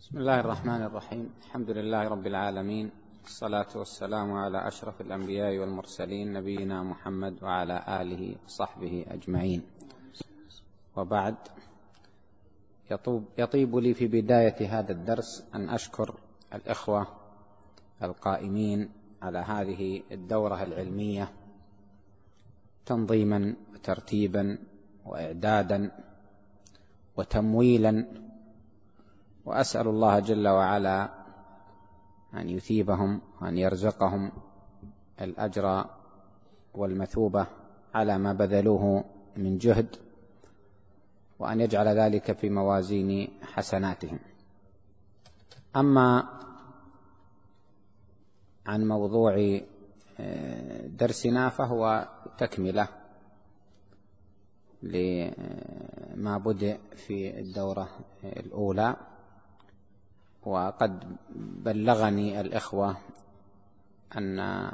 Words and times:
بسم 0.00 0.18
الله 0.18 0.40
الرحمن 0.40 0.82
الرحيم. 0.82 1.30
الحمد 1.44 1.70
لله 1.70 2.08
رب 2.08 2.26
العالمين. 2.26 2.90
الصلاة 3.24 3.68
والسلام 3.76 4.32
على 4.32 4.68
أشرف 4.68 5.00
الأنبياء 5.00 5.58
والمرسلين 5.58 6.32
نبينا 6.32 6.82
محمد 6.82 7.42
وعلى 7.42 7.84
آله 8.00 8.36
وصحبه 8.44 9.04
أجمعين. 9.08 9.62
وبعد 10.96 11.36
يطيب, 12.90 13.24
يطيب 13.38 13.76
لي 13.76 13.94
في 13.94 14.06
بداية 14.06 14.56
هذا 14.78 14.92
الدرس 14.92 15.44
أن 15.54 15.68
أشكر 15.68 16.14
الإخوة 16.54 17.06
القائمين 18.02 18.88
على 19.22 19.38
هذه 19.38 20.02
الدورة 20.12 20.62
العلمية 20.62 21.32
تنظيما 22.86 23.54
وترتيبا 23.74 24.58
وإعدادا 25.06 25.90
وتمويلا 27.16 28.29
وأسأل 29.44 29.88
الله 29.88 30.18
جل 30.18 30.48
وعلا 30.48 31.10
أن 32.34 32.48
يثيبهم 32.48 33.20
وأن 33.40 33.58
يرزقهم 33.58 34.32
الأجر 35.20 35.84
والمثوبة 36.74 37.46
على 37.94 38.18
ما 38.18 38.32
بذلوه 38.32 39.04
من 39.36 39.58
جهد 39.58 39.96
وأن 41.38 41.60
يجعل 41.60 41.88
ذلك 41.88 42.32
في 42.32 42.50
موازين 42.50 43.28
حسناتهم. 43.42 44.18
أما 45.76 46.28
عن 48.66 48.88
موضوع 48.88 49.60
آه، 50.20 50.86
درسنا 50.86 51.48
فهو 51.48 52.08
تكملة 52.38 52.88
لما 54.82 56.38
بدأ 56.38 56.78
في 56.96 57.40
الدورة 57.40 57.88
الأولى. 58.24 58.96
وقد 60.42 61.16
بلغني 61.64 62.40
الإخوة 62.40 62.96
أن 64.16 64.70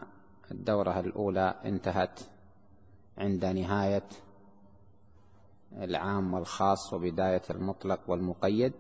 الدورة 0.50 1.00
الأولى 1.00 1.55
انتهت 1.64 2.20
عند 3.19 3.45
نهاية 3.45 4.08
العام 5.73 6.34
والخاص 6.34 6.92
وبداية 6.92 7.42
المطلق 7.50 8.00
والمقيد 8.08 8.73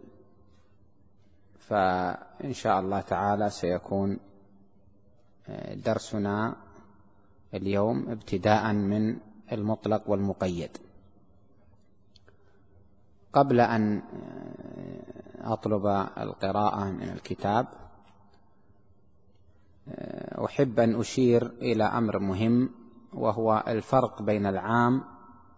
فإن 1.58 2.52
شاء 2.52 2.80
الله 2.80 3.00
تعالى 3.00 3.50
سيكون 3.50 4.18
درسنا 5.74 6.56
اليوم 7.54 8.10
ابتداء 8.10 8.72
من 8.72 9.18
المطلق 9.52 10.10
والمقيد. 10.10 10.70
قبل 13.36 13.60
أن 13.60 14.02
أطلب 15.40 15.86
القراءة 16.18 16.84
من 16.84 17.08
الكتاب 17.08 17.66
أحب 20.44 20.80
أن 20.80 21.00
أشير 21.00 21.46
إلى 21.46 21.84
أمر 21.84 22.18
مهم 22.18 22.70
وهو 23.12 23.64
الفرق 23.68 24.22
بين 24.22 24.46
العام 24.46 25.04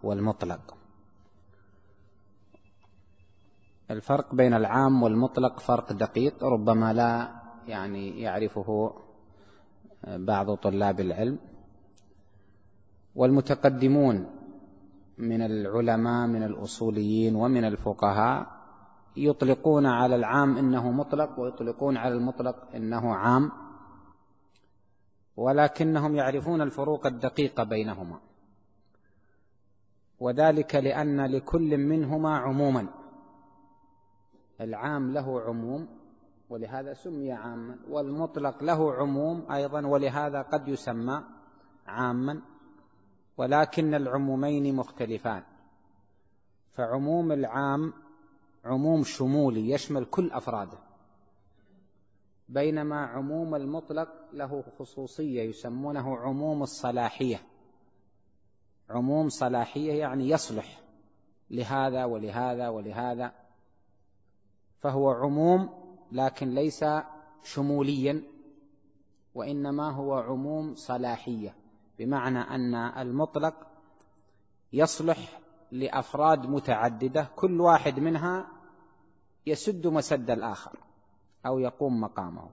والمطلق. 0.03 0.77
الفرق 3.91 4.35
بين 4.35 4.55
العام 4.55 5.03
والمطلق 5.03 5.61
فرق 5.61 5.93
دقيق 5.93 6.45
ربما 6.45 6.93
لا 6.93 7.43
يعني 7.69 8.21
يعرفه 8.21 8.95
بعض 10.07 10.55
طلاب 10.55 11.01
العلم. 11.01 11.39
والمتقدمون 13.15 14.38
من 15.19 15.43
العلماء 15.43 16.27
من 16.27 16.43
الأصوليين 16.43 17.37
ومن 17.37 17.65
الفقهاء 17.65 18.59
يطلقون 19.17 19.87
على 19.87 20.15
العام 20.15 20.57
إنه 20.57 20.91
مطلق 20.91 21.41
ويطلقون 21.41 21.97
على 21.97 22.15
المطلق 22.15 22.57
إنه 22.75 23.15
عام 23.15 23.53
ولكنهم 25.37 26.17
يعرفون 26.17 26.61
الفروق 26.61 27.07
الدقيقة 27.07 27.65
بينهما. 27.65 28.21
وذلك 30.21 30.75
لأن 30.75 31.27
لكل 31.27 31.79
منهما 31.79 32.39
عموما. 32.39 32.89
العام 34.61 35.13
له 35.13 35.41
عموم 35.41 35.89
ولهذا 36.51 36.95
سمي 36.95 37.33
عاما 37.33 37.77
والمطلق 37.89 38.63
له 38.63 38.95
عموم 38.95 39.53
أيضا 39.53 39.87
ولهذا 39.87 40.43
قد 40.43 40.69
يسمى 40.69 41.25
عاما. 41.87 42.43
ولكن 43.39 43.95
العمومين 43.95 44.75
مختلفان. 44.75 45.43
فعموم 46.73 47.33
العام 47.33 47.93
عموم 48.65 49.05
شمولي 49.05 49.71
يشمل 49.71 50.05
كل 50.05 50.31
أفراده. 50.31 50.79
بينما 52.49 53.07
عموم 53.07 53.55
المطلق 53.55 54.09
له 54.33 54.65
خصوصية 54.79 55.43
يسمونه 55.43 56.17
عموم 56.17 56.63
الصلاحية. 56.63 57.43
عموم 58.91 59.29
صلاحية 59.29 59.93
يعني 59.93 60.29
يصلح 60.29 60.81
لهذا 61.51 62.05
ولهذا 62.05 62.69
ولهذا. 62.69 63.33
فهو 64.81 65.11
عموم 65.11 65.69
لكن 66.13 66.55
ليس 66.55 66.85
شموليا 67.43 68.23
وإنما 69.35 69.91
هو 69.91 70.15
عموم 70.15 70.75
صلاحية. 70.75 71.55
بمعنى 71.99 72.39
أن 72.39 72.75
المطلق 72.75 73.55
يصلح 74.73 75.41
لأفراد 75.73 76.47
متعددة 76.47 77.29
كل 77.37 77.61
واحد 77.61 78.01
منها 78.01 78.47
يسد 79.47 79.87
مسد 79.87 80.31
الآخر 80.31 80.79
أو 81.47 81.59
يقوم 81.59 82.01
مقامه. 82.01 82.51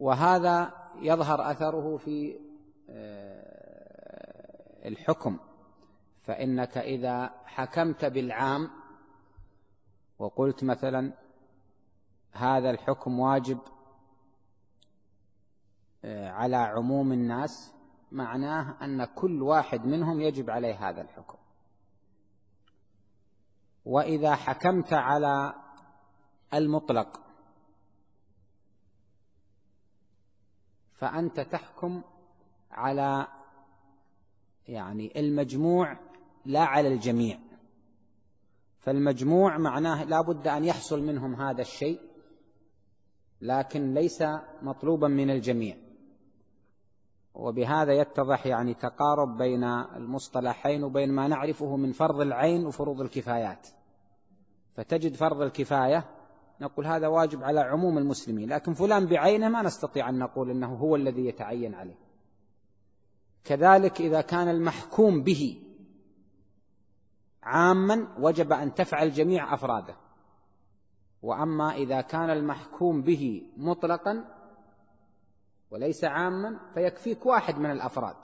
وهذا 0.00 0.74
يظهر 0.96 1.50
أثره 1.50 1.96
في 1.96 2.38
آه، 2.90 4.88
الحكم. 4.88 5.38
فإنك 6.22 6.78
إذا 6.78 7.30
حكمت 7.44 8.04
بالعام 8.04 8.70
وقلت 10.18 10.64
مثلا 10.64 11.12
هذا 12.32 12.70
الحكم 12.70 13.20
واجب 13.20 13.58
على 16.04 16.56
عموم 16.56 17.12
الناس 17.12 17.72
معناه 18.12 18.84
أن 18.84 19.04
كل 19.04 19.42
واحد 19.42 19.86
منهم 19.86 20.20
يجب 20.20 20.50
عليه 20.50 20.88
هذا 20.88 21.00
الحكم. 21.00 21.38
وإذا 23.84 24.34
حكمت 24.34 24.92
على 24.92 25.54
المطلق 26.54 27.20
فأنت 30.94 31.40
تحكم 31.40 32.02
على 32.70 33.26
يعني 34.68 35.20
المجموع 35.20 35.98
لا 36.44 36.60
على 36.64 36.88
الجميع. 36.88 37.38
فالمجموع 38.78 39.58
معناه 39.58 40.04
لا 40.04 40.20
بد 40.20 40.48
أن 40.48 40.64
يحصل 40.64 41.02
منهم 41.02 41.34
هذا 41.34 41.60
الشيء 41.60 42.00
لكن 43.40 43.94
ليس 43.94 44.24
مطلوبا 44.62 45.08
من 45.08 45.30
الجميع. 45.30 45.91
وبهذا 47.34 47.92
يتضح 47.92 48.46
يعني 48.46 48.74
تقارب 48.74 49.36
بين 49.36 49.64
المصطلحين 49.64 50.84
وبين 50.84 51.12
ما 51.12 51.28
نعرفه 51.28 51.76
من 51.76 51.92
فرض 51.92 52.20
العين 52.20 52.66
وفروض 52.66 53.00
الكفايات. 53.00 53.68
فتجد 54.74 55.14
فرض 55.14 55.42
الكفاية 55.42 56.04
نقول 56.60 56.86
هذا 56.86 57.06
واجب 57.06 57.42
على 57.42 57.60
عموم 57.60 57.98
المسلمين 57.98 58.48
لكن 58.48 58.74
فلان 58.74 59.06
بعينه 59.06 59.48
ما 59.48 59.62
نستطيع 59.62 60.08
أن 60.08 60.18
نقول 60.18 60.50
أنه 60.50 60.74
هو 60.74 60.96
الذي 60.96 61.26
يتعين 61.26 61.74
عليه. 61.74 61.98
كذلك 63.44 64.00
إذا 64.00 64.20
كان 64.20 64.48
المحكوم 64.48 65.22
به 65.22 65.62
عاما 67.42 68.08
وجب 68.18 68.52
أن 68.52 68.74
تفعل 68.74 69.12
جميع 69.12 69.54
أفراده. 69.54 69.96
وأما 71.22 71.74
إذا 71.74 72.00
كان 72.00 72.30
المحكوم 72.30 73.02
به 73.02 73.42
مطلقا 73.56 74.24
وليس 75.72 76.04
عاما 76.04 76.58
فيكفيك 76.74 77.26
واحد 77.26 77.58
من 77.58 77.70
الأفراد. 77.70 78.16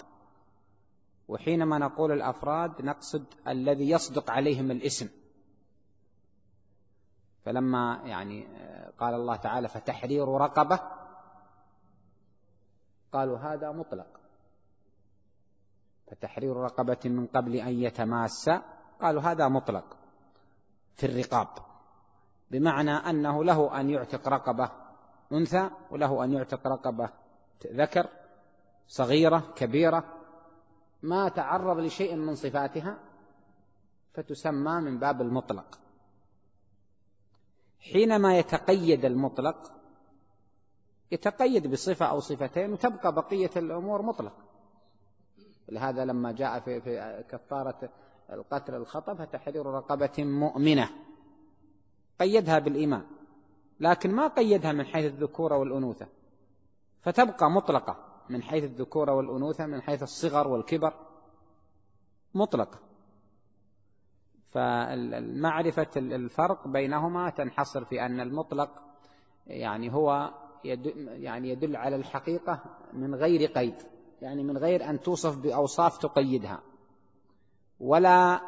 وحينما 1.28 1.78
نقول 1.78 2.12
الأفراد 2.12 2.82
نقصد 2.82 3.24
الذي 3.48 3.90
يصدق 3.90 4.30
عليهم 4.30 4.70
الاسم. 4.70 5.08
فلما 7.44 8.02
يعني 8.04 8.46
قال 8.98 9.14
الله 9.14 9.36
تعالى 9.36 9.68
فتحرير 9.68 10.28
رقبة 10.28 10.80
قالوا 13.12 13.38
هذا 13.38 13.72
مطلق. 13.72 14.20
فتحرير 16.06 16.56
رقبة 16.56 17.00
من 17.04 17.26
قبل 17.26 17.56
أن 17.56 17.82
يتماس 17.82 18.50
قالوا 19.00 19.22
هذا 19.22 19.48
مطلق 19.48 19.96
في 20.94 21.06
الرقاب. 21.06 21.48
بمعنى 22.50 22.90
أنه 22.90 23.44
له 23.44 23.80
أن 23.80 23.90
يعتق 23.90 24.28
رقبة 24.28 24.70
أنثى 25.32 25.70
وله 25.90 26.24
أن 26.24 26.32
يعتق 26.32 26.66
رقبة 26.66 27.10
ذكر 27.66 28.08
صغيرة 28.88 29.52
كبيرة 29.56 30.04
ما 31.02 31.28
تعرض 31.28 31.78
لشيء 31.78 32.16
من 32.16 32.34
صفاتها 32.34 32.98
فتسمى 34.14 34.80
من 34.80 34.98
باب 34.98 35.20
المطلق. 35.20 35.78
حينما 37.80 38.38
يتقيد 38.38 39.04
المطلق 39.04 39.72
يتقيد 41.12 41.70
بصفة 41.70 42.06
أو 42.06 42.20
صفتين 42.20 42.72
وتبقى 42.72 43.14
بقية 43.14 43.50
الأمور 43.56 44.02
مطلق. 44.02 44.32
لهذا 45.68 46.04
لما 46.04 46.32
جاء 46.32 46.60
في, 46.60 46.80
في 46.80 47.24
كفارة 47.30 47.88
القتل 48.32 48.74
الخطأ 48.74 49.14
فتحرير 49.14 49.66
رقبة 49.66 50.24
مؤمنة. 50.24 50.90
قيدها 52.20 52.58
بالإيمان 52.58 53.06
لكن 53.80 54.14
ما 54.14 54.28
قيدها 54.28 54.72
من 54.72 54.84
حيث 54.84 55.04
الذكورة 55.04 55.56
والأنوثة. 55.56 56.06
فتبقى 57.00 57.50
مطلقة 57.50 57.96
من 58.28 58.42
حيث 58.42 58.64
الذكورة 58.64 59.12
والأنوثة 59.12 59.66
من 59.66 59.82
حيث 59.82 60.02
الصغر 60.02 60.48
والكبر. 60.48 60.94
مطلقة. 62.34 62.78
فالمعرفة 64.50 65.86
الفرق 65.96 66.68
بينهما 66.68 67.30
تنحصر 67.30 67.84
في 67.84 68.06
أن 68.06 68.20
المطلق 68.20 68.70
يعني 69.46 69.94
هو 69.94 70.34
يعني 70.64 71.48
يدل 71.48 71.76
على 71.76 71.96
الحقيقة 71.96 72.60
من 72.92 73.14
غير 73.14 73.50
قيد 73.50 73.74
يعني 74.22 74.42
من 74.42 74.58
غير 74.58 74.90
أن 74.90 75.00
توصف 75.00 75.38
بأوصاف 75.38 75.98
تقيدها. 75.98 76.60
ولا 77.80 78.40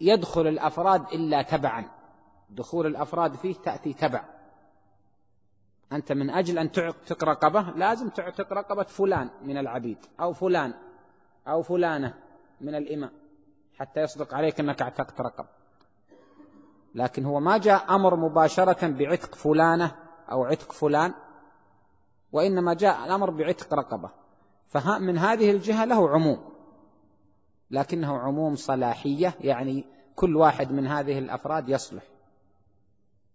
يدخل 0.00 0.46
الأفراد 0.46 1.06
إلا 1.12 1.42
تبعا. 1.42 1.90
دخول 2.50 2.86
الأفراد 2.86 3.36
فيه 3.36 3.54
تأتي 3.54 3.92
تبع. 3.92 4.39
أنت 5.92 6.12
من 6.12 6.30
أجل 6.30 6.58
أن 6.58 6.72
تعتق 6.72 7.24
رقبة 7.24 7.60
لازم 7.60 8.08
تعتق 8.08 8.52
رقبة 8.52 8.82
فلان 8.82 9.30
من 9.42 9.56
العبيد 9.56 9.98
أو 10.20 10.32
فلان 10.32 10.74
أو 11.48 11.62
فلانة 11.62 12.14
من 12.60 12.74
الإمام 12.74 13.10
حتى 13.78 14.00
يصدق 14.00 14.34
عليك 14.34 14.60
أنك 14.60 14.82
اعتقت 14.82 15.20
رقبة 15.20 15.48
لكن 16.94 17.24
هو 17.24 17.40
ما 17.40 17.58
جاء 17.58 17.94
أمر 17.94 18.16
مباشرة 18.16 18.88
بعتق 18.88 19.34
فلانة 19.34 19.96
أو 20.30 20.44
عتق 20.44 20.72
فلان 20.72 21.14
وإنما 22.32 22.74
جاء 22.74 23.04
الأمر 23.04 23.30
بعتق 23.30 23.74
رقبة. 23.74 24.10
فمن 24.68 25.18
هذه 25.18 25.50
الجهة 25.50 25.84
له 25.84 26.10
عموم 26.10 26.50
لكنه 27.70 28.18
عموم 28.18 28.54
صلاحية 28.54 29.34
يعني 29.40 29.84
كل 30.14 30.36
واحد 30.36 30.72
من 30.72 30.86
هذه 30.86 31.18
الأفراد 31.18 31.68
يصلح. 31.68 32.02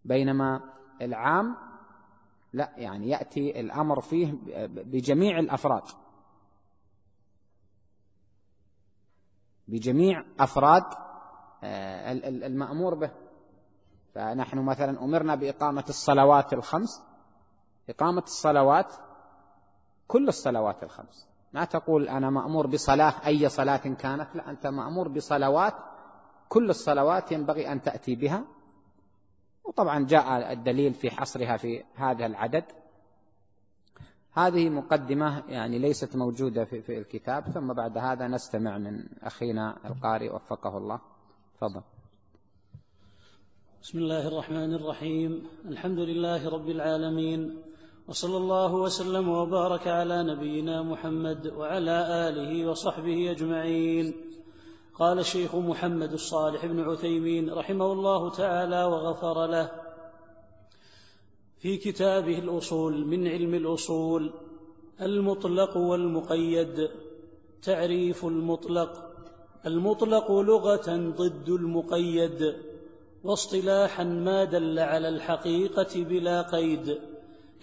بينما 0.05 0.61
العام 1.01 1.55
لا 2.55 2.71
يعني 2.77 3.09
يأتي 3.09 3.59
الأمر 3.59 4.01
فيه 4.01 4.33
بجميع 4.67 5.39
الأفراد. 5.39 5.83
بجميع 9.67 10.23
أفراد 10.39 10.83
آه، 11.63 12.11
المأمور 12.27 12.95
به. 12.95 13.11
فنحن 14.13 14.59
مثلا 14.59 15.03
أمرنا 15.03 15.35
بإقامة 15.35 15.83
الصلوات 15.89 16.53
الخمس. 16.53 17.03
إقامة 17.89 18.23
الصلوات 18.23 18.93
كل 20.07 20.27
الصلوات 20.27 20.83
الخمس. 20.83 21.27
ما 21.53 21.65
تقول 21.65 22.09
أنا 22.09 22.29
مأمور 22.29 22.67
بصلاة 22.67 23.13
أي 23.25 23.49
صلاة 23.49 23.77
كانت؟ 23.77 24.35
لا 24.35 24.49
أنت 24.49 24.67
مأمور 24.67 25.07
بصلوات 25.07 25.73
كل 26.49 26.69
الصلوات 26.69 27.31
ينبغي 27.31 27.71
أن 27.71 27.81
تأتي 27.81 28.15
بها. 28.15 28.54
وطبعا 29.67 30.05
جاء 30.05 30.53
الدليل 30.53 30.93
في 30.93 31.09
حصرها 31.09 31.57
في 31.57 31.83
هذا 31.95 32.25
العدد. 32.25 32.63
هذه 34.33 34.69
مقدمة 34.69 35.43
يعني 35.47 35.79
ليست 35.79 36.15
موجودة 36.15 36.65
في, 36.65 36.81
في 36.81 36.97
الكتاب 36.97 37.43
ثم 37.43 37.73
بعد 37.73 37.97
هذا 37.97 38.27
نستمع 38.27 38.77
من 38.77 39.03
أخينا 39.23 39.77
القارئ 39.85 40.29
وفقه 40.29 40.77
الله. 40.77 40.99
تفضل. 41.57 41.81
بسم 43.81 43.97
الله 43.97 44.27
الرحمن 44.27 44.73
الرحيم. 44.73 45.47
الحمد 45.65 45.99
لله 45.99 46.49
رب 46.49 46.69
العالمين 46.69 47.61
وصلى 48.07 48.37
الله 48.37 48.73
وسلم 48.73 49.29
وبارك 49.29 49.87
على 49.87 50.23
نبينا 50.23 50.83
محمد 50.83 51.47
وعلى 51.47 52.29
آله 52.29 52.69
وصحبه 52.69 53.31
أجمعين. 53.31 54.13
قال 54.99 55.19
الشيخ 55.19 55.55
محمد 55.55 56.13
الصالح 56.13 56.65
بن 56.65 56.79
عثيمين 56.79 57.53
رحمه 57.53 57.91
الله 57.91 58.29
تعالى 58.29 58.83
وغفر 58.83 59.45
له 59.47 59.71
في 61.59 61.77
كتابه 61.77 62.39
الأصول 62.39 63.05
من 63.05 63.27
علم 63.27 63.53
الأصول 63.55 64.31
المطلق 65.01 65.77
والمقيد 65.77 66.89
تعريف 67.63 68.25
المطلق 68.25 69.11
المطلق 69.65 70.31
لغة 70.31 71.13
ضد 71.17 71.49
المقيد 71.49 72.55
واصطلاحا 73.23 74.03
ما 74.03 74.43
دل 74.43 74.79
على 74.79 75.09
الحقيقة 75.09 76.03
بلا 76.03 76.41
قيد 76.41 76.99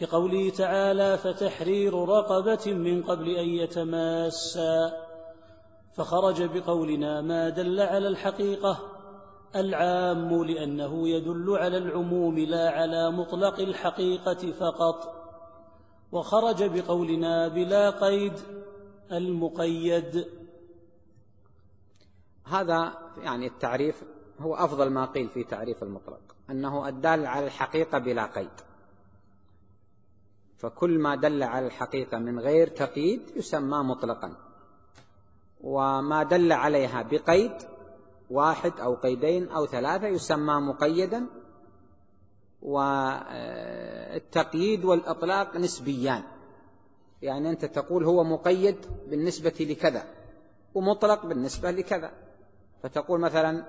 كقوله 0.00 0.50
تعالى 0.50 1.18
فتحرير 1.18 1.94
رقبة 1.94 2.72
من 2.72 3.02
قبل 3.02 3.30
أن 3.30 3.48
يتماسا 3.48 5.01
فخرج 5.92 6.42
بقولنا 6.42 7.20
ما 7.20 7.48
دل 7.48 7.80
على 7.80 8.08
الحقيقة 8.08 8.92
العام 9.56 10.44
لأنه 10.44 11.08
يدل 11.08 11.56
على 11.58 11.78
العموم 11.78 12.38
لا 12.38 12.70
على 12.70 13.10
مطلق 13.10 13.60
الحقيقة 13.60 14.52
فقط. 14.52 15.22
وخرج 16.12 16.64
بقولنا 16.64 17.48
بلا 17.48 17.90
قيد 17.90 18.32
المقيد. 19.12 20.26
هذا 22.44 22.92
يعني 23.18 23.46
التعريف 23.46 24.04
هو 24.40 24.54
أفضل 24.54 24.90
ما 24.90 25.06
قيل 25.06 25.28
في 25.28 25.44
تعريف 25.44 25.82
المطلق 25.82 26.20
أنه 26.50 26.88
الدال 26.88 27.26
على 27.26 27.46
الحقيقة 27.46 27.98
بلا 27.98 28.26
قيد. 28.26 28.50
فكل 30.58 30.98
ما 30.98 31.14
دل 31.14 31.42
على 31.42 31.66
الحقيقة 31.66 32.18
من 32.18 32.40
غير 32.40 32.68
تقييد 32.68 33.22
يسمى 33.36 33.78
مطلقا. 33.78 34.51
وما 35.62 36.22
دل 36.22 36.52
عليها 36.52 37.02
بقيد 37.02 37.52
واحد 38.30 38.80
أو 38.80 38.94
قيدين 38.94 39.48
أو 39.48 39.66
ثلاثة 39.66 40.06
يسمى 40.06 40.54
مقيدا. 40.54 41.26
والتقييد 42.62 43.64
والإطلاق 44.84 45.56
نسبيان. 45.56 46.22
يعني 47.22 47.50
أنت 47.50 47.64
تقول 47.64 48.04
هو 48.04 48.24
مقيد 48.24 48.76
بالنسبة 49.08 49.54
لكذا 49.60 50.04
ومطلق 50.74 51.26
بالنسبة 51.26 51.70
لكذا. 51.70 52.12
فتقول 52.82 53.20
مثلا 53.20 53.64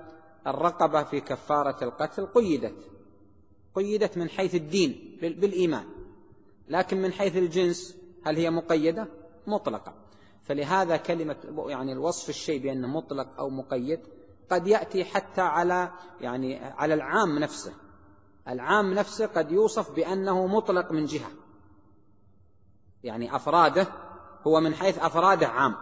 الرقبة 0.46 1.02
في 1.02 1.20
كفارة 1.20 1.84
القتل 1.84 2.26
قيدت 2.26 2.74
قيدت 3.74 4.18
من 4.18 4.28
حيث 4.28 4.54
الدين 4.54 5.18
بالإيمان. 5.20 5.84
لكن 6.68 7.02
من 7.02 7.12
حيث 7.12 7.36
الجنس 7.36 7.96
هل 8.24 8.36
هي 8.36 8.50
مقيدة؟ 8.50 9.08
مطلقة. 9.46 10.03
فلهذا 10.44 10.96
كلمة 10.96 11.36
يعني 11.68 11.92
الوصف 11.92 12.28
الشيء 12.28 12.62
بأنه 12.62 12.88
مطلق 12.88 13.38
أو 13.38 13.50
مقيد 13.50 14.00
قد 14.50 14.66
يأتي 14.66 15.04
حتى 15.04 15.40
على 15.40 15.90
يعني 16.20 16.58
على 16.58 16.94
العام 16.94 17.38
نفسه. 17.38 17.72
العام 18.48 18.94
نفسه 18.94 19.26
قد 19.26 19.52
يوصف 19.52 19.90
بأنه 19.90 20.46
مطلق 20.46 20.92
من 20.92 21.04
جهة. 21.04 21.30
يعني 23.04 23.36
أفراده 23.36 23.86
هو 24.46 24.60
من 24.60 24.74
حيث 24.74 24.98
أفراده 24.98 25.48
عام. 25.48 25.74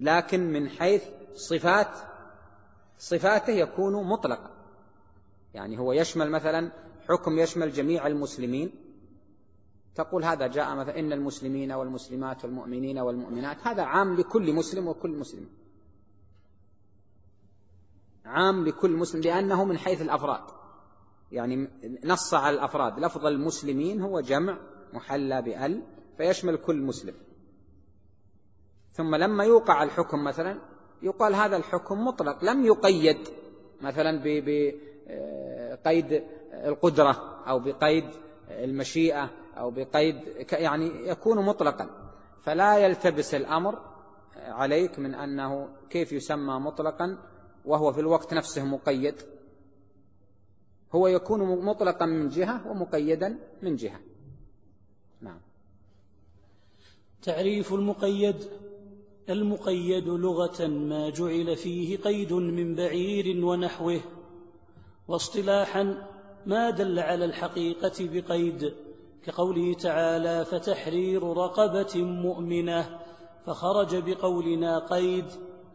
لكن 0.00 0.52
من 0.52 0.68
حيث 0.68 1.04
صفات 1.34 1.96
صفاته 2.98 3.50
يكون 3.50 4.04
مطلقا. 4.04 4.50
يعني 5.54 5.78
هو 5.78 5.92
يشمل 5.92 6.30
مثلا 6.30 6.72
حكم 7.08 7.38
يشمل 7.38 7.72
جميع 7.72 8.06
المسلمين. 8.06 8.81
تقول 9.94 10.24
هذا 10.24 10.46
جاء 10.46 10.74
مثلا 10.74 10.98
إن 10.98 11.12
المسلمين 11.12 11.72
والمسلمات 11.72 12.44
والمؤمنين 12.44 12.98
والمؤمنات 12.98 13.56
هذا 13.66 13.82
عام 13.82 14.16
لكل 14.16 14.52
مسلم 14.52 14.88
وكل 14.88 15.10
مسلم. 15.10 15.48
عام 18.24 18.66
لكل 18.66 18.90
مسلم 18.90 19.20
لأنه 19.20 19.64
من 19.64 19.78
حيث 19.78 20.02
الأفراد. 20.02 20.44
يعني 21.32 21.68
نص 22.04 22.34
على 22.34 22.56
الأفراد. 22.56 22.98
لفظ 22.98 23.26
المسلمين 23.26 24.00
هو 24.00 24.20
جمع 24.20 24.58
محلى 24.92 25.42
بأل 25.42 25.82
فيشمل 26.16 26.56
كل 26.56 26.82
مسلم. 26.82 27.14
ثم 28.92 29.14
لما 29.14 29.44
يوقع 29.44 29.82
الحكم 29.82 30.24
مثلا 30.24 30.58
يقال 31.02 31.34
هذا 31.34 31.56
الحكم 31.56 32.04
مطلق 32.04 32.44
لم 32.44 32.64
يقيد 32.64 33.28
مثلا 33.80 34.22
بقيد 34.24 36.22
القدرة 36.52 37.42
أو 37.48 37.58
بقيد 37.58 38.04
المشيئة 38.50 39.30
أو 39.56 39.70
بقيد 39.70 40.16
يعني 40.52 41.08
يكون 41.08 41.44
مطلقا. 41.44 41.90
فلا 42.42 42.78
يلتبس 42.78 43.34
الأمر 43.34 43.78
عليك 44.36 44.98
من 44.98 45.14
أنه 45.14 45.68
كيف 45.90 46.12
يسمى 46.12 46.54
مطلقا 46.54 47.18
وهو 47.64 47.92
في 47.92 48.00
الوقت 48.00 48.34
نفسه 48.34 48.64
مقيد. 48.64 49.14
هو 50.94 51.06
يكون 51.06 51.64
مطلقا 51.64 52.06
من 52.06 52.28
جهة 52.28 52.70
ومقيدا 52.70 53.38
من 53.62 53.76
جهة. 53.76 54.00
نعم. 55.20 55.40
تعريف 57.22 57.72
المقيد 57.72 58.36
المقيد 59.30 60.08
لغة 60.08 60.66
ما 60.66 61.10
جعل 61.10 61.56
فيه 61.56 61.96
قيد 61.96 62.32
من 62.32 62.74
بعير 62.74 63.44
ونحوه 63.44 64.00
واصطلاحا 65.08 66.08
ما 66.46 66.70
دل 66.70 66.98
على 66.98 67.24
الحقيقة 67.24 67.92
بقيد. 68.00 68.74
كقوله 69.24 69.74
تعالى 69.74 70.44
فتحرير 70.44 71.22
رقبة 71.22 72.04
مؤمنة 72.04 73.00
فخرج 73.46 73.96
بقولنا 73.96 74.78
قيد 74.78 75.26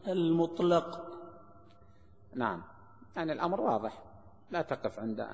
المطلق. 0.08 1.08
نعم. 2.36 2.64
يعني 3.16 3.34
الأمر 3.34 3.62
واضح. 3.62 4.04
لا 4.52 4.62
تقف 4.62 5.00
عند 5.00 5.28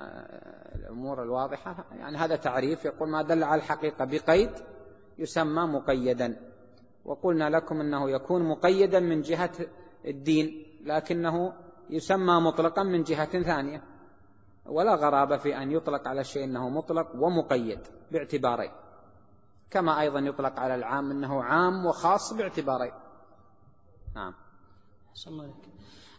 الأمور 0.74 1.22
الواضحة. 1.22 1.84
يعني 1.98 2.16
هذا 2.16 2.36
تعريف 2.36 2.84
يقول 2.84 3.08
ما 3.08 3.22
دل 3.22 3.44
على 3.44 3.58
الحقيقة 3.58 4.04
بقيد 4.04 4.50
يسمى 5.18 5.62
مقيدا. 5.62 6.36
وقلنا 7.04 7.50
لكم 7.50 7.80
أنه 7.80 8.10
يكون 8.10 8.42
مقيدا 8.48 9.00
من 9.00 9.20
جهة 9.20 9.52
الدين 10.04 10.66
لكنه 10.84 11.52
يسمى 11.90 12.40
مطلقا 12.40 12.82
من 12.82 13.02
جهة 13.02 13.42
ثانية. 13.42 13.93
ولا 14.66 14.94
غرابة 14.94 15.36
في 15.36 15.56
أن 15.56 15.72
يطلق 15.72 16.08
على 16.08 16.20
الشيء 16.20 16.44
أنه 16.44 16.68
مطلق 16.68 17.06
ومقيد 17.14 17.78
باعتبارين. 18.12 18.70
كما 19.70 20.00
أيضا 20.00 20.18
يطلق 20.18 20.60
على 20.60 20.74
العام 20.74 21.10
أنه 21.10 21.42
عام 21.42 21.86
وخاص 21.86 22.32
باعتبارين. 22.32 22.92
نعم. 24.14 24.34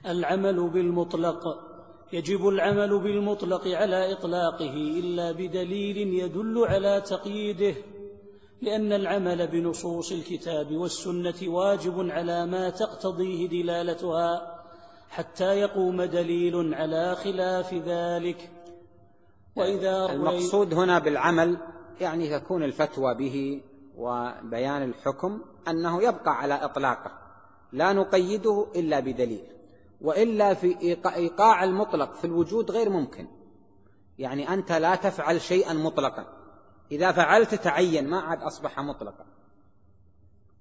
العمل 0.05 0.69
بالمطلق. 0.69 1.43
يجب 2.13 2.47
العمل 2.47 2.99
بالمطلق 2.99 3.67
على 3.67 4.13
إطلاقه 4.13 4.73
إلا 4.73 5.31
بدليل 5.31 5.97
يدل 5.97 6.65
على 6.67 7.01
تقييده. 7.01 7.75
لأن 8.61 8.93
العمل 8.93 9.47
بنصوص 9.47 10.11
الكتاب 10.11 10.71
والسنة 10.71 11.49
واجب 11.49 12.09
على 12.09 12.45
ما 12.45 12.69
تقتضيه 12.69 13.47
دلالتها. 13.47 14.54
حتى 15.15 15.59
يقوم 15.59 16.01
دليل 16.03 16.73
على 16.73 17.15
خلاف 17.15 17.73
ذلك. 17.73 18.51
وإذا 19.55 20.05
المقصود 20.05 20.73
هنا 20.73 20.99
بالعمل 20.99 21.57
يعني 22.01 22.39
تكون 22.39 22.63
الفتوى 22.63 23.15
به 23.15 23.61
وبيان 23.97 24.83
الحكم 24.83 25.41
أنه 25.67 26.03
يبقى 26.03 26.37
على 26.37 26.53
إطلاقه 26.53 27.11
لا 27.71 27.93
نقيده 27.93 28.67
إلا 28.75 28.99
بدليل 28.99 29.43
وإلا 30.01 30.53
في 30.53 30.97
إيقاع 31.15 31.63
المطلق 31.63 32.13
في 32.13 32.25
الوجود 32.25 32.71
غير 32.71 32.89
ممكن. 32.89 33.27
يعني 34.19 34.53
أنت 34.53 34.71
لا 34.71 34.95
تفعل 34.95 35.41
شيئا 35.41 35.73
مطلقا. 35.73 36.25
إذا 36.91 37.11
فعلت 37.11 37.55
تعين 37.55 38.07
ما 38.07 38.19
عاد 38.19 38.41
أصبح 38.41 38.79
مطلقا. 38.79 39.25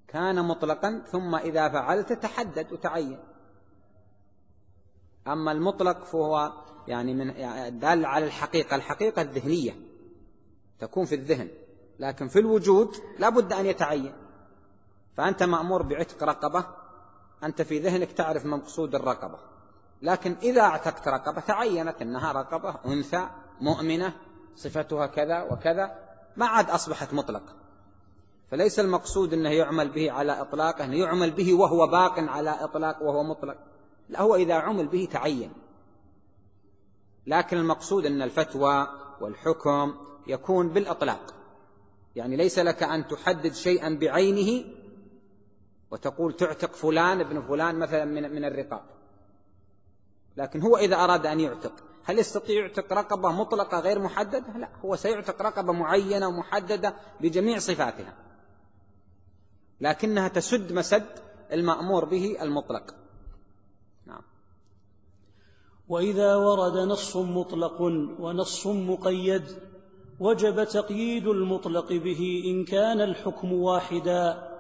كان 0.09 0.45
مطلقا 0.45 1.03
ثم 1.07 1.35
إذا 1.35 1.69
فعلت 1.69 2.13
تحدد 2.13 2.73
وتعين. 2.73 3.19
أما 5.27 5.53
المطلق 5.53 6.05
فهو 6.05 6.53
يعني 6.89 7.15
من 7.15 7.35
دال 7.81 8.07
على 8.07 8.25
الحقيقة 8.25 8.77
الحقيقة 8.77 9.23
الذهنية 9.23 9.77
تكون 10.81 11.05
في 11.05 11.15
الذهن 11.15 11.49
لكن 11.99 12.29
في 12.29 12.39
الوجود 12.39 12.97
لا 13.19 13.29
بد 13.29 13.53
أن 13.53 13.67
يتعين. 13.67 14.13
فأنت 15.17 15.43
مأمور 15.43 15.83
بعتق 15.83 16.23
رقبة 16.23 16.67
أنت 17.45 17.63
في 17.63 17.79
ذهنك 17.79 18.13
تعرف 18.13 18.47
مقصود 18.47 18.95
الرقبة. 18.95 19.39
لكن 20.03 20.37
إذا 20.43 20.61
اعتقت 20.61 21.09
رقبة 21.09 21.41
تعينت 21.41 22.03
أنها 22.03 22.33
رقبة 22.33 22.77
أنثى 22.87 23.29
مؤمنة 23.61 24.13
صفتها 24.57 25.07
كذا 25.07 25.43
وكذا 25.43 25.99
ما 26.37 26.47
عاد 26.47 26.71
أصبحت 26.71 27.15
مطلقة. 27.15 27.53
فليس 28.51 28.81
المقصود 28.81 29.33
أنه 29.33 29.51
يعمل 29.51 29.89
به 29.89 30.13
على 30.13 30.41
إطلاقه 30.41 30.85
يعمل 30.85 31.31
به 31.31 31.55
وهو 31.55 31.87
باق 31.87 32.19
على 32.19 32.51
إطلاق 32.65 33.03
وهو 33.03 33.23
مطلق. 33.23 33.57
لا 34.09 34.23
هو 34.23 34.35
إذا 34.35 34.55
عمل 34.55 34.87
به 34.87 35.09
تعين. 35.13 35.53
لكن 37.27 37.57
المقصود 37.57 38.07
أن 38.07 38.23
الفتوى 38.23 38.89
والحكم 39.21 39.95
يكون 40.27 40.69
بالإطلاق. 40.69 41.35
يعني 42.17 42.37
ليس 42.37 42.59
لك 42.59 42.83
أن 42.83 43.09
تحدد 43.09 43.53
شيئا 43.53 43.99
بعينه 44.01 44.65
وتقول 45.91 46.37
تعتق 46.37 46.73
فلان 46.73 47.21
ابن 47.21 47.43
فلان 47.43 47.79
مثلا 47.79 48.05
من 48.05 48.35
من 48.35 48.45
الرقاب. 48.45 48.85
لكن 50.37 50.61
هو 50.61 50.77
إذا 50.77 50.97
أراد 50.97 51.27
أن 51.27 51.41
يعتق 51.41 51.73
هل 52.05 52.19
يستطيع 52.19 52.61
يعتق 52.61 52.93
رقبة 52.93 53.33
مطلقة 53.33 53.81
غير 53.81 53.99
محددة؟ 53.99 54.59
لا 54.59 54.69
هو 54.85 54.97
سيعتق 54.97 55.43
رقبة 55.43 55.73
معينة 55.73 56.29
ومحددة 56.29 56.97
بجميع 57.21 57.59
صفاتها. 57.59 58.15
لكنها 59.81 60.29
تسد 60.29 60.73
مسد 60.73 61.07
المأمور 61.53 62.05
به 62.05 62.43
المطلق. 62.43 62.95
وإذا 65.95 66.37
ورد 66.37 66.77
نص 66.77 67.17
مطلق 67.17 67.81
ونص 68.21 68.67
مقيد 68.67 69.45
وجب 70.21 70.65
تقييد 70.65 71.27
المطلق 71.27 71.93
به 71.93 72.43
إن 72.47 72.65
كان 72.65 73.01
الحكم 73.01 73.53
واحدا 73.53 74.51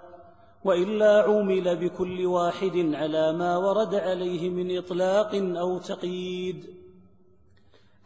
وإلا 0.64 1.22
عومل 1.22 1.76
بكل 1.76 2.26
واحد 2.26 2.76
على 2.94 3.32
ما 3.32 3.56
ورد 3.56 3.94
عليه 3.94 4.50
من 4.50 4.78
إطلاق 4.78 5.34
أو 5.34 5.78
تقييد. 5.78 6.66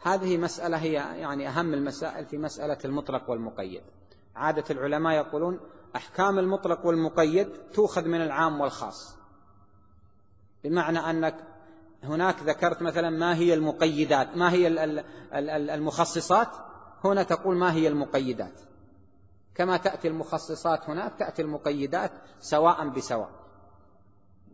هذه 0.01 0.37
مسألة 0.37 0.77
هي 0.77 0.93
يعني 0.93 1.47
أهم 1.47 1.73
المسائل 1.73 2.25
في 2.25 2.37
مسألة 2.37 2.77
المطلق 2.85 3.29
والمقيد. 3.29 3.81
عادة 4.35 4.63
العلماء 4.69 5.13
يقولون 5.13 5.59
أحكام 5.95 6.39
المطلق 6.39 6.85
والمقيد 6.85 7.49
تؤخذ 7.73 8.05
من 8.05 8.21
العام 8.21 8.61
والخاص. 8.61 9.15
بمعنى 10.63 10.99
أنك 10.99 11.35
هناك 12.03 12.43
ذكرت 12.43 12.81
مثلا 12.81 13.09
ما 13.09 13.35
هي 13.35 13.53
المقيدات 13.53 14.37
ما 14.37 14.51
هي 14.51 14.67
المخصصات؟ 15.75 16.47
هنا 17.03 17.23
تقول 17.23 17.57
ما 17.57 17.73
هي 17.73 17.87
المقيدات. 17.87 18.61
كما 19.55 19.77
تأتي 19.77 20.07
المخصصات 20.07 20.89
هناك 20.89 21.13
تأتي 21.19 21.41
المقيدات 21.41 22.11
سواء 22.39 22.87
بسواء. 22.87 23.29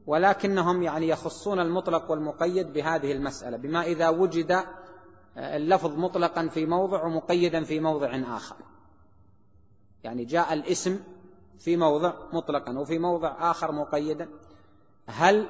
ولكنهم 0.08 0.84
يعني 0.84 1.08
يخصون 1.08 1.60
المطلق 1.60 2.12
والمقيد 2.12 2.74
بهذه 2.74 3.12
المسألة 3.12 3.58
بما 3.58 3.84
إذا 3.84 4.10
وجد 4.10 4.64
اللفظ 5.38 5.98
مطلقا 5.98 6.48
في 6.48 6.66
موضع 6.66 7.06
ومقيدا 7.06 7.64
في 7.64 7.80
موضع 7.80 8.38
آخر. 8.38 8.56
يعني 10.04 10.26
جاء 10.26 10.54
الاسم 10.54 11.00
في 11.60 11.78
موضع 11.78 12.14
مطلقا 12.34 12.80
وفي 12.80 13.00
موضع 13.00 13.52
آخر 13.52 13.72
مقيدا. 13.72 14.30
هل 15.08 15.50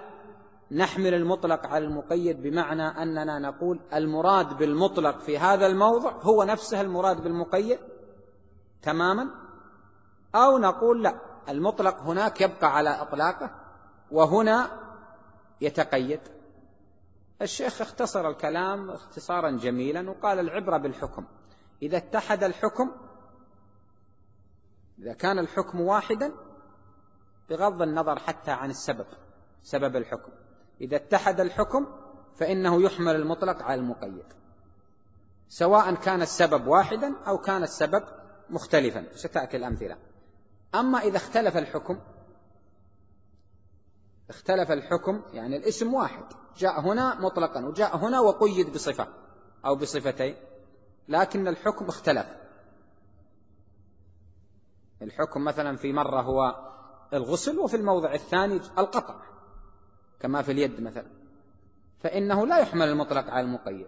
نحمل 0.71 1.13
المطلق 1.13 1.65
على 1.67 1.85
المقيد 1.85 2.41
بمعنى 2.41 2.83
أننا 2.83 3.39
نقول 3.39 3.79
المراد 3.93 4.57
بالمطلق 4.57 5.19
في 5.19 5.37
هذا 5.37 5.67
الموضع 5.67 6.11
هو 6.11 6.43
نفسه 6.43 6.81
المراد 6.81 7.23
بالمقيد 7.23 7.79
تماما 8.81 9.29
أو 10.35 10.57
نقول 10.57 11.03
لا 11.03 11.15
المطلق 11.49 11.99
هناك 11.99 12.41
يبقى 12.41 12.75
على 12.75 13.01
إطلاقه 13.01 13.51
وهنا 14.11 14.81
يتقيد. 15.61 16.19
الشيخ 17.41 17.81
اختصر 17.81 18.29
الكلام 18.29 18.89
اختصارا 18.89 19.51
جميلا 19.51 20.09
وقال 20.09 20.39
العبرة 20.39 20.77
بالحكم. 20.77 21.25
إذا 21.81 21.97
اتحد 21.97 22.43
الحكم 22.43 22.91
إذا 24.99 25.13
كان 25.13 25.39
الحكم 25.39 25.81
واحدا 25.81 26.31
بغض 27.49 27.81
النظر 27.81 28.19
حتى 28.19 28.51
عن 28.51 28.69
السبب 28.69 29.05
سبب 29.63 29.95
الحكم. 29.95 30.31
إذا 30.81 30.95
اتحد 30.95 31.39
الحكم 31.39 31.87
فإنه 32.35 32.81
يحمل 32.81 33.15
المطلق 33.15 33.61
على 33.61 33.81
المقيد. 33.81 34.25
سواء 35.49 35.95
كان 35.95 36.21
السبب 36.21 36.67
واحدا 36.67 37.15
أو 37.27 37.37
كان 37.37 37.63
السبب 37.63 38.03
مختلفا 38.49 39.05
ستأتي 39.15 39.57
الأمثلة. 39.57 39.97
أما 40.75 40.99
إذا 40.99 41.17
اختلف 41.17 41.57
الحكم 41.57 41.99
اختلف 44.29 44.71
الحكم 44.71 45.21
يعني 45.33 45.57
الاسم 45.57 45.93
واحد. 45.93 46.23
جاء 46.57 46.79
هنا 46.79 47.21
مطلقا 47.21 47.65
وجاء 47.65 47.97
هنا 47.97 48.19
وقيد 48.19 48.73
بصفة 48.73 49.07
أو 49.65 49.75
بصفتين 49.75 50.35
لكن 51.07 51.47
الحكم 51.47 51.85
اختلف. 51.85 52.27
الحكم 55.01 55.43
مثلا 55.43 55.77
في 55.77 55.93
مرة 55.93 56.21
هو 56.21 56.55
الغسل 57.13 57.59
وفي 57.59 57.75
الموضع 57.75 58.13
الثاني 58.13 58.55
القطع. 58.55 59.34
كما 60.19 60.41
في 60.41 60.51
اليد 60.51 60.81
مثلا. 60.81 61.07
فإنه 61.99 62.47
لا 62.47 62.57
يحمل 62.57 62.87
المطلق 62.87 63.29
على 63.29 63.45
المقيد. 63.45 63.87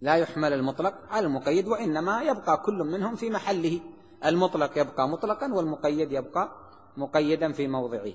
لا 0.00 0.14
يحمل 0.14 0.52
المطلق 0.52 0.94
على 1.10 1.26
المقيد 1.26 1.68
وإنما 1.68 2.22
يبقى 2.22 2.56
كل 2.56 2.74
منهم 2.74 3.16
في 3.16 3.30
محله. 3.30 3.80
المطلق 4.24 4.78
يبقى 4.78 5.08
مطلقا 5.08 5.54
والمقيد 5.54 6.12
يبقى 6.12 6.48
مقيدا 6.96 7.52
في 7.52 7.68
موضعه. 7.68 8.12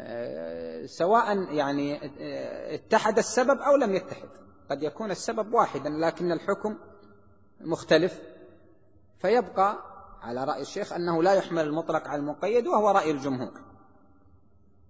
آه، 0.00 0.86
سواء 0.86 1.54
يعني 1.54 2.04
آه، 2.20 2.74
اتحد 2.74 3.18
السبب 3.18 3.58
أو 3.60 3.76
لم 3.76 3.94
يتحد. 3.94 4.28
قد 4.70 4.82
يكون 4.82 5.10
السبب 5.10 5.54
واحدا 5.54 5.90
لكن 5.90 6.32
الحكم 6.32 6.78
مختلف. 7.60 8.20
فيبقى 9.18 9.93
على 10.24 10.44
رأي 10.44 10.62
الشيخ 10.62 10.92
أنه 10.92 11.22
لا 11.22 11.34
يحمل 11.34 11.64
المطلق 11.64 12.08
على 12.08 12.20
المقيد 12.20 12.66
وهو 12.66 12.90
رأي 12.90 13.10
الجمهور. 13.10 13.60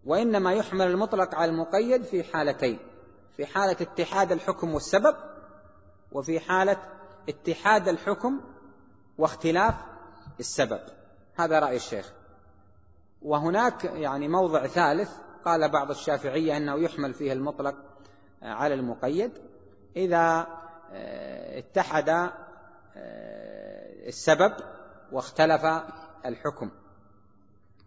وإنما 0.04 0.52
يحمل 0.52 0.86
المطلق 0.86 1.34
على 1.34 1.50
المقيد 1.50 2.02
في 2.02 2.24
حالتين 2.24 2.78
في 3.36 3.46
حالة 3.46 3.76
اتحاد 3.80 4.32
الحكم 4.32 4.74
والسبب 4.74 5.16
وفي 6.12 6.40
حالة 6.40 6.76
اتحاد 7.28 7.88
الحكم 7.88 8.40
واختلاف 9.18 9.74
السبب. 10.40 10.80
هذا 11.34 11.58
رأي 11.58 11.76
الشيخ. 11.76 12.12
وهناك 13.22 13.84
يعني 13.84 14.28
موضع 14.28 14.66
ثالث 14.66 15.10
قال 15.44 15.68
بعض 15.70 15.90
الشافعية 15.90 16.56
أنه 16.56 16.74
يحمل 16.74 17.14
فيه 17.14 17.32
المطلق 17.32 17.74
على 18.42 18.74
المقيد 18.74 19.32
إذا 19.96 20.46
اتحد 21.58 22.08
آه، 22.08 22.30
السبب 24.08 24.52
واختلف 25.14 25.64
الحكم. 26.26 26.70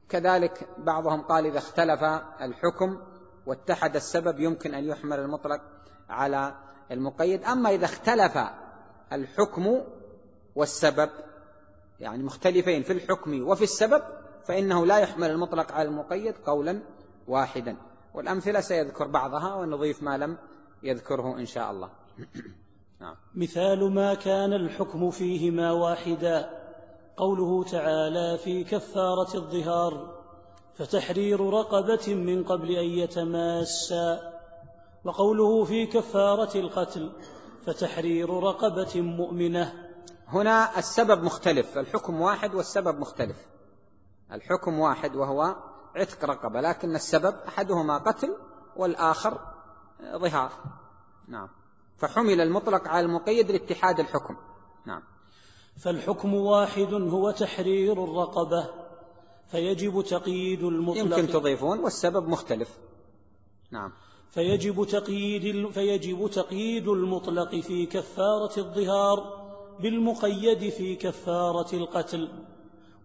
كذلك 0.09 0.67
بعضهم 0.77 1.21
قال 1.21 1.45
إذا 1.45 1.57
اختلف 1.57 2.03
الحكم 2.41 2.99
واتحد 3.45 3.95
السبب 3.95 4.39
يمكن 4.39 4.73
أن 4.73 4.83
يحمل 4.83 5.19
المطلق 5.19 5.61
على 6.09 6.55
المقيد. 6.91 7.43
أما 7.43 7.69
إذا 7.69 7.85
اختلف 7.85 8.37
الحكم 9.13 9.81
والسبب 10.55 11.09
يعني 11.99 12.23
مختلفين 12.23 12.83
في 12.83 12.93
الحكم 12.93 13.47
وفي 13.47 13.63
السبب 13.63 14.03
فإنه 14.45 14.85
لا 14.85 14.97
يحمل 14.97 15.31
المطلق 15.31 15.71
على 15.71 15.89
المقيد 15.89 16.35
قولا 16.45 16.81
واحدا. 17.27 17.77
والأمثلة 18.13 18.59
سيذكر 18.59 19.07
بعضها 19.07 19.55
ونضيف 19.55 20.03
ما 20.03 20.17
لم 20.17 20.37
يذكره 20.83 21.37
إن 21.37 21.45
شاء 21.45 21.71
الله. 21.71 21.89
مثال 23.35 23.93
ما 23.93 24.13
كان 24.13 24.53
الحكم 24.53 25.11
فيهما 25.11 25.71
واحدا. 25.71 26.66
قوله 27.17 27.63
تعالى 27.63 28.37
في 28.37 28.63
كفارة 28.63 29.35
الظهار 29.35 30.17
فتحرير 30.77 31.49
رقبة 31.49 32.15
من 32.15 32.43
قبل 32.43 32.71
أن 32.71 32.85
يتماسا 32.85 34.33
وقوله 35.03 35.63
في 35.63 35.85
كفارة 35.85 36.57
القتل 36.57 37.11
فتحرير 37.65 38.29
رقبة 38.29 39.01
مؤمنة 39.01 39.73
هنا 40.27 40.79
السبب 40.79 41.23
مختلف 41.23 41.77
الحكم 41.77 42.21
واحد 42.21 42.55
والسبب 42.55 42.99
مختلف. 42.99 43.37
الحكم 44.31 44.79
واحد 44.79 45.15
وهو 45.15 45.55
عتق 45.95 46.25
رقبة 46.25 46.61
لكن 46.61 46.95
السبب 46.95 47.35
أحدهما 47.47 47.97
قتل 47.97 48.35
والآخر 48.75 49.39
ظهار. 50.15 50.51
نعم. 51.27 51.49
فحمل 51.97 52.41
المطلق 52.41 52.87
على 52.87 53.05
المقيد 53.05 53.51
لاتحاد 53.51 53.99
الحكم. 53.99 54.37
نعم. 54.85 55.01
فالحكم 55.77 56.33
واحد 56.33 56.93
هو 56.93 57.31
تحرير 57.31 58.03
الرقبة 58.03 58.69
فيجب 59.47 60.01
تقييد 60.01 60.63
المطلق. 60.63 61.17
يمكن 61.17 61.27
تضيفون 61.27 61.79
والسبب 61.79 62.27
مختلف. 62.27 62.77
نعم. 63.71 63.91
فيجب 64.31 64.85
تقييد 64.85 65.69
فيجب 65.71 66.29
تقييد 66.33 66.87
المطلق 66.87 67.55
في 67.55 67.85
كفارة 67.85 68.59
الظهار 68.59 69.47
بالمقيد 69.79 70.69
في 70.69 70.95
كفارة 70.95 71.75
القتل 71.75 72.29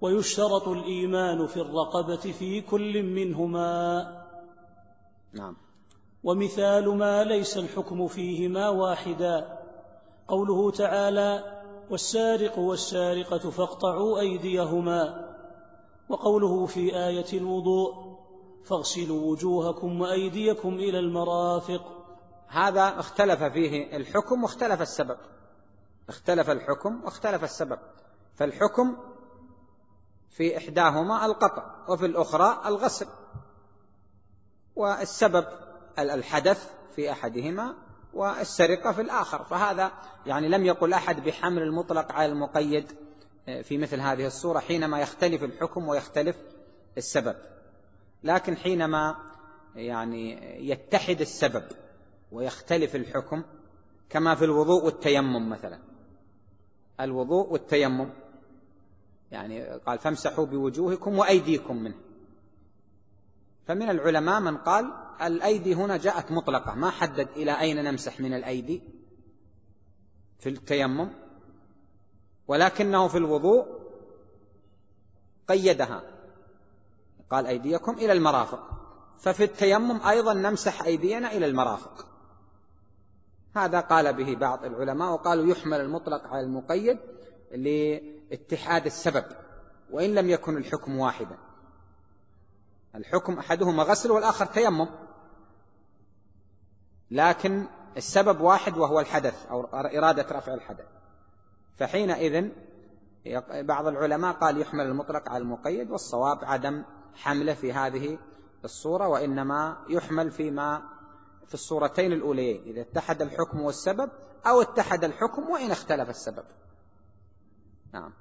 ويشترط 0.01 0.69
الإيمان 0.69 1.47
في 1.47 1.57
الرقبة 1.57 2.17
في 2.17 2.61
كل 2.61 3.03
منهما. 3.03 4.25
نعم. 5.33 5.57
ومثال 6.25 6.89
ما 6.89 7.25
ليس 7.25 7.59
الحكم 7.59 8.09
فيهما 8.09 8.69
واحدا. 8.69 9.59
قوله 10.29 10.71
تعالى 10.71 11.52
والسارق 11.91 12.59
والسارقة 12.59 13.51
فاقطعوا 13.51 14.21
أيديهما. 14.21 15.29
وقوله 16.09 16.67
في 16.67 16.97
آية 16.97 17.39
الوضوء 17.39 18.19
فاغسلوا 18.65 19.31
وجوهكم 19.31 20.01
وأيديكم 20.01 20.75
إلى 20.75 20.99
المرافق. 20.99 21.83
هذا 22.49 23.01
اختلف 23.01 23.43
فيه 23.43 23.97
الحكم 23.97 24.43
واختلف 24.43 24.83
السبب. 24.83 25.17
اختلف 26.09 26.51
الحكم 26.51 27.05
واختلف 27.05 27.45
السبب. 27.45 27.79
فالحكم 28.35 28.97
في 30.31 30.57
إحداهما 30.57 31.27
القطع 31.27 31.75
وفي 31.89 32.07
الأخرى 32.07 32.63
الغسل. 32.67 33.07
والسبب 34.77 35.47
الحدث 35.99 36.71
في 36.97 37.13
أحدهما 37.13 37.75
والسرقة 38.15 38.93
في 38.93 39.01
الآخر. 39.01 39.45
فهذا 39.45 39.93
يعني 40.27 40.49
لم 40.49 40.65
يقل 40.65 40.93
أحد 40.93 41.25
بحمل 41.25 41.63
المطلق 41.63 42.13
على 42.13 42.33
المقيد 42.33 42.93
آه، 43.49 43.63
في 43.63 43.79
مثل 43.79 44.01
هذه 44.01 44.27
الصورة 44.27 44.59
حينما 44.59 45.01
يختلف 45.01 45.45
الحكم 45.45 45.89
ويختلف 45.89 46.37
السبب. 46.99 47.37
لكن 48.25 48.57
حينما 48.57 49.17
يعني 49.75 50.39
يتحد 50.69 51.21
السبب 51.21 51.65
ويختلف 52.33 52.97
الحكم 52.97 53.43
كما 54.11 54.35
في 54.35 54.45
الوضوء 54.45 54.85
والتيمم 54.85 55.51
مثلا. 55.51 55.79
الوضوء 57.01 57.53
والتيمم 57.53 58.09
يعني 59.33 59.65
قال 59.65 59.99
فامسحوا 59.99 60.47
بوجوهكم 60.47 61.19
وأيديكم 61.19 61.77
منه. 61.77 61.95
فمن 63.67 63.91
العلماء 63.91 64.41
من 64.41 64.57
قال 64.57 64.93
الأيدي 65.23 65.75
هنا 65.75 65.97
جاءت 65.97 66.33
مطلقة. 66.33 66.75
ما 66.75 66.91
حدد 66.91 67.29
إلى 67.37 67.61
أين 67.61 67.85
نمسح 67.85 68.21
من 68.21 68.35
الأيدي 68.35 68.83
في 70.39 70.49
التيمم. 70.49 71.11
ولكنه 72.49 73.09
في 73.09 73.19
الوضوء 73.19 73.67
قيدها. 75.49 76.03
قال 77.31 77.47
أيديكم 77.47 77.93
إلى 77.93 78.13
المرافق. 78.13 78.69
ففي 79.19 79.45
التيمم 79.45 80.03
أيضا 80.03 80.35
نمسح 80.35 80.83
أيدينا 80.83 81.33
إلى 81.33 81.47
المرافق. 81.47 82.07
هذا 83.57 83.81
قال 83.81 84.13
به 84.13 84.35
بعض 84.35 84.65
العلماء 84.65 85.13
وقالوا 85.13 85.47
يحمل 85.47 85.81
المطلق 85.81 86.27
على 86.27 86.41
المقيد 86.41 86.99
لاتحاد 87.51 88.87
السبب 88.87 89.25
وإن 89.91 90.15
لم 90.15 90.31
يكن 90.31 90.57
الحكم 90.57 90.99
واحدا. 90.99 91.39
الحكم 92.95 93.39
أحدهما 93.39 93.83
غسل 93.83 94.11
والآخر 94.11 94.47
تيمم. 94.47 94.89
لكن 97.11 97.67
السبب 97.97 98.41
واحد 98.41 98.79
وهو 98.79 99.01
الحدث 99.01 99.47
أو 99.47 99.65
إرادة 99.75 100.27
رفع 100.39 100.55
الحدث. 100.55 100.87
فحينئذ 101.77 102.51
بعض 103.51 103.87
العلماء 103.87 104.33
قال 104.33 104.61
يحمل 104.61 104.87
المطلق 104.87 105.29
على 105.29 105.43
المقيد 105.43 105.91
والصواب 105.91 106.45
عدم 106.45 106.85
حمله 107.15 107.55
في 107.55 107.73
هذه 107.73 108.19
الصورة 108.65 109.09
وإنما 109.09 109.77
يحمل 109.89 110.31
فيما 110.31 110.83
في 111.47 111.55
الصورتين 111.55 112.13
الأوليين 112.13 112.63
إذا 112.63 112.81
اتحد 112.81 113.23
الحكم 113.23 113.61
والسبب 113.61 114.11
أو 114.47 114.63
اتحد 114.63 115.05
الحكم 115.05 115.51
وإن 115.51 115.71
اختلف 115.71 116.11
السبب. 116.11 116.45
نعم. 117.93 118.13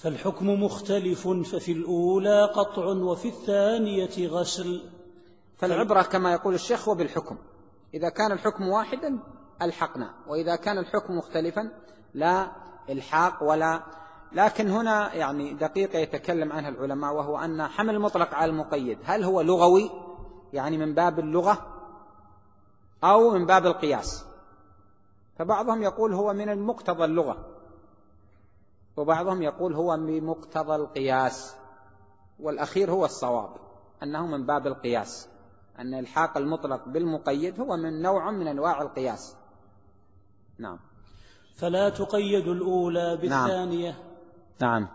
فالحكم 0.00 0.62
مختلف 0.62 1.28
ففي 1.28 1.72
الأولى 1.72 2.44
قطع 2.44 2.84
وفي 2.86 3.28
الثانية 3.28 4.28
غسل. 4.28 4.90
فالعبرة 5.58 6.02
كما 6.02 6.32
يقول 6.32 6.54
الشيخ 6.54 6.88
هو 6.88 6.94
بالحكم. 6.94 7.38
إذا 7.94 8.08
كان 8.08 8.32
الحكم 8.32 8.68
واحدا 8.68 9.18
ألحقنا 9.62 10.14
وإذا 10.26 10.56
كان 10.56 10.78
الحكم 10.78 11.14
مختلفا 11.14 11.70
لا 12.14 12.50
إلحاق 12.90 13.42
ولا. 13.42 13.82
لكن 14.32 14.70
هنا 14.70 15.14
يعني 15.14 15.54
دقيقة 15.54 15.98
يتكلم 15.98 16.52
عنها 16.52 16.68
العلماء 16.68 17.14
وهو 17.14 17.38
أن 17.38 17.62
حمل 17.66 17.94
المطلق 17.94 18.34
على 18.34 18.50
المقيد 18.50 18.98
هل 19.04 19.24
هو 19.24 19.40
لغوي؟ 19.40 19.90
يعني 20.52 20.78
من 20.78 20.94
باب 20.94 21.18
اللغة 21.18 21.66
أو 23.04 23.30
من 23.30 23.46
باب 23.46 23.66
القياس؟ 23.66 24.24
فبعضهم 25.38 25.82
يقول 25.82 26.14
هو 26.14 26.32
من 26.32 26.48
المقتضى 26.48 27.04
اللغة. 27.04 27.49
وبعضهم 28.96 29.42
يقول 29.42 29.74
هو 29.74 29.96
بمقتضى 29.96 30.74
القياس 30.74 31.54
والأخير 32.40 32.90
هو 32.90 33.04
الصواب 33.04 33.50
أنه 34.02 34.26
من 34.26 34.46
باب 34.46 34.66
القياس 34.66 35.28
أن 35.78 35.94
إلحاق 35.94 36.38
المطلق 36.38 36.88
بالمقيد 36.88 37.60
هو 37.60 37.76
من 37.76 38.02
نوع 38.02 38.30
من 38.30 38.48
أنواع 38.48 38.82
القياس 38.82 39.36
نعم 40.58 40.78
فلا 41.56 41.88
تقيد 41.88 42.48
الأولى 42.48 43.18
نعم. 43.22 43.46
بالثانية 43.46 43.98
نعم, 44.60 44.80
نعم. 44.80 44.88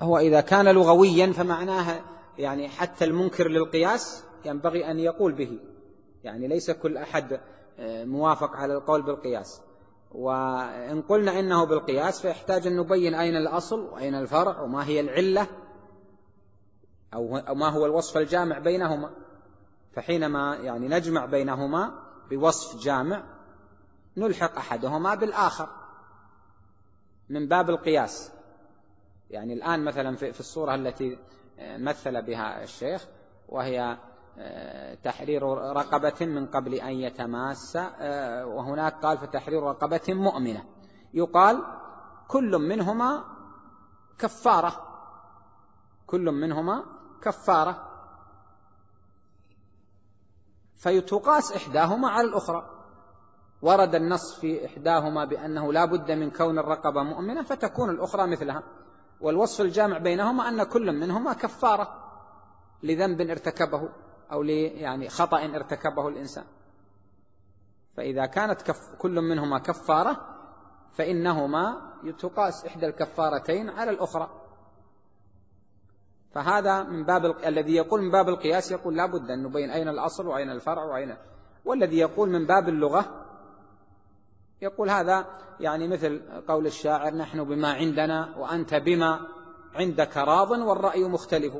هو 0.00 0.18
إذا 0.18 0.40
كان 0.40 0.68
لغويا 0.68 1.32
فمعناها 1.32 2.04
يعني 2.38 2.68
حتى 2.68 3.04
المنكر 3.04 3.48
للقياس 3.48 4.24
ينبغي 4.44 4.90
أن 4.90 4.98
يقول 4.98 5.32
به 5.32 5.58
يعني 6.24 6.48
ليس 6.48 6.70
كل 6.70 6.96
أحد 6.96 7.40
آه، 7.78 8.04
موافق 8.04 8.56
على 8.56 8.74
القول 8.74 9.02
بالقياس 9.02 9.60
وإن 10.14 11.02
قلنا 11.02 11.40
إنه 11.40 11.64
بالقياس 11.64 12.20
فيحتاج 12.20 12.66
أن 12.66 12.76
نبين 12.76 13.14
أين 13.14 13.36
الأصل 13.36 13.80
وأين 13.80 14.14
الفرع 14.14 14.60
وما 14.60 14.86
هي 14.86 15.00
العلة 15.00 15.46
أو 17.14 17.54
ما 17.54 17.68
هو 17.68 17.86
الوصف 17.86 18.16
الجامع 18.16 18.58
بينهما. 18.58 19.10
فحينما 19.92 20.56
يعني 20.56 20.88
نجمع 20.88 21.26
بينهما 21.26 22.02
بوصف 22.30 22.82
جامع 22.82 23.24
نلحق 24.16 24.56
أحدهما 24.56 25.14
بالآخر 25.14 25.68
من 27.28 27.48
باب 27.48 27.70
القياس. 27.70 28.32
يعني 29.30 29.52
الآن 29.52 29.84
مثلا 29.84 30.16
في 30.16 30.40
الصورة 30.40 30.74
التي 30.74 31.18
مثل 31.58 32.22
بها 32.22 32.62
الشيخ 32.62 33.06
وهي 33.48 33.98
تحرير 35.04 35.42
رقبة 35.58 36.26
من 36.26 36.46
قبل 36.46 36.74
أن 36.74 36.92
يتماس 36.92 37.76
آه، 37.76 38.46
وهناك 38.46 38.94
قال 38.94 39.18
فتحرير 39.18 39.62
رقبة 39.62 40.00
مؤمنة. 40.08 40.64
يقال 41.14 41.62
كل 42.28 42.58
منهما 42.58 43.24
كفارة. 44.18 44.88
كل 46.06 46.32
منهما 46.32 46.84
كفارة. 47.22 47.88
فيتقاس 50.76 51.52
إحداهما 51.52 52.08
على 52.08 52.28
الأخرى. 52.28 52.68
ورد 53.62 53.94
النص 53.94 54.34
في 54.34 54.66
إحداهما 54.66 55.24
بأنه 55.24 55.72
لا 55.72 55.84
بد 55.84 56.10
من 56.10 56.30
كون 56.30 56.58
الرقبة 56.58 57.02
مؤمنة 57.02 57.42
فتكون 57.42 57.90
الأخرى 57.90 58.26
مثلها. 58.26 58.62
والوصف 59.20 59.60
الجامع 59.60 59.98
بينهما 59.98 60.48
أن 60.48 60.62
كل 60.62 60.92
منهما 60.92 61.32
كفارة 61.32 62.02
لذنب 62.82 63.20
ارتكبه. 63.20 63.88
أو 64.32 64.42
يعني 64.42 65.08
خطأ 65.08 65.44
ارتكبه 65.44 66.08
الإنسان. 66.08 66.44
فإذا 67.96 68.26
كانت 68.26 68.62
كف 68.62 68.94
كل 68.98 69.20
منهما 69.20 69.58
كفارة 69.58 70.16
فإنهما 70.92 71.92
تقاس 72.18 72.66
إحدى 72.66 72.86
الكفارتين 72.86 73.70
على 73.70 73.90
الأخرى. 73.90 74.30
فهذا 76.34 76.82
من 76.82 77.04
باب 77.04 77.24
ال... 77.24 77.44
الذي 77.44 77.74
يقول 77.74 78.02
من 78.02 78.10
باب 78.10 78.28
القياس 78.28 78.70
يقول 78.70 78.96
لا 78.96 79.06
بد 79.06 79.30
أن 79.30 79.42
نبين 79.42 79.70
أين 79.70 79.88
الأصل 79.88 80.26
وأين 80.26 80.50
الفرع 80.50 80.84
وأين. 80.84 81.16
والذي 81.64 81.98
يقول 81.98 82.28
من 82.30 82.46
باب 82.46 82.68
اللغة 82.68 83.26
يقول 84.62 84.90
هذا 84.90 85.26
يعني 85.60 85.88
مثل 85.88 86.22
قول 86.48 86.66
الشاعر 86.66 87.14
نحن 87.14 87.44
بما 87.44 87.72
عندنا 87.72 88.34
وأنت 88.38 88.74
بما 88.74 89.20
عندك 89.74 90.16
راض 90.16 90.50
والرأي 90.50 91.04
مختلف. 91.04 91.56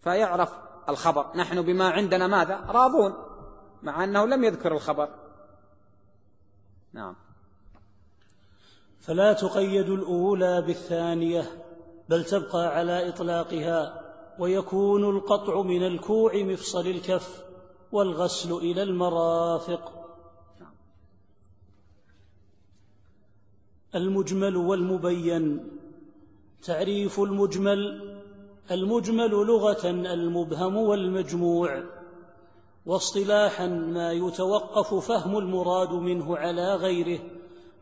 فيعرف 0.00 0.52
الخبر. 0.88 1.36
نحن 1.36 1.62
بما 1.62 1.88
عندنا 1.88 2.26
ماذا؟ 2.26 2.56
راضون 2.56 3.14
مع 3.82 4.04
أنه 4.04 4.26
لم 4.26 4.44
يذكر 4.44 4.72
الخبر. 4.72 5.08
نعم. 6.92 7.16
فلا 9.00 9.32
تقيد 9.32 9.88
الأولى 9.88 10.62
بالثانية 10.62 11.64
بل 12.08 12.24
تبقى 12.24 12.66
على 12.78 13.08
إطلاقها 13.08 14.00
ويكون 14.38 15.16
القطع 15.16 15.62
من 15.62 15.86
الكوع 15.86 16.36
مفصل 16.36 16.86
الكف 16.86 17.44
والغسل 17.92 18.52
إلى 18.52 18.82
المرافق. 18.82 20.04
المجمل 23.94 24.56
والمبين. 24.56 25.70
تعريف 26.64 27.20
المجمل 27.20 28.13
المجمل 28.70 29.30
لغة 29.30 29.90
المبهم 29.90 30.76
والمجموع 30.76 31.82
واصطلاحا 32.86 33.66
ما 33.66 34.12
يتوقف 34.12 34.94
فهم 34.94 35.38
المراد 35.38 35.92
منه 35.92 36.36
على 36.36 36.74
غيره 36.74 37.18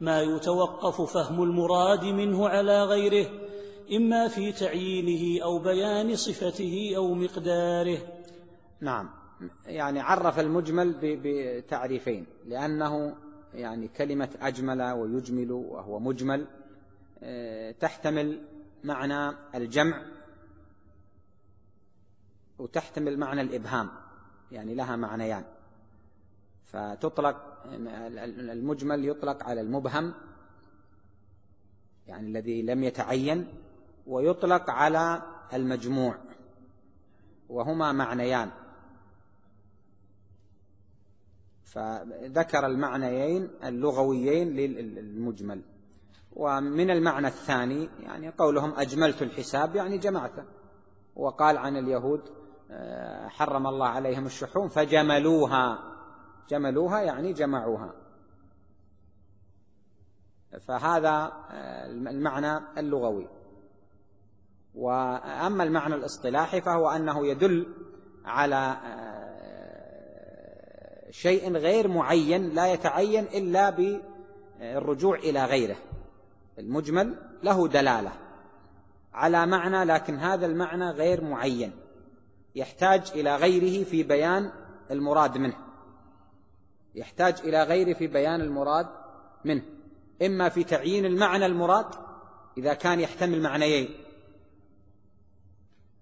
ما 0.00 0.22
يتوقف 0.22 1.00
فهم 1.00 1.42
المراد 1.42 2.04
منه 2.04 2.48
على 2.48 2.84
غيره 2.84 3.26
إما 3.92 4.28
في 4.28 4.52
تعيينه 4.52 5.44
أو 5.44 5.58
بيان 5.58 6.16
صفته 6.16 6.92
أو 6.96 7.14
مقداره. 7.14 7.98
نعم 8.80 9.10
يعني 9.66 10.00
عرف 10.00 10.38
المجمل 10.40 10.94
بتعريفين 11.02 12.26
لأنه 12.46 13.16
يعني 13.54 13.88
كلمة 13.88 14.28
أجمل 14.40 14.82
ويجمل 14.82 15.52
وهو 15.52 15.98
مجمل 15.98 16.46
آه، 17.22 17.70
تحتمل 17.70 18.40
معنى 18.84 19.36
الجمع 19.54 20.02
وتحتمل 22.62 23.18
معنى 23.18 23.40
الإبهام 23.40 23.90
يعني 24.52 24.74
لها 24.74 24.96
معنيان. 24.96 25.44
فتطلق 26.64 27.64
المجمل 28.52 29.04
يطلق 29.04 29.44
على 29.44 29.60
المبهم 29.60 30.14
يعني 32.06 32.28
الذي 32.28 32.62
لم 32.62 32.84
يتعين 32.84 33.48
ويطلق 34.06 34.70
على 34.70 35.22
المجموع 35.52 36.18
وهما 37.48 37.92
معنيان. 37.92 38.50
فذكر 41.64 42.66
المعنيين 42.66 43.50
اللغويين 43.64 44.48
للمجمل. 44.56 45.62
ومن 46.36 46.90
المعنى 46.90 47.26
الثاني 47.26 47.88
يعني 48.00 48.28
قولهم 48.30 48.74
أجملت 48.76 49.22
الحساب 49.22 49.76
يعني 49.76 49.98
جمعته 49.98 50.44
وقال 51.16 51.58
عن 51.58 51.76
اليهود 51.76 52.41
حرم 53.28 53.66
الله 53.66 53.86
عليهم 53.86 54.26
الشحوم 54.26 54.68
فجملوها. 54.68 55.78
جملوها 56.48 57.00
يعني 57.00 57.32
جمعوها. 57.32 57.94
فهذا 60.68 61.32
آه، 61.50 61.86
المعنى 61.86 62.60
اللغوي. 62.78 63.28
وأما 64.74 65.64
المعنى 65.64 65.94
الاصطلاحي 65.94 66.60
فهو 66.60 66.88
أنه 66.88 67.26
يدل 67.26 67.66
على 68.24 68.76
آه، 68.84 70.12
شيء 71.10 71.52
غير 71.56 71.88
معين 71.88 72.48
لا 72.48 72.72
يتعين 72.72 73.24
إلا 73.24 73.70
بالرجوع 73.70 75.16
إلى 75.18 75.44
غيره. 75.44 75.76
المجمل 76.58 77.16
له 77.42 77.68
دلالة 77.68 78.12
على 79.12 79.46
معنى 79.46 79.84
لكن 79.84 80.16
هذا 80.16 80.46
المعنى 80.46 80.90
غير 80.90 81.24
معين. 81.24 81.81
يحتاج 82.54 83.02
إلى 83.14 83.36
غيره 83.36 83.84
في 83.84 84.02
بيان 84.02 84.52
المراد 84.90 85.38
منه. 85.38 85.56
يحتاج 86.94 87.34
إلى 87.44 87.62
غيره 87.62 87.92
في 87.92 88.06
بيان 88.06 88.40
المراد 88.40 88.86
منه. 89.44 89.62
إما 90.22 90.48
في 90.48 90.64
تعيين 90.64 91.06
المعنى 91.06 91.46
المراد 91.46 91.86
إذا 92.58 92.74
كان 92.74 93.00
يحتمل 93.00 93.42
معنيين. 93.42 94.04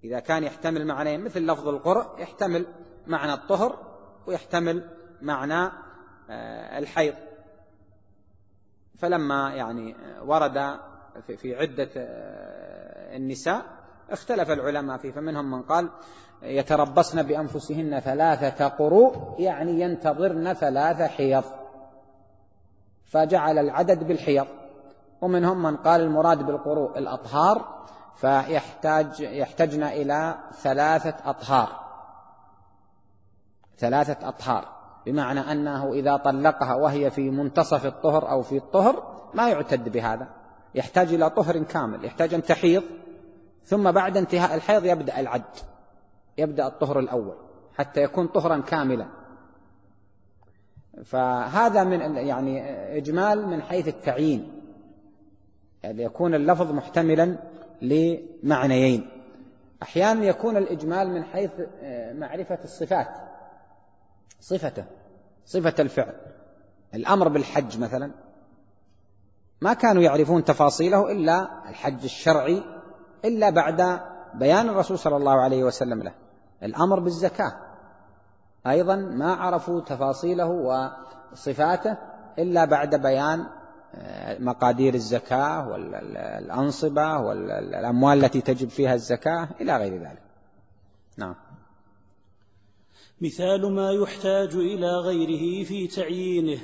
إذا 0.04 0.20
كان 0.20 0.44
يحتمل 0.44 0.86
معنيين 0.86 1.24
مثل 1.24 1.46
لفظ 1.46 1.68
القرء 1.68 2.20
يحتمل 2.20 2.66
معنى 3.06 3.32
الطهر 3.32 3.78
ويحتمل 4.26 4.90
معنى 5.22 5.72
آه، 6.30 6.78
الحيض. 6.78 7.14
فلما 8.98 9.54
يعني 9.54 9.96
ورد 10.22 10.80
في 11.36 11.56
عدة 11.56 11.90
آه، 11.96 13.16
النساء 13.16 13.80
اختلف 14.10 14.50
العلماء 14.50 14.98
فيه. 14.98 15.12
فمنهم 15.12 15.50
من 15.50 15.62
قال 15.62 15.90
يتربصن 16.42 17.22
بأنفسهن 17.22 18.00
ثلاثة 18.00 18.68
قروء 18.68 19.34
يعني 19.38 19.80
ينتظرن 19.80 20.52
ثلاث 20.52 21.02
حيض. 21.02 21.44
فجعل 23.06 23.58
العدد 23.58 24.04
بالحيض. 24.04 24.46
ومنهم 25.20 25.62
من 25.62 25.76
قال 25.76 26.00
المراد 26.00 26.42
بالقروء 26.42 26.98
الأطهار 26.98 27.80
فيحتاج 28.16 29.20
يحتجن 29.20 29.82
إلى 29.82 30.34
ثلاثة 30.52 31.30
أطهار. 31.30 31.68
ثلاثة 33.78 34.28
أطهار. 34.28 34.68
بمعنى 35.06 35.40
أنه 35.40 35.92
إذا 35.92 36.16
طلقها 36.16 36.74
وهي 36.74 37.10
في 37.10 37.30
منتصف 37.30 37.86
الطهر 37.86 38.30
أو 38.30 38.42
في 38.42 38.56
الطهر 38.56 39.20
ما 39.34 39.48
يعتد 39.48 39.88
بهذا. 39.88 40.28
يحتاج 40.74 41.14
إلى 41.14 41.30
طهر 41.30 41.62
كامل 41.62 42.04
يحتاج 42.04 42.34
أن 42.34 42.42
تحيض. 42.42 42.82
ثم 43.64 43.92
بعد 43.92 44.16
انتهاء 44.16 44.54
الحيض 44.54 44.84
يبدأ 44.84 45.20
العد. 45.20 45.42
يبدأ 46.40 46.66
الطهر 46.66 46.98
الأول 46.98 47.36
حتى 47.78 48.02
يكون 48.02 48.26
طهرا 48.26 48.58
كاملا. 48.58 49.06
فهذا 51.04 51.84
من 51.84 52.16
يعني 52.16 52.62
إجمال 52.96 53.46
من 53.46 53.62
حيث 53.62 53.88
التعيين 53.88 54.62
يعني 55.82 56.02
يكون 56.02 56.34
اللفظ 56.34 56.72
محتملا 56.72 57.36
لمعنيين. 57.82 59.10
أحيانا 59.82 60.24
يكون 60.24 60.56
الإجمال 60.56 61.10
من 61.10 61.24
حيث 61.24 61.50
معرفة 62.12 62.58
الصفات 62.64 63.08
صفته 64.40 64.84
صفة 65.44 65.74
الفعل 65.78 66.14
الأمر 66.94 67.28
بالحج 67.28 67.80
مثلا. 67.80 68.10
ما 69.60 69.72
كانوا 69.72 70.02
يعرفون 70.02 70.44
تفاصيله 70.44 71.12
إلا 71.12 71.68
الحج 71.68 72.04
الشرعي 72.04 72.62
إلا 73.24 73.50
بعد 73.50 74.00
بيان 74.34 74.68
الرسول 74.68 74.98
صلى 74.98 75.16
الله 75.16 75.40
عليه 75.40 75.64
وسلم 75.64 76.02
له. 76.02 76.12
الأمر 76.62 77.00
بالزكاة. 77.00 77.52
أيضا 78.66 78.96
ما 78.96 79.34
عرفوا 79.34 79.80
تفاصيله 79.80 80.46
وصفاته 81.32 81.96
إلا 82.38 82.64
بعد 82.64 82.94
بيان 82.94 83.46
آه، 83.94 84.38
مقادير 84.38 84.94
الزكاة 84.94 85.68
والأنصبة 85.68 87.18
والأموال 87.18 88.24
التي 88.24 88.40
تجب 88.40 88.68
فيها 88.68 88.94
الزكاة 88.94 89.48
إلى 89.60 89.76
غير 89.76 89.92
ذلك. 89.92 90.22
نعم. 91.16 91.34
مثال 93.20 93.72
ما 93.72 93.92
يحتاج 93.92 94.54
إلى 94.54 94.90
غيره 94.90 95.64
في 95.64 95.86
تعيينه. 95.86 96.60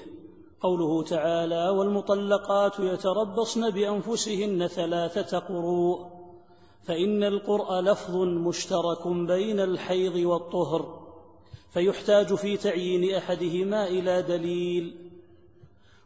قوله 0.60 1.02
تعالى 1.02 1.68
والمطلقات 1.68 2.80
يتربصن 2.80 3.70
بأنفسهن 3.70 4.66
ثلاثة 4.66 5.38
قروء 5.38 6.15
فإن 6.86 7.24
القرء 7.24 7.80
لفظ 7.80 8.16
مشترك 8.16 9.06
بين 9.06 9.60
الحيض 9.60 10.16
والطهر 10.16 11.06
فيحتاج 11.70 12.34
في 12.34 12.56
تعيين 12.56 13.14
أحدهما 13.14 13.88
إلى 13.88 14.22
دليل. 14.22 14.94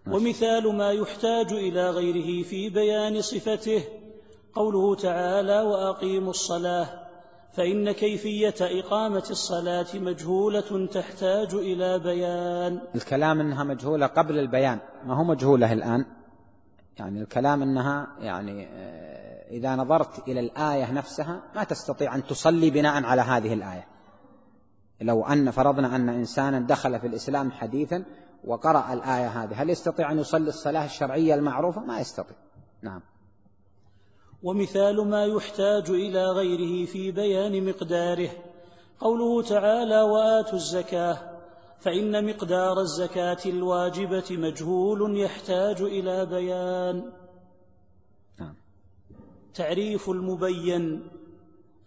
ومثال 0.07 0.77
ما 0.77 0.93
يحتاج 0.93 1.53
إلى 1.53 1.91
غيره 1.91 2.43
في 2.43 2.69
بيان 2.69 3.21
صفته 3.21 3.85
قوله 4.55 4.95
تعالى 4.95 5.61
وأقيموا 5.61 6.31
الصلاة 6.31 6.89
فإن 7.53 7.93
كيفية 7.93 8.55
إقامة 8.61 9.25
الصلاة 9.31 9.87
مجهولة 9.95 10.87
تحتاج 10.87 11.55
إلى 11.55 11.99
بيان. 11.99 12.81
الكلام 12.95 13.41
إنها 13.41 13.65
مجهولة 13.65 14.07
قبل 14.07 14.39
البيان 14.39 14.79
ما 15.05 15.15
هو 15.17 15.25
مجهولة 15.25 15.73
الآن؟ 15.73 16.05
يعني 16.99 17.23
الكلام 17.23 17.63
إنها 17.63 18.09
يعني 18.21 18.69
إذا 19.51 19.77
نظرت 19.77 20.29
إلى 20.29 20.41
الآية 20.41 20.93
نفسها 20.93 21.43
ما 21.55 21.65
تستطيع 21.65 22.15
أن 22.15 22.27
تصلي 22.27 22.71
بناء 22.71 23.05
على 23.05 23.23
هذه 23.23 23.55
الآية. 23.55 23.87
لو 25.01 25.25
أن 25.25 25.51
فرضنا 25.51 25.97
أن 25.97 26.09
انسانا 26.09 26.61
دخل 26.61 27.01
في 27.01 27.07
الإسلام 27.07 27.51
حديثا 27.51 28.05
وقرأ 28.45 28.93
الآية 28.93 29.29
هذه 29.29 29.63
هل 29.63 29.71
يستطيع 29.71 30.13
أن 30.13 30.19
يصلي 30.19 30.49
الصلاة 30.49 30.85
الشرعية 30.85 31.35
المعروفة؟ 31.35 31.81
ما 31.81 32.01
يستطيع. 32.01 32.37
نعم. 32.83 33.03
ومثال 34.43 35.09
ما 35.09 35.25
يحتاج 35.25 35.91
إلى 35.91 36.25
غيره 36.25 36.87
في 36.87 37.13
بيان 37.13 37.69
مقداره. 37.69 38.31
قوله 39.01 39.43
تعالى 39.43 40.03
وآتوا 40.03 40.59
الزكاة 40.59 41.19
فإن 41.81 42.27
مقدار 42.27 42.81
الزكاة 42.81 43.39
الواجبة 43.47 44.25
مجهول 44.31 45.21
يحتاج 45.21 45.83
إلى 45.83 46.27
بيان. 46.27 47.13
تعريف 49.55 50.11
المبين 50.11 51.03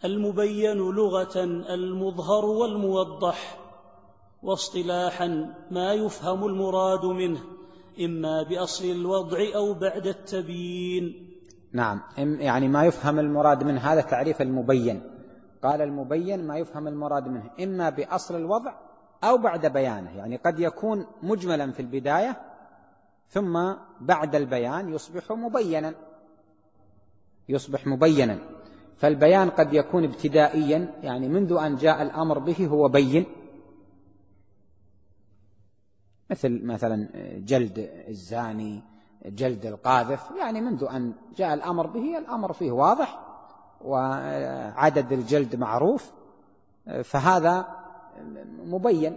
المبين 0.05 0.77
لغة 0.77 1.43
المظهر 1.73 2.45
والموضح 2.45 3.59
واصطلاحا 4.43 5.53
ما 5.71 5.93
يفهم 5.93 6.45
المراد 6.45 7.05
منه 7.05 7.39
إما 7.99 8.43
بأصل 8.43 8.85
الوضع 8.85 9.37
أو 9.55 9.73
بعد 9.73 10.07
التبيين. 10.07 11.29
نعم 11.73 12.01
يعني 12.17 12.67
ما 12.67 12.85
يفهم 12.85 13.19
المراد 13.19 13.63
منه 13.63 13.79
هذا 13.79 14.01
تعريف 14.01 14.41
المبين. 14.41 15.01
قال 15.63 15.81
المبين 15.81 16.47
ما 16.47 16.57
يفهم 16.57 16.87
المراد 16.87 17.27
منه 17.27 17.49
إما 17.63 17.89
بأصل 17.89 18.35
الوضع 18.35 18.73
أو 19.23 19.37
بعد 19.37 19.65
بيانه 19.65 20.17
يعني 20.17 20.37
قد 20.37 20.59
يكون 20.59 21.05
مجملا 21.23 21.71
في 21.71 21.79
البداية 21.79 22.41
ثم 23.29 23.73
بعد 24.01 24.35
البيان 24.35 24.93
يصبح 24.93 25.31
مبينا. 25.31 25.93
يصبح 27.49 27.87
مبينا. 27.87 28.39
فالبيان 28.97 29.49
قد 29.49 29.73
يكون 29.73 30.03
ابتدائيا 30.03 30.93
يعني 31.03 31.27
منذ 31.29 31.53
أن 31.53 31.75
جاء 31.75 32.01
الأمر 32.01 32.39
به 32.39 32.67
هو 32.67 32.89
بين. 32.89 33.25
مثل 36.29 36.65
مثلا 36.65 37.09
جلد 37.37 37.89
الزاني 38.07 38.81
جلد 39.25 39.65
القاذف 39.65 40.31
يعني 40.39 40.61
منذ 40.61 40.83
أن 40.83 41.13
جاء 41.35 41.53
الأمر 41.53 41.87
به 41.87 42.17
الأمر 42.17 42.53
فيه 42.53 42.71
واضح 42.71 43.19
وعدد 43.81 45.11
الجلد 45.13 45.55
معروف 45.55 46.11
فهذا 47.03 47.67
مبين 48.65 49.15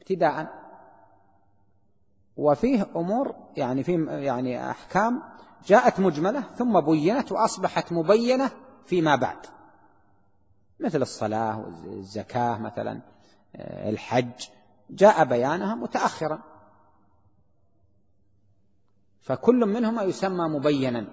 ابتداء. 0.00 0.58
وفيه 2.36 2.86
أمور 2.96 3.34
يعني 3.56 3.82
في 3.82 4.04
يعني 4.04 4.70
أحكام 4.70 5.22
جاءت 5.66 6.00
مجملة 6.00 6.40
ثم 6.40 6.80
بينت 6.80 7.32
وأصبحت 7.32 7.92
مبينة 7.92 8.50
فيما 8.86 9.16
بعد. 9.16 9.38
مثل 10.80 11.02
الصلاة 11.02 11.60
والزكاة 11.86 12.58
مثلا 12.58 13.00
الحج. 13.60 14.48
جاء 14.90 15.24
بيانها 15.24 15.74
متأخرا. 15.74 16.42
فكل 19.20 19.66
منهما 19.66 20.02
يسمى 20.02 20.48
مبينا. 20.48 21.06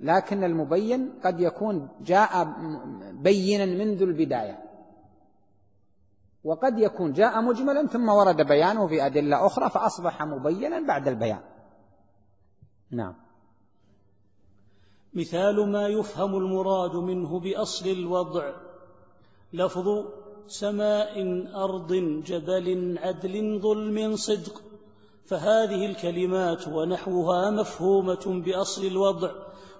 لكن 0.00 0.44
المبين 0.44 1.12
قد 1.24 1.40
يكون 1.40 1.88
جاء 2.00 2.44
بينا 3.12 3.66
منذ 3.66 4.02
البداية. 4.02 4.64
وقد 6.44 6.78
يكون 6.78 7.12
جاء 7.12 7.42
مجملا 7.42 7.86
ثم 7.86 8.08
ورد 8.08 8.46
بيانه 8.46 8.86
في 8.86 9.06
أدلة 9.06 9.46
أخرى 9.46 9.70
فأصبح 9.70 10.22
مبينا 10.22 10.86
بعد 10.86 11.08
البيان. 11.08 11.40
نعم. 12.90 13.14
مثال 15.14 15.68
ما 15.68 15.88
يفهم 15.88 16.36
المراد 16.36 16.96
منه 16.96 17.40
بأصل 17.40 17.88
الوضع. 17.88 18.52
لفظ 19.52 20.04
سماء 20.46 21.46
أرض 21.54 21.92
جبل 22.26 22.98
عدل 23.02 23.60
ظلم 23.60 24.16
صدق. 24.16 24.62
فهذه 25.26 25.86
الكلمات 25.86 26.68
ونحوها 26.68 27.50
مفهومة 27.50 28.42
بأصل 28.44 28.86
الوضع 28.86 29.30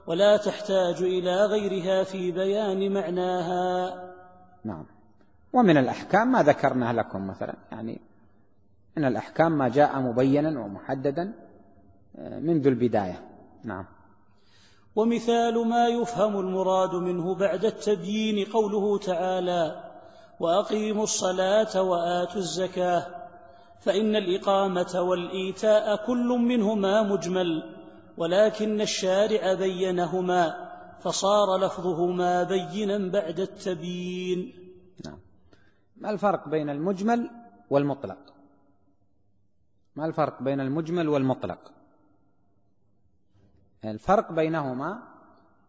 ولا 0.06 0.36
تحتاج 0.36 1.02
إلى 1.02 1.44
غيرها 1.44 2.04
في 2.04 2.32
بيان 2.32 2.92
معناها. 2.92 3.94
نعم. 4.64 4.84
ومن 5.52 5.76
الأحكام 5.76 6.32
ما 6.32 6.42
ذكرنا 6.42 6.92
لكم 6.92 7.26
مثلا 7.26 7.54
يعني 7.72 8.00
من 8.96 9.04
الأحكام 9.04 9.58
ما 9.58 9.68
جاء 9.68 10.00
مبينا 10.00 10.60
ومحددا 10.60 11.32
آه، 12.16 12.38
منذ 12.38 12.66
البداية. 12.66 13.20
نعم. 13.64 13.84
ومثال 14.96 15.68
ما 15.68 15.88
يفهم 15.88 16.40
المراد 16.40 16.94
منه 16.94 17.34
بعد 17.34 17.64
التبيين 17.64 18.46
قوله 18.46 18.98
تعالى 18.98 19.90
وأقيموا 20.40 21.04
الصلاة 21.04 21.82
وآتوا 21.82 22.40
الزكاة 22.40 23.06
فإن 23.80 24.16
الإقامة 24.16 25.00
والإيتاء 25.00 26.06
كل 26.06 26.28
منهما 26.28 27.02
مجمل 27.02 27.76
ولكن 28.16 28.80
الشارع 28.80 29.54
بينهما 29.54 30.70
فصار 31.00 31.58
لفظهما 31.58 32.42
بينا 32.42 33.10
بعد 33.10 33.40
التبيين. 33.40 34.52
نعم. 35.04 35.18
ما 35.96 36.10
الفرق 36.10 36.48
بين 36.48 36.70
المجمل 36.70 37.30
والمطلق؟ 37.70 38.18
ما 39.96 40.06
الفرق 40.06 40.42
بين 40.42 40.60
المجمل 40.60 41.08
والمطلق؟ 41.08 41.79
الفرق 43.84 44.32
بينهما 44.32 45.02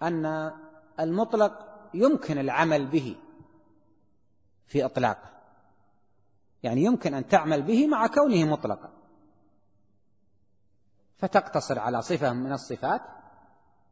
أن 0.02 0.52
المطلق 1.00 1.71
يمكن 1.93 2.38
العمل 2.38 2.88
به 2.88 3.15
في 4.65 4.86
إطلاقه. 4.86 5.30
يعني 6.63 6.84
يمكن 6.84 7.13
أن 7.13 7.28
تعمل 7.28 7.62
به 7.62 7.88
مع 7.88 8.08
كونه 8.08 8.45
مطلقا. 8.45 8.89
فتقتصر 11.17 11.80
على 11.80 12.02
صفة 12.02 12.34
من 12.34 12.52
الصفات 12.52 13.02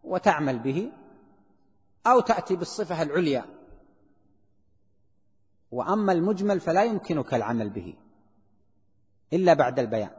وتعمل 0.03 0.59
به 0.59 0.91
أو 2.07 2.19
تأتي 2.19 2.55
بالصفة 2.55 3.01
العليا. 3.01 3.45
وأما 5.71 6.11
المجمل 6.11 6.59
فلا 6.59 6.83
يمكنك 6.83 7.33
العمل 7.33 7.69
به 7.69 7.95
إلا 9.33 9.53
بعد 9.53 9.79
البيان. 9.79 10.11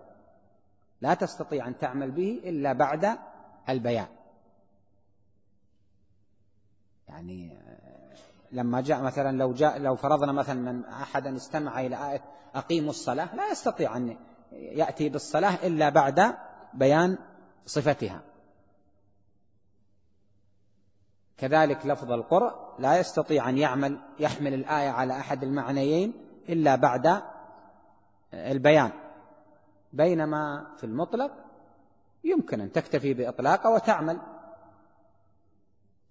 لا 1.01 1.15
تستطيع 1.15 1.69
أن 1.69 1.79
تعمل 1.79 2.11
به 2.11 2.41
إلا 2.45 2.73
بعد 2.73 3.19
البيان 3.69 4.07
يعني 7.09 7.59
لما 8.53 8.81
جاء 8.81 9.03
مثلا 9.03 9.37
لو 9.37 9.53
جاء 9.53 9.79
لو 9.79 9.97
فرضنا 9.97 10.33
مثلا 10.33 10.73
من 10.73 10.85
أحدا 10.85 11.37
استمع 11.37 11.81
إلى 11.81 12.11
آية 12.13 12.25
أقيموا 12.55 12.91
الصلاة 12.91 13.35
لا 13.37 13.51
يستطيع 13.51 13.97
أن 13.97 14.17
يأتي 14.53 15.09
بالصلاة 15.09 15.67
إلا 15.67 15.89
بعد 15.89 16.35
بيان 16.75 17.19
صفتها. 17.67 18.21
كذلك 21.39 21.87
لفظ 21.87 22.13
القرء 22.13 22.55
لا 22.79 22.99
يستطيع 22.99 23.49
أن 23.49 23.59
يعمل 23.59 24.01
يحمل 24.19 24.55
الآية 24.55 24.91
على 24.91 25.19
أحد 25.19 25.43
المعنيين 25.43 26.13
إلا 26.49 26.77
بعد 26.77 27.23
البيان. 28.35 28.91
بينما 29.93 30.75
في 30.77 30.85
المطلق 30.85 31.50
يمكن 32.25 32.61
أن 32.61 32.73
تكتفي 32.73 33.15
بإطلاقه 33.15 33.71
وتعمل 33.71 34.21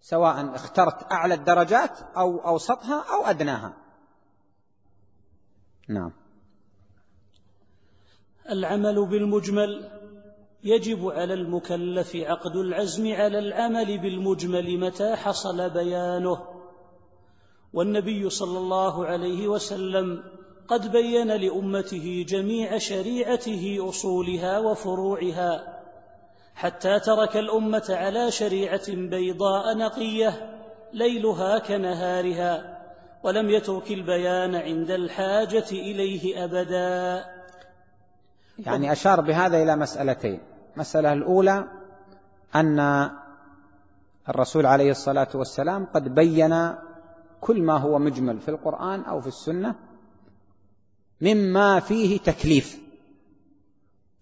سواء 0.01 0.55
اخترت 0.55 1.11
أعلى 1.11 1.33
الدرجات 1.33 1.99
أو 2.17 2.47
أوسطها 2.47 3.05
أو 3.13 3.25
أدناها. 3.25 3.73
نعم. 5.87 6.11
العمل 8.49 9.05
بالمجمل 9.05 9.89
يجب 10.63 11.07
على 11.07 11.33
المكلف 11.33 12.15
عقد 12.15 12.55
العزم 12.55 13.13
على 13.13 13.39
العمل 13.39 13.97
بالمجمل 13.97 14.79
متى 14.79 15.15
حصل 15.15 15.69
بيانه. 15.69 16.47
والنبي 17.73 18.29
صلى 18.29 18.57
الله 18.57 19.05
عليه 19.05 19.47
وسلم 19.47 20.23
قد 20.67 20.91
بين 20.91 21.27
لأمته 21.27 22.25
جميع 22.27 22.77
شريعته 22.77 23.89
أصولها 23.89 24.59
وفروعها 24.59 25.78
حتى 26.59 26.99
ترك 26.99 27.37
الأمة 27.37 27.85
على 27.89 28.31
شريعة 28.31 28.91
بيضاء 28.95 29.77
نقية 29.77 30.59
ليلها 30.93 31.59
كنهارها 31.59 32.79
ولم 33.23 33.49
يترك 33.49 33.91
البيان 33.91 34.55
عند 34.55 34.91
الحاجة 34.91 35.65
إليه 35.71 36.43
أبدا. 36.43 37.25
يعني 38.59 38.91
أشار 38.91 39.21
بهذا 39.21 39.63
إلى 39.63 39.75
مسألتين. 39.75 40.39
المسألة 40.75 41.13
الأولى 41.13 41.67
أن 42.55 43.09
الرسول 44.29 44.65
عليه 44.65 44.91
الصلاة 44.91 45.29
والسلام 45.35 45.85
قد 45.85 46.15
بين 46.15 46.75
كل 47.41 47.61
ما 47.61 47.77
هو 47.77 47.99
مجمل 47.99 48.39
في 48.39 48.49
القرآن 48.49 49.01
أو 49.01 49.21
في 49.21 49.27
السنة 49.27 49.75
مما 51.21 51.79
فيه 51.79 52.19
تكليف 52.19 52.79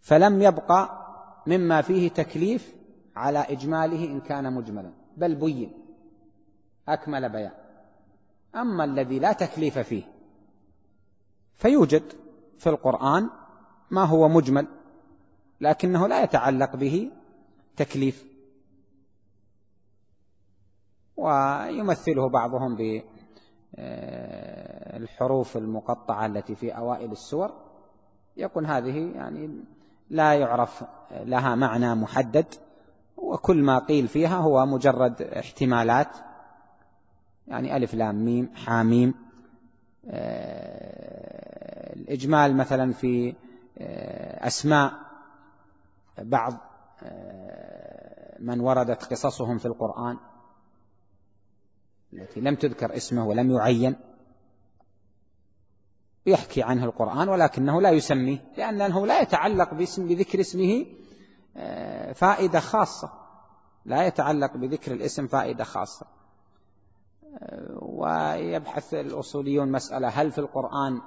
فلم 0.02 0.42
يبقى 0.42 1.07
مما 1.48 1.82
فيه 1.82 2.10
تكليف 2.10 2.76
على 3.16 3.40
إجماله 3.40 4.06
إن 4.06 4.22
كان 4.22 4.54
مجملا. 4.54 4.94
بل 5.18 5.36
بين. 5.36 5.74
أكمل 6.88 7.30
بيان. 7.30 7.52
أما 8.56 8.84
الذي 8.84 9.20
لا 9.20 9.34
تكليف 9.34 9.80
فيه 9.80 10.04
فيوجد 11.56 12.04
في 12.58 12.70
القرآن 12.70 13.30
ما 13.92 14.04
هو 14.04 14.28
مجمل 14.28 14.68
لكنه 15.62 16.08
لا 16.08 16.24
يتعلق 16.24 16.76
به 16.76 17.12
تكليف. 17.76 18.28
ويمثله 21.18 22.30
بعضهم 22.30 22.76
بالحروف 24.94 25.58
المقطعة 25.58 26.26
التي 26.26 26.56
في 26.56 26.72
أوائل 26.72 27.12
السور. 27.12 27.68
يكون 28.38 28.66
هذه 28.66 29.12
يعني 29.16 29.64
لا 30.10 30.34
يعرف 30.34 30.84
لها 31.12 31.56
معنى 31.56 31.96
محدد 31.96 32.46
وكل 33.18 33.64
ما 33.64 33.80
قيل 33.80 34.08
فيها 34.08 34.38
هو 34.38 34.66
مجرد 34.66 35.22
احتمالات 35.22 36.18
يعني 37.48 37.78
ألف 37.78 37.94
لام 37.94 38.26
ميم 38.26 38.50
حاميم 38.56 39.14
آه، 40.10 41.94
الإجمال 41.94 42.58
مثلا 42.58 42.94
في 42.94 43.36
آه، 43.78 44.48
أسماء 44.48 44.94
بعض 46.18 46.54
آه، 47.04 48.38
من 48.40 48.60
وردت 48.60 49.04
قصصهم 49.04 49.58
في 49.58 49.66
القرآن 49.66 50.18
التي 52.14 52.40
لم 52.40 52.56
تذكر 52.56 52.96
اسمه 52.96 53.26
ولم 53.28 53.52
يعين. 53.52 53.96
يحكي 56.28 56.64
عنه 56.64 56.86
القرآن 56.86 57.30
ولكنه 57.30 57.82
لا 57.82 57.90
يسميه 57.90 58.40
لأنه 58.58 59.08
لا 59.08 59.22
يتعلق 59.22 59.74
باسم 59.74 60.08
بذكر 60.08 60.40
اسمه 60.40 60.86
آه، 61.58 62.14
فائدة 62.14 62.60
خاصة. 62.60 63.10
لا 63.86 64.08
يتعلق 64.08 64.58
بذكر 64.58 64.92
الاسم 64.92 65.28
فائدة 65.28 65.64
خاصة. 65.64 66.06
آه، 67.38 67.78
ويبحث 67.82 68.94
الأصوليون 68.94 69.72
مسألة 69.72 70.08
هل 70.08 70.32
في 70.32 70.38
القرآن 70.38 71.02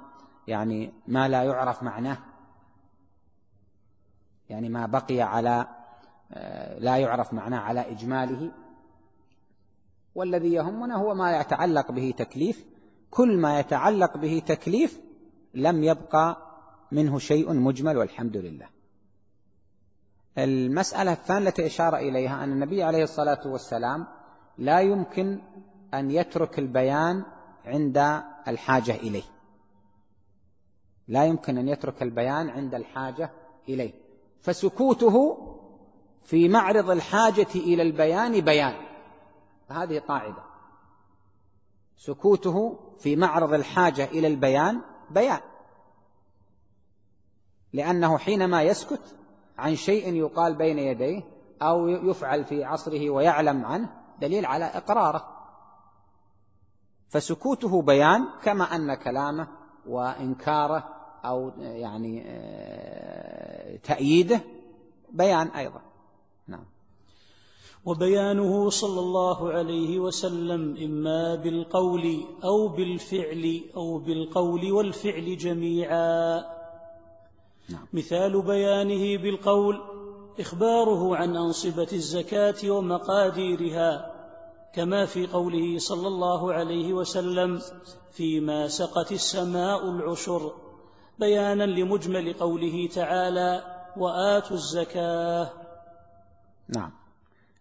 يعني 0.47 0.93
ما 1.07 1.27
لا 1.27 1.43
يعرف 1.43 1.83
معناه؟ 1.83 2.17
يعني 4.49 4.69
ما 4.69 4.85
بقي 4.85 5.21
على 5.21 5.67
آه، 6.31 6.79
لا 6.79 6.97
يعرف 6.97 7.33
معناه 7.33 7.59
على 7.59 7.91
إجماله. 7.91 8.51
والذي 10.15 10.53
يهمنا 10.53 10.95
هو 10.95 11.13
ما 11.13 11.39
يتعلق 11.39 11.91
به 11.91 12.13
تكليف. 12.17 12.65
كل 13.11 13.37
ما 13.37 13.59
يتعلق 13.59 14.17
به 14.17 14.41
تكليف 14.47 15.10
لم 15.53 15.83
يبقى 15.83 16.37
منه 16.91 17.19
شيء 17.19 17.53
مجمل 17.53 17.97
والحمد 17.97 18.37
لله. 18.37 18.67
المسألة 20.37 21.11
الثانية 21.11 21.47
التي 21.47 21.65
أشار 21.65 21.97
إليها 21.97 22.43
أن 22.43 22.51
النبي 22.51 22.83
عليه 22.83 23.03
الصلاة 23.03 23.47
والسلام 23.47 24.07
لا 24.57 24.79
يمكن 24.79 25.39
أن 25.93 26.11
يترك 26.11 26.59
البيان 26.59 27.23
عند 27.65 27.97
الحاجة 28.47 28.95
إليه. 28.95 29.23
لا 31.07 31.25
يمكن 31.25 31.57
أن 31.57 31.67
يترك 31.67 32.03
البيان 32.03 32.49
عند 32.49 32.75
الحاجة 32.75 33.31
إليه. 33.69 33.93
فسكوته 34.41 35.37
في 36.23 36.49
معرض 36.49 36.89
الحاجة 36.89 37.47
إلى 37.55 37.81
البيان 37.81 38.41
بيان. 38.41 38.73
هذه 39.69 39.99
قاعدة. 39.99 40.43
سكوته 41.97 42.79
في 42.99 43.15
معرض 43.15 43.53
الحاجة 43.53 44.05
إلى 44.05 44.27
البيان 44.27 44.81
بيان. 45.13 45.39
لأنه 47.73 48.17
حينما 48.17 48.63
يسكت 48.63 49.15
عن 49.57 49.75
شيء 49.75 50.13
يقال 50.13 50.55
بين 50.55 50.79
يديه 50.79 51.21
أو 51.61 51.87
يفعل 51.87 52.45
في 52.45 52.63
عصره 52.63 53.09
ويعلم 53.09 53.65
عنه 53.65 53.89
دليل 54.21 54.45
على 54.45 54.65
إقراره. 54.65 55.27
فسكوته 57.09 57.81
بيان 57.81 58.27
كما 58.43 58.75
أن 58.75 58.93
كلامه 58.93 59.47
وإنكاره 59.87 60.89
أو 61.25 61.51
يعني 61.59 62.23
آه، 62.27 63.77
تأييده 63.77 64.41
بيان 65.11 65.47
أيضا. 65.47 65.81
وبيانه 67.85 68.69
صلى 68.69 68.99
الله 68.99 69.51
عليه 69.51 69.99
وسلم 69.99 70.77
إما 70.77 71.35
بالقول 71.35 72.23
أو 72.43 72.67
بالفعل 72.67 73.61
أو 73.75 73.97
بالقول 73.97 74.71
والفعل 74.71 75.37
جميعا. 75.37 76.39
نعم. 77.69 77.87
مثال 77.93 78.41
بيانه 78.41 79.21
بالقول 79.23 79.81
إخباره 80.39 81.15
عن 81.15 81.35
أنصبة 81.35 81.87
الزكاة 81.93 82.71
ومقاديرها 82.71 84.15
كما 84.73 85.05
في 85.05 85.27
قوله 85.27 85.77
صلى 85.77 86.07
الله 86.07 86.53
عليه 86.53 86.93
وسلم 86.93 87.61
فيما 88.11 88.67
سقت 88.67 89.11
السماء 89.11 89.89
العشر. 89.89 90.51
بيانا 91.19 91.63
لمجمل 91.63 92.33
قوله 92.33 92.89
تعالى 92.95 93.63
وآتوا 93.97 94.55
الزكاة. 94.55 95.49
نعم. 96.69 97.00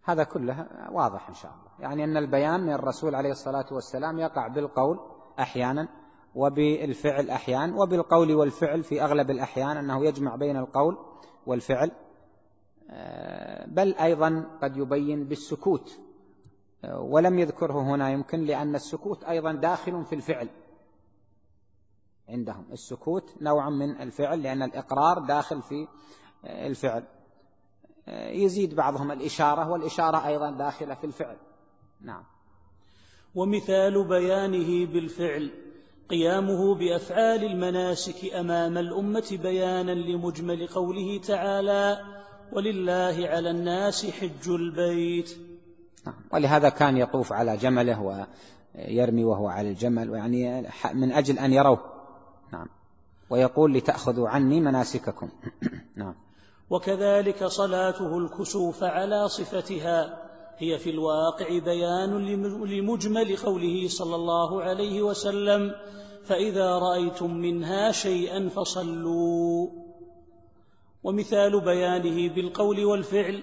هذا 0.03 0.25
كله 0.25 0.67
واضح 0.93 1.29
إن 1.29 1.35
شاء 1.35 1.53
الله. 1.53 1.71
يعني 1.79 2.05
أن 2.05 2.17
البيان 2.17 2.61
من 2.61 2.73
الرسول 2.73 3.15
عليه 3.15 3.31
الصلاة 3.31 3.67
والسلام 3.73 4.19
يقع 4.19 4.49
بالقول 4.49 4.99
أحيانا 5.39 5.89
وبالفعل 6.35 7.31
أحيانا 7.31 7.83
وبالقول 7.83 8.35
والفعل 8.35 8.83
في 8.83 9.03
أغلب 9.03 9.31
الأحيان 9.31 9.77
أنه 9.77 10.05
يجمع 10.05 10.37
بين 10.37 10.57
القول 10.57 10.99
والفعل. 11.47 11.91
آه، 12.91 13.67
بل 13.67 13.95
أيضا 13.95 14.59
قد 14.63 14.77
يبين 14.77 15.25
بالسكوت. 15.25 15.99
آه، 16.85 17.01
ولم 17.01 17.39
يذكره 17.39 17.83
هنا 17.83 18.11
يمكن 18.11 18.41
لأن 18.41 18.75
السكوت 18.75 19.25
أيضا 19.25 19.53
داخل 19.53 20.05
في 20.05 20.15
الفعل 20.15 20.49
عندهم. 22.29 22.65
السكوت 22.73 23.43
نوع 23.43 23.71
من 23.71 24.01
الفعل 24.01 24.43
لأن 24.43 24.63
الإقرار 24.63 25.19
داخل 25.19 25.63
في 25.63 25.89
آه، 26.45 26.67
الفعل. 26.67 27.05
يزيد 28.13 28.75
بعضهم 28.75 29.13
الإشارة 29.13 29.71
والإشارة 29.71 30.27
أيضا 30.27 30.51
داخلة 30.51 30.95
في 30.95 31.05
الفعل. 31.05 31.37
نعم. 32.01 32.23
ومثال 33.35 34.05
بيانه 34.05 34.87
بالفعل. 34.87 35.51
قيامه 36.11 36.75
بأفعال 36.75 37.45
المناسك 37.45 38.35
أمام 38.35 38.79
الأمة 38.79 39.39
بيانا 39.43 39.93
لمجمل 39.93 40.67
قوله 40.67 41.19
تعالى 41.19 41.99
ولله 42.53 43.29
على 43.29 43.51
الناس 43.51 44.11
حج 44.11 44.49
البيت 44.49 45.37
نعم. 46.07 46.15
ولهذا 46.33 46.69
كان 46.69 46.97
يطوف 46.97 47.33
على 47.33 47.57
جمله 47.57 48.27
ويرمي 48.75 49.25
وهو 49.25 49.49
على 49.49 49.69
الجمل 49.69 50.11
يعني 50.11 50.69
من 50.95 51.13
أجل 51.13 51.39
أن 51.39 51.53
يروه. 51.53 51.81
نعم. 52.53 52.67
ويقول 53.31 53.75
لتأخذوا 53.75 54.29
عني 54.29 54.61
مناسككم 54.61 55.29
نعم. 55.97 56.15
وكذلك 56.71 57.45
صلاته 57.45 58.19
الكسوف 58.19 58.85
على 58.85 59.29
صفتها. 59.29 60.31
هي 60.59 60.79
في 60.79 60.91
الواقع 60.91 61.59
بيان 61.59 62.27
لمجمل 62.65 63.37
قوله 63.37 63.89
صلى 63.89 64.17
الله 64.17 64.63
عليه 64.63 65.03
وسلم 65.03 65.75
فإذا 66.25 66.79
رأيتم 66.79 67.35
منها 67.35 67.93
شيئا 67.93 68.49
فصلوا. 68.49 69.69
ومثال 71.03 71.61
بيانه 71.61 72.35
بالقول 72.35 72.85
والفعل 72.85 73.43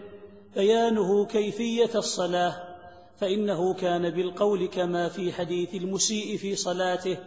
بيانه 0.56 1.26
كيفية 1.26 1.89
الصلاة 1.95 2.56
فإنه 3.18 3.74
كان 3.74 4.10
بالقول 4.10 4.66
كما 4.66 5.10
في 5.10 5.34
حديث 5.34 5.76
المسيء 5.76 6.38
في 6.38 6.56
صلاته 6.56 7.18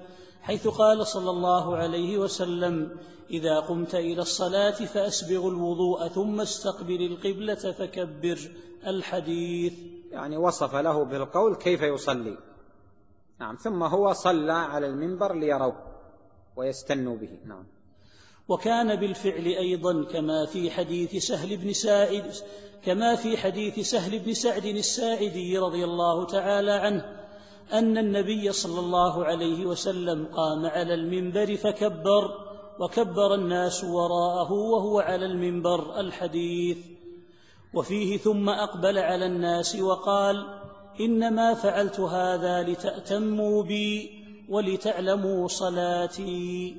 حيث 0.43 0.69
قال 0.69 1.07
صلى 1.07 1.31
الله 1.31 1.77
عليه 1.77 2.19
وسلم 2.19 2.97
إذا 3.31 3.61
قمت 3.61 3.95
إلى 3.95 4.23
الصلاة 4.23 4.71
فأسبغ 4.71 5.49
الوضوء 5.49 6.09
ثم 6.09 6.41
استقبل 6.41 7.03
القبلة 7.07 7.55
فكبر. 7.55 8.39
الحديث. 8.87 9.73
يعني 10.11 10.37
وصف 10.37 10.75
له 10.75 11.05
بالقول 11.05 11.57
كيف 11.57 11.83
يصلي. 11.83 12.39
نعم 13.41 13.57
ثم 13.57 13.83
هو 13.83 14.13
صلى 14.13 14.53
على 14.53 14.87
المنبر 14.87 15.35
ليروه 15.35 15.77
ويستنوا 16.57 17.17
به. 17.17 17.39
نعم. 17.47 17.65
وكان 18.49 18.97
بالفعل 18.97 19.47
أيضا 19.47 20.05
كما 20.05 20.47
في 20.47 20.71
حديث 20.71 21.17
سهل 21.17 21.57
بن 21.57 21.73
سائد 21.73 22.25
كما 22.85 23.17
في 23.17 23.37
حديث 23.37 23.79
سهل 23.79 24.19
بن 24.19 24.33
سعد 24.33 24.65
الساعدي 24.65 25.59
رضي 25.59 25.85
الله 25.85 26.27
تعالى 26.27 26.73
عنه 26.73 27.20
أن 27.73 27.99
النبي 27.99 28.53
صلى 28.53 28.81
الله 28.81 29.25
عليه 29.25 29.67
وسلم 29.67 30.27
قام 30.27 30.67
على 30.67 30.95
المنبر 30.95 31.57
فكبر 31.57 32.51
وكبر 32.79 33.35
الناس 33.35 33.85
وراءه 33.85 34.53
وهو 34.53 35.01
على 35.01 35.27
المنبر 35.27 36.01
الحديث 36.01 36.79
وفيه 37.75 38.19
ثم 38.19 38.49
أقبل 38.49 38.99
على 38.99 39.27
الناس 39.27 39.77
وقال 39.77 40.61
إنما 41.01 41.55
فعلت 41.55 42.01
هذا 42.01 42.63
لتأتموا 42.63 43.63
بي 43.63 44.11
ولتعلموا 44.49 45.49
صلاتي. 45.49 46.77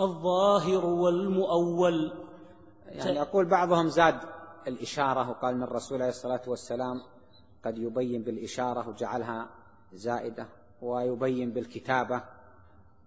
الظاهر 0.00 0.86
والمؤول 0.86 2.12
يعني 2.88 3.16
يقول 3.16 3.48
بعضهم 3.48 3.88
زاد 3.88 4.18
الإشارة 4.68 5.30
وقال 5.30 5.56
من 5.56 5.62
الرسول 5.62 6.02
عليه 6.02 6.10
الصلاة 6.10 6.42
والسلام 6.46 7.02
قد 7.66 7.78
يبين 7.78 8.22
بالإشارة 8.22 8.88
وجعلها 8.88 9.48
زائدة 9.92 10.46
ويبين 10.82 11.50
بالكتابة 11.50 12.22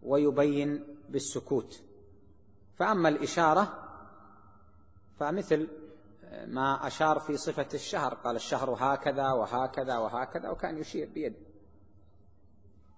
ويبين 0.04 0.84
بالسكوت. 1.10 1.82
فأما 2.76 3.10
الإشارة 3.10 3.90
فمثل 5.20 5.68
ما 6.48 6.88
أشار 6.88 7.20
في 7.20 7.38
صفة 7.38 7.68
الشهر 7.74 8.14
قال 8.14 8.36
الشهر 8.36 8.76
هكذا 8.80 9.32
وهكذا 9.32 9.98
وهكذا 9.98 10.50
وكان 10.50 10.78
يشير 10.78 11.10
بيده 11.14 11.36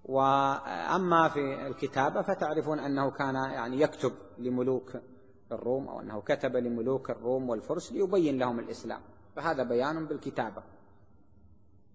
وأما 0.05 1.29
في 1.29 1.67
الكتابة 1.67 2.21
فتعرفون 2.21 2.79
أنه 2.79 3.11
كان 3.11 3.35
يعني 3.35 3.81
يكتب 3.81 4.13
لملوك 4.37 4.97
الروم 5.51 5.87
أو 5.87 5.99
أنه 5.99 6.21
كتب 6.21 6.55
لملوك 6.55 7.09
الروم 7.09 7.49
والفرس 7.49 7.91
ليبين 7.91 8.37
لهم 8.37 8.59
الإسلام. 8.59 9.01
فهذا 9.35 9.63
بيان 9.63 10.05
بالكتابة. 10.05 10.63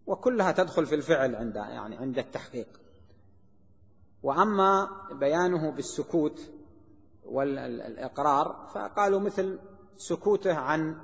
وكلها 0.07 0.52
تدخل 0.52 0.86
في 0.86 0.94
الفعل 0.94 1.34
عند 1.34 1.57
يعني 1.57 1.96
عند 1.96 2.18
التحقيق. 2.18 2.66
وأما 4.22 4.88
بيانه 5.12 5.70
بالسكوت 5.70 6.40
والإقرار 7.24 8.68
فقالوا 8.74 9.20
مثل 9.20 9.59
سكوته 9.96 10.54
عن 10.54 10.96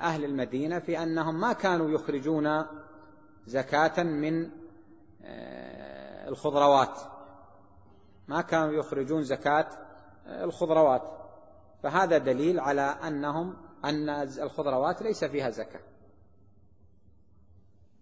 أهل 0.00 0.24
المدينة 0.24 0.78
في 0.78 1.02
أنهم 1.02 1.40
ما 1.40 1.52
كانوا 1.52 1.90
يخرجون 1.90 2.64
زكاة 3.46 4.02
من 4.02 4.50
الخضروات. 6.28 7.00
ما 8.28 8.40
كانوا 8.40 8.72
يخرجون 8.72 9.22
زكاة 9.22 9.68
الخضروات. 10.26 11.02
فهذا 11.82 12.18
دليل 12.18 12.60
على 12.60 12.82
أنهم 12.82 13.56
أن 13.84 14.08
الخضروات 14.08 15.02
ليس 15.02 15.24
فيها 15.24 15.50
زكاة. 15.50 15.89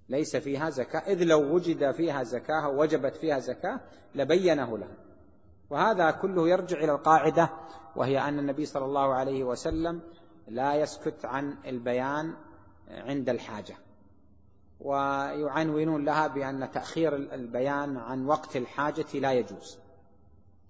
ليس 0.08 0.36
فيها 0.36 0.70
زكاة. 0.70 1.00
إذ 1.00 1.24
لو 1.24 1.54
وجد 1.54 1.90
فيها 1.90 2.22
زكاة 2.22 2.68
وجبت 2.68 3.16
فيها 3.16 3.38
زكاة 3.38 3.80
لبينه 4.14 4.78
لهم 4.78 4.96
وهذا 5.70 6.10
كله 6.10 6.48
يرجع 6.48 6.78
إلى 6.78 6.92
القاعدة 6.92 7.50
وهي 7.96 8.18
أن 8.18 8.38
النبي 8.38 8.66
صلى 8.66 8.84
الله 8.84 9.14
عليه 9.14 9.44
وسلم 9.44 10.02
لا 10.48 10.74
يسكت 10.74 11.24
عن 11.24 11.56
البيان 11.66 12.34
عند 12.90 13.28
الحاجة. 13.28 13.76
ويعنونون 14.80 16.04
لها 16.04 16.26
بأن 16.26 16.70
تأخير 16.70 17.16
البيان 17.16 17.96
عن 17.96 18.26
وقت 18.26 18.56
الحاجة 18.56 19.06
لا 19.14 19.32
يجوز. 19.32 19.78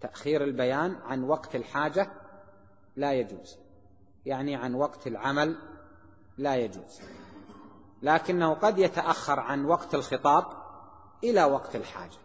تأخير 0.00 0.44
البيان 0.44 0.94
عن 0.94 1.24
وقت 1.24 1.56
الحاجة 1.56 2.10
لا 2.96 3.12
يجوز. 3.12 3.58
يعني 4.26 4.56
عن 4.56 4.74
وقت 4.74 5.06
العمل 5.06 5.56
لا 6.38 6.56
يجوز. 6.56 7.00
لكنه 8.02 8.54
قد 8.54 8.78
يتأخر 8.78 9.40
عن 9.40 9.64
وقت 9.64 9.94
الخطاب 9.94 10.44
إلى 11.24 11.44
وقت 11.44 11.76
الحاجة. 11.76 12.18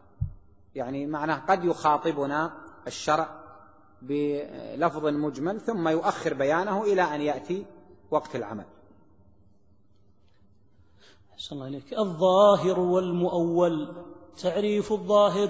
يعني 0.76 1.06
معناه 1.06 1.42
قد 1.50 1.66
يخاطبنا 1.66 2.54
الشرع 2.88 3.44
بلفظ 4.02 5.06
مجمل 5.06 5.62
ثم 5.62 5.88
يؤخر 5.88 6.34
بيانه 6.34 6.84
إلى 6.84 7.02
أن 7.02 7.22
يأتي 7.22 7.66
وقت 8.12 8.36
العمل. 8.36 8.66
الله 11.52 11.66
عليك 11.66 11.94
الظاهر 11.94 12.80
والمؤول 12.80 14.06
تعريف 14.42 14.92
الظاهر. 14.92 15.50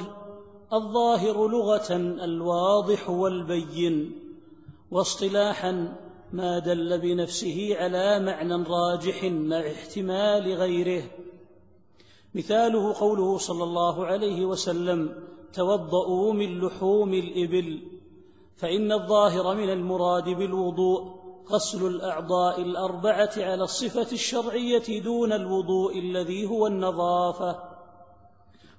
الظاهر 0.73 1.47
لغة 1.47 1.91
الواضح 2.23 3.09
والبين. 3.09 4.19
واصطلاحا 4.91 5.95
ما 6.33 6.59
دل 6.59 6.97
بنفسه 6.97 7.75
على 7.79 8.19
معنى 8.19 8.63
راجح 8.63 9.23
مع 9.23 9.59
احتمال 9.59 10.53
غيره. 10.53 11.03
مثاله 12.35 12.93
قوله 12.93 13.37
صلى 13.37 13.63
الله 13.63 14.05
عليه 14.05 14.45
وسلم 14.45 15.15
توضؤوا 15.53 16.33
من 16.33 16.59
لحوم 16.59 17.13
الإبل 17.13 17.81
فإن 18.57 18.91
الظاهر 18.91 19.55
من 19.55 19.69
المراد 19.69 20.29
بالوضوء 20.29 21.23
غسل 21.49 21.87
الأعضاء 21.87 22.61
الأربعة 22.61 23.31
على 23.37 23.63
الصفة 23.63 24.11
الشرعية 24.11 25.01
دون 25.03 25.33
الوضوء 25.33 25.99
الذي 25.99 26.49
هو 26.49 26.67
النظافة. 26.67 27.59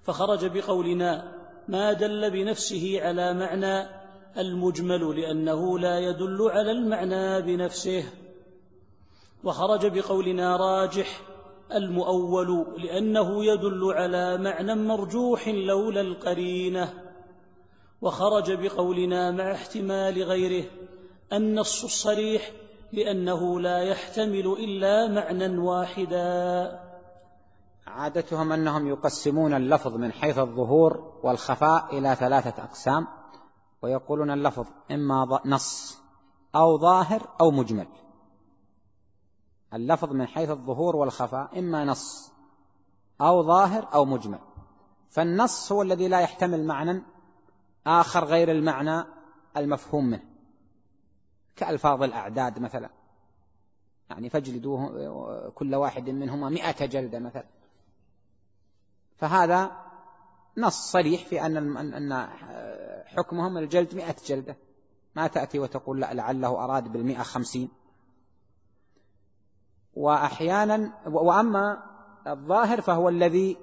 فخرج 0.02 0.46
بقولنا 0.46 1.32
ما 1.68 1.92
دل 1.92 2.30
بنفسه 2.30 2.98
على 3.02 3.34
معنى 3.34 4.03
المجمل 4.38 5.20
لأنه 5.20 5.78
لا 5.78 5.98
يدل 5.98 6.50
على 6.50 6.70
المعنى 6.70 7.42
بنفسه. 7.42 8.04
وخرج 9.44 9.86
بقولنا 9.86 10.56
راجح 10.56 11.20
المؤول 11.74 12.66
لأنه 12.78 13.44
يدل 13.44 13.92
على 13.92 14.38
معنى 14.38 14.74
مرجوح 14.74 15.48
لولا 15.48 16.00
القرينة. 16.00 16.94
وخرج 18.02 18.52
بقولنا 18.52 19.30
مع 19.30 19.52
احتمال 19.52 20.22
غيره 20.22 20.64
النص 21.32 21.84
الصريح 21.84 22.50
لأنه 22.92 23.60
لا 23.60 23.78
يحتمل 23.78 24.56
إلا 24.58 25.08
معنى 25.08 25.58
واحدا. 25.58 26.80
عادتهم 27.86 28.52
أنهم 28.52 28.88
يقسمون 28.88 29.54
اللفظ 29.54 29.94
من 29.96 30.12
حيث 30.12 30.38
الظهور 30.38 31.12
والخفاء 31.22 31.98
إلى 31.98 32.14
ثلاثة 32.14 32.62
أقسام. 32.62 33.06
ويقولون 33.84 34.30
اللفظ 34.30 34.66
إما 34.90 35.40
نص 35.44 35.98
أو 36.54 36.78
ظاهر 36.78 37.28
أو 37.40 37.50
مجمل. 37.50 37.86
اللفظ 39.74 40.12
من 40.12 40.26
حيث 40.26 40.50
الظهور 40.50 40.96
والخفاء 40.96 41.58
إما 41.58 41.84
نص 41.84 42.32
أو 43.20 43.42
ظاهر 43.42 43.88
أو 43.94 44.04
مجمل. 44.04 44.38
فالنص 45.10 45.72
هو 45.72 45.82
الذي 45.82 46.08
لا 46.08 46.20
يحتمل 46.20 46.66
معنى 46.66 47.02
آخر 47.86 48.24
غير 48.24 48.50
المعنى 48.50 49.04
المفهوم 49.56 50.04
منه 50.04 50.24
كألفاظ 51.56 52.02
الأعداد 52.02 52.58
مثلا. 52.58 52.90
يعني 54.10 54.28
فاجلدوه 54.28 55.48
كل 55.50 55.74
واحد 55.74 56.10
منهما 56.10 56.48
مئة 56.48 56.86
جلدة 56.86 57.18
مثلا. 57.18 57.46
فهذا 59.16 59.84
نص 60.56 60.92
صريح 60.92 61.24
في 61.24 61.46
أن 61.46 61.76
أن 61.76 62.28
حكمهم 63.06 63.58
الجلد 63.58 63.94
مئة 63.94 64.16
جلدة. 64.26 64.56
ما 65.16 65.26
تأتي 65.26 65.58
وتقول 65.58 66.00
لا 66.00 66.14
لعله 66.14 66.64
أراد 66.64 66.92
بالمئة 66.92 67.22
خمسين. 67.22 67.68
وأحيانا 69.94 70.92
وأما 71.06 71.82
الظاهر 72.26 72.80
فهو 72.80 73.08
الذي 73.08 73.56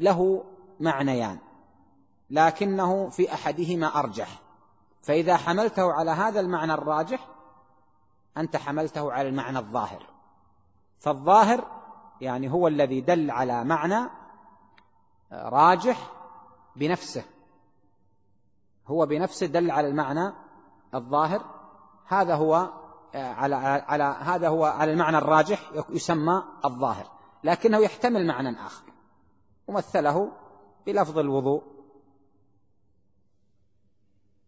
له 0.00 0.44
معنيان 0.80 1.38
لكنه 2.30 3.08
في 3.08 3.32
أحدهما 3.32 3.86
أرجح. 3.86 4.42
فإذا 5.02 5.36
حملته 5.36 5.92
على 5.92 6.10
هذا 6.10 6.40
المعنى 6.40 6.74
الراجح 6.74 7.28
أنت 8.36 8.56
حملته 8.56 9.12
على 9.12 9.28
المعنى 9.28 9.58
الظاهر. 9.58 10.06
فالظاهر 10.98 11.64
يعني 12.20 12.52
هو 12.52 12.68
الذي 12.68 13.00
دل 13.00 13.30
على 13.30 13.64
معنى 13.64 14.10
راجح 15.32 16.12
بنفسه. 16.76 17.24
هو 18.86 19.06
بنفسه 19.06 19.46
دل 19.46 19.70
على 19.70 19.88
المعنى 19.88 20.32
الظاهر. 20.94 21.44
هذا 22.06 22.34
هو 22.34 22.72
على 23.14 23.56
على 23.88 24.04
هذا 24.04 24.48
هو 24.48 24.64
على 24.64 24.92
المعنى 24.92 25.18
الراجح 25.18 25.72
يسمى 25.90 26.42
الظاهر. 26.64 27.06
لكنه 27.44 27.78
يحتمل 27.78 28.26
معنى 28.26 28.66
آخر. 28.66 28.84
ومثله 29.68 30.32
بلفظ 30.86 31.18
الوضوء. 31.18 31.62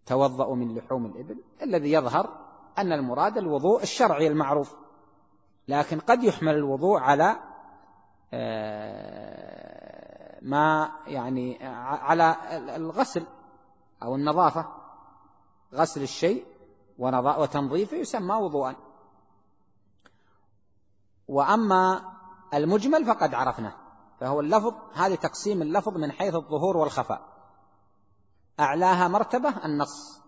توضأوا 0.07 0.57
من 0.57 0.74
لحوم 0.74 1.07
الإبل. 1.07 1.43
الذي 1.62 1.93
يظهر 1.93 2.49
أن 2.79 2.93
المراد 2.93 3.39
الوضوء 3.39 3.83
الشرعي 3.83 4.26
المعروف. 4.26 4.76
لكن 5.68 6.01
قد 6.01 6.24
يحمل 6.24 6.55
الوضوء 6.55 6.99
على 6.99 7.37
آه، 8.33 9.68
ما 10.49 10.92
يعني 11.07 11.66
على 11.80 12.36
الغسل 12.76 13.26
أو 14.03 14.14
النظافة 14.14 14.68
غسل 15.74 16.03
الشيء 16.03 16.46
وتنظيفه 16.99 17.96
يسمى 17.96 18.34
وضوءا. 18.34 18.76
وأما 21.28 22.12
المجمل 22.55 23.05
فقد 23.05 23.34
عرفناه 23.34 23.74
فهو 24.20 24.40
اللفظ 24.40 24.74
هذه 24.94 25.14
تقسيم 25.14 25.62
اللفظ 25.62 25.96
من 25.96 26.12
حيث 26.12 26.34
الظهور 26.34 26.76
والخفاء. 26.76 27.20
أعلاها 28.61 29.09
مرتبة 29.09 29.64
النص 29.64 30.20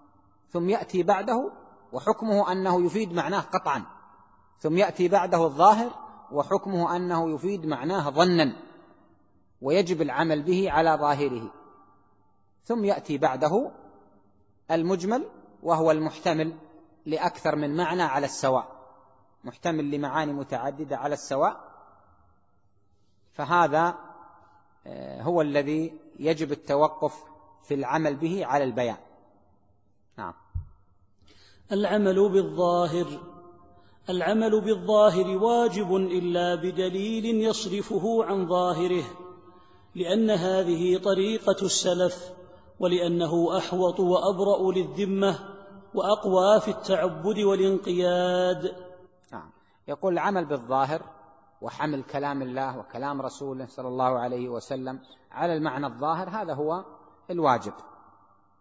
ثم 0.51 0.69
يأتي 0.69 1.03
بعده 1.03 1.53
وحكمه 1.93 2.53
أنه 2.53 2.85
يفيد 2.85 3.13
معناه 3.13 3.41
قطعا. 3.41 3.83
ثم 4.59 4.77
يأتي 4.77 5.09
بعده 5.09 5.45
الظاهر 5.45 5.91
وحكمه 6.33 6.97
أنه 6.97 7.31
يفيد 7.31 7.67
معناه 7.67 8.11
ظنا. 8.11 8.70
ويجب 9.63 10.03
العمل 10.03 10.43
به 10.43 10.71
على 10.71 10.91
ظاهره. 11.01 11.51
ثم 12.65 12.85
يأتي 12.85 13.19
بعده 13.19 13.71
المجمل 14.71 15.27
وهو 15.63 15.91
المحتمل 15.91 16.59
لأكثر 17.07 17.57
من 17.57 17.77
معنى 17.77 18.03
على 18.03 18.27
السواء. 18.27 18.81
محتمل 19.45 19.91
لمعاني 19.91 20.33
متعددة 20.33 20.97
على 20.97 21.15
السواء. 21.15 21.61
فهذا 23.33 23.95
آه، 24.87 25.23
هو 25.23 25.41
الذي 25.41 25.99
يجب 26.19 26.53
التوقف 26.53 27.25
في 27.63 27.75
العمل 27.75 28.17
به 28.17 28.47
على 28.47 28.65
البيان. 28.65 28.97
نعم. 30.19 30.35
العمل 31.73 32.29
بالظاهر. 32.29 33.21
العمل 34.09 34.61
بالظاهر 34.61 35.29
واجب 35.29 35.97
إلا 35.97 36.55
بدليل 36.55 37.25
يصرفه 37.27 38.25
عن 38.25 38.47
ظاهره. 38.49 39.05
لأن 39.95 40.31
هذه 40.31 40.99
طريقة 40.99 41.57
السلف 41.63 42.33
ولأنه 42.81 43.59
أحوط 43.59 44.01
وأبرأ 44.01 44.73
للذمة 44.73 45.39
وأقوى 45.95 46.61
في 46.61 46.71
التعبد 46.71 47.39
والانقياد. 47.39 48.77
نعم. 49.33 49.51
يقول 49.89 50.13
العمل 50.13 50.45
بالظاهر 50.45 51.03
وحمل 51.63 52.03
كلام 52.03 52.43
الله 52.43 52.79
وكلام 52.79 53.23
رسوله 53.23 53.67
صلى 53.67 53.89
الله 53.89 54.19
عليه 54.19 54.49
وسلم 54.49 55.01
على 55.31 55.55
المعنى 55.57 55.87
الظاهر 55.87 56.29
هذا 56.29 56.55
هو 56.55 56.85
الواجب. 57.31 57.73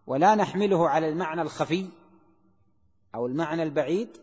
ولا 0.08 0.36
نحمله 0.36 0.90
على 0.90 1.10
المعنى 1.10 1.42
الخفي 1.42 1.90
أو 3.16 3.28
المعنى 3.28 3.64
البعيد 3.64 4.18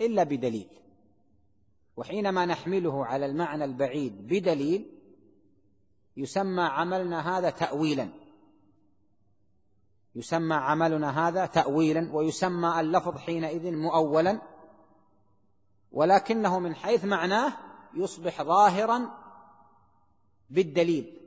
إلا 0.00 0.22
بدليل. 0.22 0.68
وحينما 1.96 2.46
نحمله 2.46 3.06
على 3.06 3.26
المعنى 3.26 3.64
البعيد 3.64 4.26
بدليل 4.26 4.97
يسمى 6.18 6.62
عملنا 6.62 7.38
هذا 7.38 7.50
تأويلا. 7.50 8.08
يسمى 10.14 10.54
عملنا 10.54 11.28
هذا 11.28 11.46
تأويلا 11.46 12.10
ويسمى 12.12 12.80
اللفظ 12.80 13.16
حينئذ 13.16 13.72
مؤولا. 13.72 14.40
ولكنه 15.92 16.58
من 16.58 16.74
حيث 16.74 17.04
معناه 17.04 17.52
يصبح 17.94 18.42
ظاهرا 18.42 19.10
بالدليل. 20.50 21.20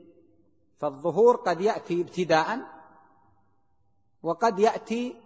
فالظهور 0.80 1.36
قد 1.36 1.60
يأتي 1.60 2.00
ابتداء 2.00 2.58
وقد 4.22 4.58
يأتي 4.58 5.16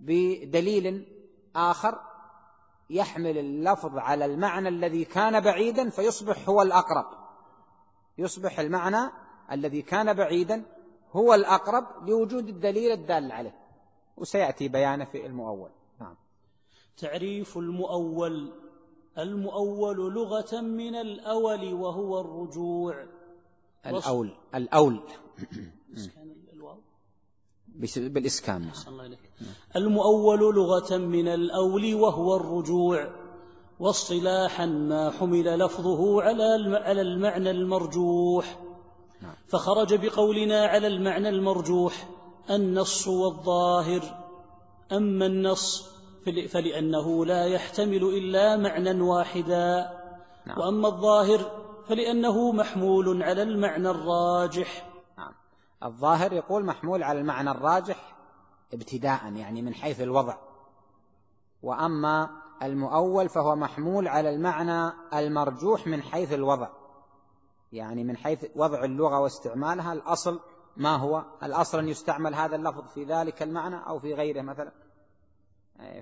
بدليل 0.00 1.06
آخر 1.56 2.00
يحمل 2.90 3.38
اللفظ 3.38 3.98
على 3.98 4.24
المعنى 4.24 4.68
الذي 4.68 5.04
كان 5.04 5.40
بعيدا 5.40 5.90
فيصبح 5.90 6.48
هو 6.48 6.62
الأقرب. 6.62 7.17
يصبح 8.18 8.60
المعنى 8.60 9.10
الذي 9.52 9.82
كان 9.82 10.14
بعيدا 10.14 10.64
هو 11.12 11.34
الأقرب 11.34 12.08
لوجود 12.08 12.48
الدليل 12.48 12.92
الدال 12.92 13.32
عليه. 13.32 13.54
وسيأتي 14.16 14.68
بيانه 14.68 15.04
في 15.04 15.26
المؤول. 15.26 15.70
نعم. 16.00 16.14
تعريف 16.98 17.58
المؤول. 17.58 18.52
المؤول 19.18 20.14
لغة 20.14 20.60
من 20.60 20.94
الأول 20.94 21.74
وهو 21.74 22.20
الرجوع. 22.20 23.06
الأول. 23.86 24.30
الأول. 24.54 25.00
بالإسكان. 27.96 28.70
المؤول 29.76 30.54
لغة 30.54 30.96
من 30.96 31.28
الأول 31.28 31.94
وهو 31.94 32.36
الرجوع. 32.36 33.17
واصطلاحا 33.80 34.66
ما 34.66 35.10
حمل 35.10 35.58
لفظه 35.58 36.22
على 36.22 37.00
المعنى 37.00 37.50
المرجوح 37.50 38.58
نعم. 39.22 39.34
فخرج 39.48 39.94
بقولنا 39.94 40.66
على 40.66 40.86
المعنى 40.86 41.28
المرجوح 41.28 42.08
النص 42.50 43.08
والظاهر 43.08 44.02
أما 44.92 45.26
النص 45.26 45.88
فلأنه 46.48 47.26
لا 47.26 47.46
يحتمل 47.46 48.02
إلا 48.04 48.56
معنى 48.56 49.00
واحدا 49.00 49.90
نعم. 50.46 50.58
وأما 50.58 50.88
الظاهر 50.88 51.50
فلأنه 51.88 52.52
محمول 52.52 53.22
على 53.22 53.42
المعنى 53.42 53.90
الراجح 53.90 54.90
نعم. 55.18 55.32
الظاهر 55.84 56.32
يقول 56.32 56.64
محمول 56.64 57.02
على 57.02 57.20
المعنى 57.20 57.50
الراجح 57.50 58.16
ابتداء 58.74 59.32
يعني 59.32 59.62
من 59.62 59.74
حيث 59.74 60.00
الوضع 60.00 60.36
وأما 61.62 62.30
المؤول 62.62 63.28
فهو 63.28 63.56
محمول 63.56 64.08
على 64.08 64.30
المعنى 64.30 64.92
المرجوح 65.14 65.86
من 65.86 66.02
حيث 66.02 66.32
الوضع. 66.32 66.68
يعني 67.72 68.04
من 68.04 68.16
حيث 68.16 68.44
وضع 68.56 68.84
اللغة 68.84 69.20
واستعمالها 69.20 69.92
الأصل 69.92 70.40
ما 70.76 70.96
هو؟ 70.96 71.24
الأصل 71.42 71.78
أن 71.78 71.88
يستعمل 71.88 72.34
هذا 72.34 72.56
اللفظ 72.56 72.88
في 72.88 73.04
ذلك 73.04 73.42
المعنى 73.42 73.86
أو 73.86 73.98
في 73.98 74.14
غيره 74.14 74.42
مثلا؟ 74.42 74.72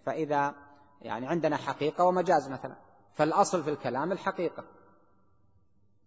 فإذا 0.07 0.55
يعني 1.03 1.27
عندنا 1.27 1.57
حقيقة 1.57 2.05
ومجاز 2.05 2.49
مثلا. 2.49 2.77
فالأصل 3.15 3.63
في 3.63 3.71
الكلام 3.71 4.13
الحقيقة. 4.13 4.65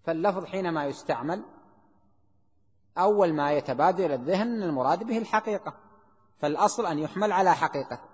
فاللفظ 0.03 0.45
حينما 0.45 0.85
يستعمل 0.85 1.43
أول 2.97 3.33
ما 3.33 3.51
يتبادر 3.51 4.13
الذهن 4.13 4.63
المراد 4.63 5.03
به 5.03 5.17
الحقيقة. 5.17 5.73
فالأصل 6.39 6.85
أن 6.85 6.99
يحمل 6.99 7.31
على 7.31 7.55
حقيقة 7.55 8.08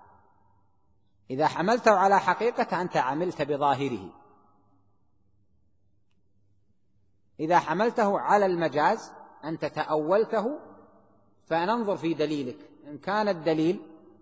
إذا 1.30 1.48
حملته 1.48 1.92
على 1.92 2.20
حقيقة 2.20 2.82
أنت 2.82 2.98
عملت 2.98 3.42
بظاهره. 3.42 4.10
إذا 7.40 7.60
حملته 7.60 8.20
على 8.20 8.46
المجاز 8.46 9.12
أنت 9.44 9.66
تأولته 9.66 10.60
فننظر 11.48 11.98
في 11.98 12.14
دليلك. 12.14 12.58
إن 12.88 12.98
كان 12.98 13.28
الدليل 13.28 13.82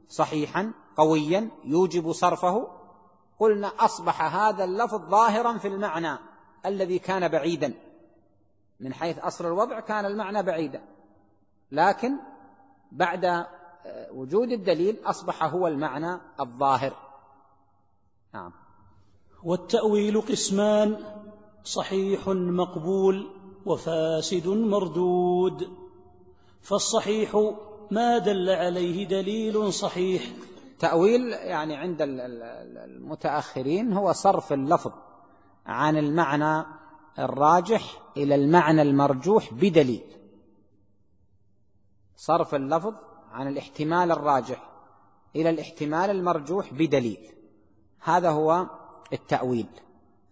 صحيحا 0.09 0.73
قويا 0.97 1.49
يوجب 1.63 2.11
صرفه 2.11 2.67
قلنا 3.39 3.71
أصبح 3.79 4.35
هذا 4.35 4.63
اللفظ 4.63 5.09
ظاهرا 5.09 5.57
في 5.57 5.67
المعنى 5.67 6.17
الذي 6.65 6.99
كان 6.99 7.27
بعيدا. 7.27 7.73
من 8.79 8.93
حيث 8.93 9.19
أصل 9.19 9.45
الوضع 9.45 9.79
كان 9.79 10.05
المعنى 10.05 10.43
بعيدا. 10.43 10.81
لكن 11.71 12.17
بعد 12.91 13.45
وجود 14.11 14.51
الدليل 14.51 14.97
أصبح 15.05 15.43
هو 15.43 15.67
المعنى 15.67 16.19
الظاهر. 16.39 16.93
نعم. 18.33 18.51
والتأويل 19.43 20.21
قسمان 20.21 20.97
صحيح 21.63 22.27
مقبول 22.27 23.29
وفاسد 23.65 24.47
مردود. 24.47 25.69
فالصحيح 26.61 27.53
ما 27.91 28.17
دل 28.17 28.49
عليه 28.49 29.07
دليل 29.07 29.73
صحيح. 29.73 30.23
تأويل 30.79 31.21
يعني 31.31 31.75
عند 31.75 31.97
المتأخرين 32.01 33.93
هو 33.93 34.11
صرف 34.11 34.53
اللفظ 34.53 34.91
عن 35.65 35.97
المعنى 35.97 36.65
الراجح 37.19 38.01
إلى 38.17 38.35
المعنى 38.35 38.81
المرجوح 38.81 39.53
بدليل. 39.53 40.03
صرف 42.15 42.55
اللفظ 42.55 42.93
عن 43.33 43.47
الاحتمال 43.47 44.11
الراجح 44.11 44.69
إلى 45.35 45.49
الاحتمال 45.49 46.09
المرجوح 46.09 46.73
بدليل. 46.73 47.31
هذا 47.99 48.29
هو 48.29 48.67
التأويل 49.13 49.67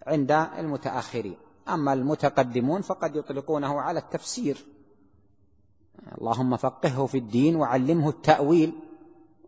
عند 0.07 0.31
المتأخرين. 0.31 1.37
أما 1.69 1.93
المتقدمون 1.93 2.81
فقد 2.81 3.15
يطلقونه 3.15 3.81
على 3.81 3.99
التفسير. 3.99 4.65
اللهم 6.17 6.57
فقهه 6.57 7.05
في 7.05 7.17
الدين 7.17 7.55
وعلمه 7.55 8.09
التأويل 8.09 8.73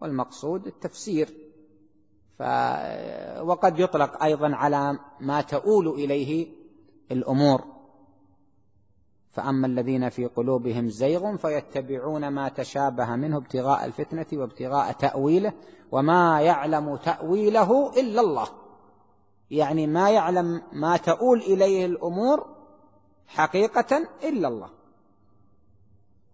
والمقصود 0.01 0.67
التفسير. 0.67 1.29
ف 2.39 2.41
وقد 3.41 3.79
يطلق 3.79 4.23
أيضا 4.23 4.55
على 4.55 4.99
ما 5.19 5.41
تؤول 5.41 5.87
إليه 5.87 6.47
الأمور. 7.11 7.72
فأما 9.33 9.67
الذين 9.67 10.09
في 10.09 10.25
قلوبهم 10.25 10.89
زيغ 10.89 11.37
فيتبعون 11.37 12.27
ما 12.27 12.49
تشابه 12.49 13.15
منه 13.15 13.37
ابتغاء 13.37 13.85
الفتنة 13.85 14.25
وابتغاء 14.33 14.91
تأويله 14.91 15.53
وما 15.91 16.41
يعلم 16.41 16.95
تأويله 16.95 17.99
إلا 17.99 18.21
الله. 18.21 18.47
يعني 19.51 19.87
ما 19.87 20.09
يعلم 20.11 20.61
ما 20.71 20.97
تؤول 20.97 21.39
إليه 21.39 21.85
الأمور 21.85 22.45
حقيقة 23.27 23.97
إلا 24.23 24.47
الله. 24.47 24.69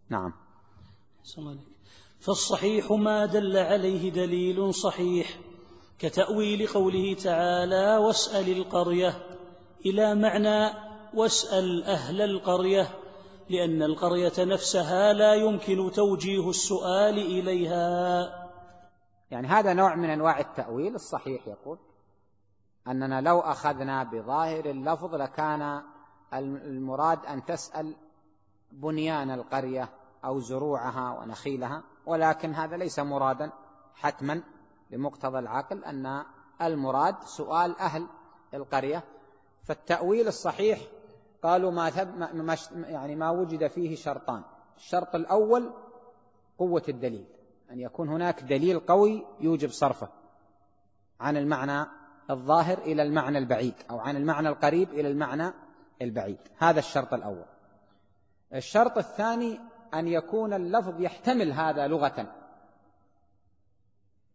نعم. 0.10 0.34
فالصحيح 2.20 2.92
ما 2.92 3.26
دل 3.26 3.58
عليه 3.58 4.12
دليل 4.12 4.74
صحيح 4.74 5.40
كتأويل 6.00 6.68
قوله 6.68 7.14
تعالى 7.14 7.98
واسأل 7.98 8.58
القرية 8.58 9.26
إلى 9.86 10.16
معنى 10.16 10.89
واسأل 11.14 11.84
أهل 11.84 12.22
القرية 12.22 12.90
لأن 13.50 13.84
القرية 13.84 14.34
نفسها 14.40 15.14
لا 15.14 15.34
يمكن 15.34 15.92
توجيه 15.92 16.50
السؤال 16.50 17.18
إليها. 17.18 18.30
يعني 19.32 19.48
هذا 19.48 19.74
نوع 19.74 19.96
من 19.96 20.10
أنواع 20.10 20.40
التأويل 20.40 20.96
الصحيح 20.96 21.48
يقول 21.48 21.78
أننا 22.88 23.22
لو 23.22 23.40
أخذنا 23.40 24.04
بظاهر 24.04 24.66
اللفظ 24.66 25.16
لكان 25.16 25.82
المراد 26.34 27.26
أن 27.26 27.46
تسأل 27.46 27.96
بنيان 28.72 29.32
القرية 29.32 29.90
أو 30.26 30.40
زروعها 30.40 31.20
ونخيلها 31.20 31.84
ولكن 32.06 32.54
هذا 32.54 32.78
ليس 32.78 33.00
مرادا 33.00 33.52
حتما 33.96 34.44
لمقتضى 34.92 35.40
العقل 35.40 35.84
أن 35.84 36.24
المراد 36.62 37.16
سؤال 37.24 37.80
أهل 37.80 38.08
القرية. 38.54 39.04
فالتأويل 39.64 40.28
الصحيح 40.28 40.80
قالوا 41.44 41.72
ما, 41.72 41.92
ما 42.34 42.58
يعني 42.72 43.16
ما 43.16 43.30
وجد 43.30 43.68
فيه 43.68 43.96
شرطان. 43.96 44.44
الشرط 44.78 45.16
الأول 45.16 45.74
قوة 46.58 46.84
الدليل. 46.90 47.26
أن 47.72 47.80
يكون 47.80 48.10
هناك 48.10 48.44
دليل 48.44 48.80
قوي 48.80 49.26
يوجب 49.40 49.70
صرفه 49.70 50.10
عن 51.20 51.38
المعنى 51.38 51.86
الظاهر 52.30 52.78
إلى 52.78 53.04
المعنى 53.04 53.38
البعيد 53.38 53.74
أو 53.90 54.00
عن 54.00 54.16
المعنى 54.16 54.50
القريب 54.50 54.90
إلى 54.90 55.08
المعنى 55.08 55.54
البعيد. 56.02 56.38
هذا 56.58 56.80
الشرط 56.80 57.14
الأول. 57.14 57.46
الشرط 58.54 58.98
الثاني 58.98 59.60
أن 59.94 60.08
يكون 60.08 60.54
اللفظ 60.54 61.02
يحتمل 61.02 61.52
هذا 61.52 61.88
لغة. 61.88 62.36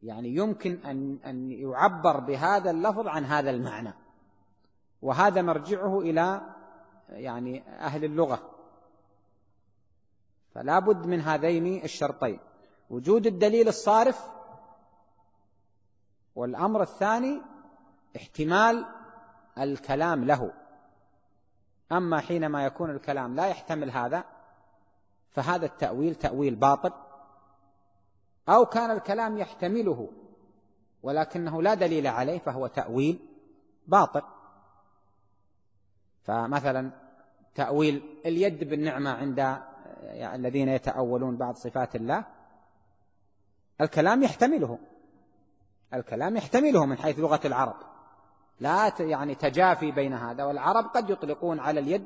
يعني 0.02 0.34
يمكن 0.34 0.78
أن 0.84 1.18
أن 1.26 1.50
يعبر 1.52 2.20
بهذا 2.20 2.70
اللفظ 2.70 3.06
عن 3.06 3.24
هذا 3.24 3.50
المعنى. 3.50 3.94
وهذا 5.02 5.42
مرجعه 5.42 6.00
إلى 6.00 6.53
يعني 7.08 7.62
أهل 7.68 8.04
اللغة. 8.04 8.50
فلا 10.54 10.78
بد 10.78 11.06
من 11.06 11.20
هذين 11.20 11.84
الشرطين. 11.84 12.40
وجود 12.90 13.26
الدليل 13.26 13.68
الصارف 13.68 14.24
والأمر 16.34 16.82
الثاني 16.82 17.42
احتمال 18.16 18.86
الكلام 19.58 20.24
له. 20.24 20.52
أما 21.92 22.20
حينما 22.20 22.64
يكون 22.64 22.90
الكلام 22.90 23.36
لا 23.36 23.46
يحتمل 23.46 23.90
هذا 23.90 24.24
فهذا 25.30 25.66
التأويل 25.66 26.14
تأويل 26.14 26.54
باطل. 26.54 26.92
أو 28.48 28.66
كان 28.66 28.90
الكلام 28.90 29.38
يحتمله 29.38 30.08
ولكنه 31.02 31.62
لا 31.62 31.74
دليل 31.74 32.06
عليه 32.06 32.38
فهو 32.38 32.66
تأويل 32.66 33.18
باطل. 33.86 34.22
فمثلا 36.24 36.90
تأويل 37.54 38.02
اليد 38.26 38.64
بالنعمة 38.64 39.10
عند 39.10 39.38
يعني 40.02 40.34
الذين 40.36 40.68
يتأولون 40.68 41.36
بعض 41.36 41.54
صفات 41.54 41.96
الله 41.96 42.24
الكلام 43.80 44.22
يحتمله. 44.22 44.78
الكلام 45.94 46.36
يحتمله 46.36 46.86
من 46.86 46.98
حيث 46.98 47.18
لغة 47.18 47.40
العرب. 47.44 47.76
لا 48.60 48.92
يعني 49.00 49.34
تجافي 49.34 49.90
بين 49.90 50.12
هذا 50.12 50.44
والعرب 50.44 50.84
قد 50.84 51.10
يطلقون 51.10 51.60
على 51.60 51.80
اليد 51.80 52.04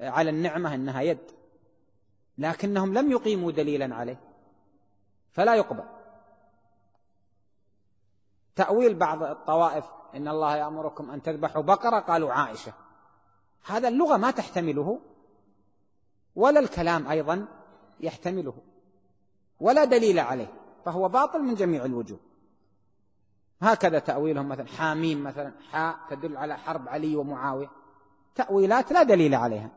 على 0.00 0.30
النعمة 0.30 0.74
أنها 0.74 1.00
يد 1.00 1.30
لكنهم 2.38 2.94
لم 2.94 3.10
يقيموا 3.10 3.52
دليلا 3.52 3.94
عليه. 3.94 4.20
فلا 5.32 5.54
يقبل. 5.54 5.84
تأويل 8.56 8.94
بعض 8.94 9.22
الطوائف 9.22 9.84
إن 10.14 10.28
الله 10.28 10.56
يأمركم 10.56 11.10
أن 11.10 11.22
تذبحوا 11.22 11.62
بقرة 11.62 12.00
قالوا 12.00 12.32
عائشة. 12.32 12.72
هذا 13.64 13.88
اللغة 13.88 14.16
ما 14.16 14.30
تحتمله 14.30 15.00
ولا 16.36 16.60
الكلام 16.60 17.08
أيضا 17.08 17.46
يحتمله 18.00 18.54
ولا 19.60 19.84
دليل 19.84 20.18
عليه 20.18 20.52
فهو 20.84 21.08
باطل 21.08 21.42
من 21.42 21.54
جميع 21.54 21.84
الوجوه. 21.84 22.18
هكذا 23.60 23.98
تأويلهم 23.98 24.48
مثلا 24.48 24.66
حاميم 24.66 25.24
مثلا 25.24 25.52
حاء 25.70 25.98
تدل 26.10 26.36
على 26.36 26.58
حرب 26.58 26.88
علي 26.88 27.16
ومعاوية. 27.16 27.70
تأويلات 28.34 28.92
لا 28.92 29.02
دليل 29.02 29.34
عليها 29.34 29.70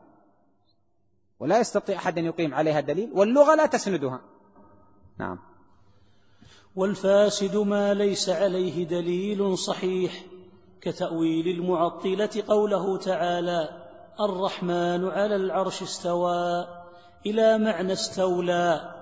ولا 1.40 1.58
يستطيع 1.58 1.96
أحد 1.96 2.18
أن 2.18 2.24
يقيم 2.24 2.54
عليها 2.54 2.80
دليل 2.80 3.10
واللغة 3.14 3.54
لا 3.54 3.66
تسندها. 3.66 4.20
نعم. 5.18 5.38
والفاسد 6.76 7.56
ما 7.56 7.94
ليس 7.94 8.28
عليه 8.28 8.84
دليل 8.84 9.58
صحيح. 9.58 10.24
كتأويل 10.82 11.48
المعطلة 11.48 12.42
قوله 12.48 12.96
تعالى 12.98 13.68
الرحمن 14.20 15.08
على 15.08 15.36
العرش 15.36 15.82
استوى 15.82 16.66
إلى 17.26 17.58
معنى 17.58 17.92
استولى 17.92 18.94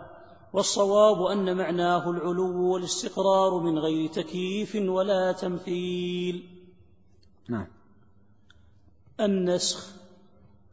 والصواب 0.53 1.23
أن 1.23 1.57
معناه 1.57 2.11
العلو 2.11 2.73
والاستقرار 2.73 3.59
من 3.59 3.79
غير 3.79 4.09
تكييف 4.09 4.75
ولا 4.75 5.33
تمثيل. 5.33 6.49
نعم. 7.49 7.67
النسخ 9.21 9.87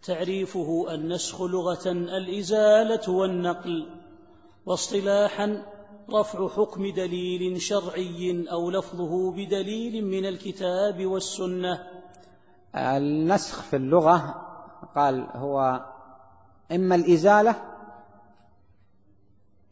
تعريفه 0.03 0.87
النسخ 0.93 1.41
لغة 1.41 1.91
الإزالة 1.91 3.11
والنقل 3.11 3.87
واصطلاحا 4.65 5.76
رفع 6.13 6.47
حكم 6.47 6.93
دليل 6.93 7.61
شرعي 7.61 8.45
أو 8.51 8.71
لفظه 8.71 9.31
بدليل 9.31 10.05
من 10.05 10.25
الكتاب 10.25 11.05
والسنة. 11.05 11.87
النسخ 12.75 13.61
في 13.61 13.75
اللغة 13.75 14.45
قال 14.95 15.27
هو 15.33 15.85
إما 16.71 16.95
الإزالة 16.95 17.55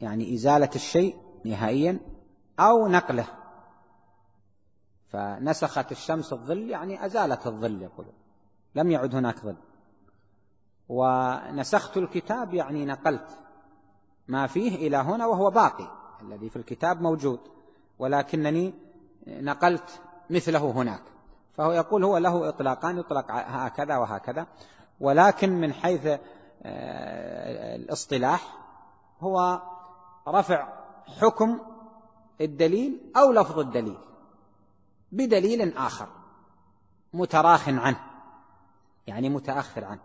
يعني 0.01 0.33
إزالة 0.33 0.69
الشيء 0.75 1.15
نهائيا 1.45 1.99
أو 2.59 2.87
نقله. 2.87 3.27
فنسخت 5.07 5.91
الشمس 5.91 6.33
الظل 6.33 6.69
يعني 6.69 7.05
أزالت 7.05 7.47
الظل 7.47 7.81
يقول. 7.81 8.05
لم 8.75 8.91
يعد 8.91 9.15
هناك 9.15 9.39
ظل. 9.39 9.57
ونسخت 10.89 11.97
الكتاب 11.97 12.53
يعني 12.53 12.85
نقلت 12.85 13.37
ما 14.27 14.47
فيه 14.47 14.75
إلى 14.75 14.97
هنا 14.97 15.25
وهو 15.25 15.49
باقي. 15.49 16.04
الذي 16.21 16.49
في 16.49 16.55
الكتاب 16.55 17.01
موجود 17.01 17.39
ولكنني 17.99 18.73
نقلت 19.27 20.01
مثله 20.29 20.71
هناك. 20.71 21.01
فهو 21.57 21.71
يقول 21.71 22.03
هو 22.03 22.17
له 22.17 22.49
إطلاقان 22.49 22.97
يطلق 22.97 23.25
هكذا 23.31 23.97
وهكذا 23.97 24.47
ولكن 24.99 25.49
من 25.49 25.73
حيث 25.73 26.05
آه، 26.63 27.75
الاصطلاح 27.75 28.57
هو 29.19 29.61
رفع 30.27 30.73
حكم 31.21 31.59
الدليل 32.41 33.11
أو 33.17 33.31
لفظ 33.31 33.59
الدليل 33.59 33.97
بدليل 35.11 35.77
آخر 35.77 36.07
متراخ 37.13 37.69
عنه 37.69 37.99
يعني 39.07 39.29
متأخر 39.29 39.85
عنه. 39.85 40.01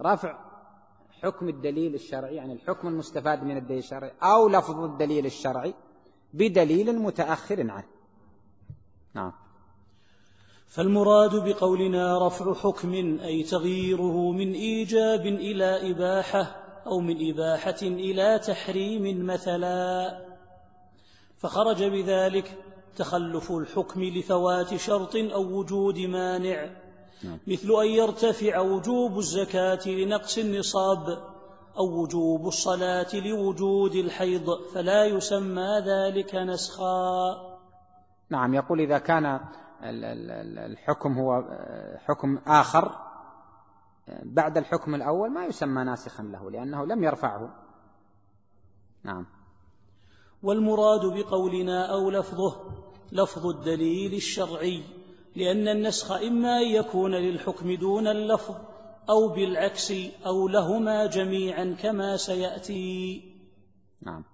رفع 0.00 0.38
حكم 1.24 1.48
الدليل 1.48 1.94
الشرعي 1.94 2.34
يعني 2.34 2.52
الحكم 2.52 2.88
المستفاد 2.88 3.42
من 3.42 3.56
الدليل 3.56 3.78
الشرعي 3.78 4.12
أو 4.22 4.48
لفظ 4.48 4.80
الدليل 4.80 5.26
الشرعي 5.26 5.74
بدليل 6.34 6.98
متأخر 6.98 7.70
عنه. 7.70 7.86
نعم. 9.14 9.32
فالمراد 10.66 11.48
بقولنا 11.48 12.26
رفع 12.26 12.54
حكم 12.54 13.18
أي 13.20 13.42
تغييره 13.42 14.30
من 14.32 14.52
إيجاب 14.52 15.26
إلى 15.26 15.90
إباحة 15.90 16.42
أو 16.86 17.00
من 17.00 17.30
إباحة 17.30 17.82
إلى 17.82 18.38
تحريم 18.38 19.26
مثلا. 19.26 20.18
فخرج 21.38 21.84
بذلك 21.84 22.58
تخلف 22.96 23.52
الحكم 23.52 24.02
لفوات 24.02 24.74
شرط 24.74 25.16
أو 25.16 25.42
وجود 25.42 25.98
مانع. 25.98 26.83
مثل 27.46 27.68
أن 27.82 27.86
يرتفع 27.86 28.60
وجوب 28.60 29.18
الزكاة 29.18 29.88
لنقص 29.88 30.38
النصاب 30.38 31.34
أو 31.78 32.02
وجوب 32.02 32.46
الصلاة 32.46 33.14
لوجود 33.14 33.94
الحيض 33.94 34.46
فلا 34.74 35.04
يسمى 35.04 35.68
ذلك 35.86 36.34
نسخا. 36.34 37.34
نعم 38.30 38.54
يقول 38.54 38.80
إذا 38.80 38.98
كان 38.98 39.40
الحكم 39.82 41.18
هو 41.18 41.42
حكم 41.98 42.38
آخر 42.46 42.92
بعد 44.22 44.56
الحكم 44.58 44.94
الأول 44.94 45.30
ما 45.30 45.44
يسمى 45.44 45.84
ناسخا 45.84 46.22
له 46.22 46.50
لأنه 46.50 46.86
لم 46.86 47.04
يرفعه. 47.04 47.54
نعم. 49.04 49.26
والمراد 50.42 51.00
بقولنا 51.06 51.92
أو 51.92 52.10
لفظه 52.10 52.56
لفظ 53.12 53.46
الدليل 53.46 54.14
الشرعي. 54.14 54.84
لأن 55.36 55.68
النسخ 55.68 56.12
إما 56.12 56.58
أن 56.58 56.66
يكون 56.66 57.14
للحكم 57.14 57.74
دون 57.74 58.06
اللفظ 58.06 58.54
أو 59.08 59.28
بالعكس 59.28 59.92
أو 60.26 60.48
لهما 60.48 61.06
جميعا 61.06 61.76
كما 61.82 62.16
سيأتي. 62.16 63.22
نعم. 64.02 64.24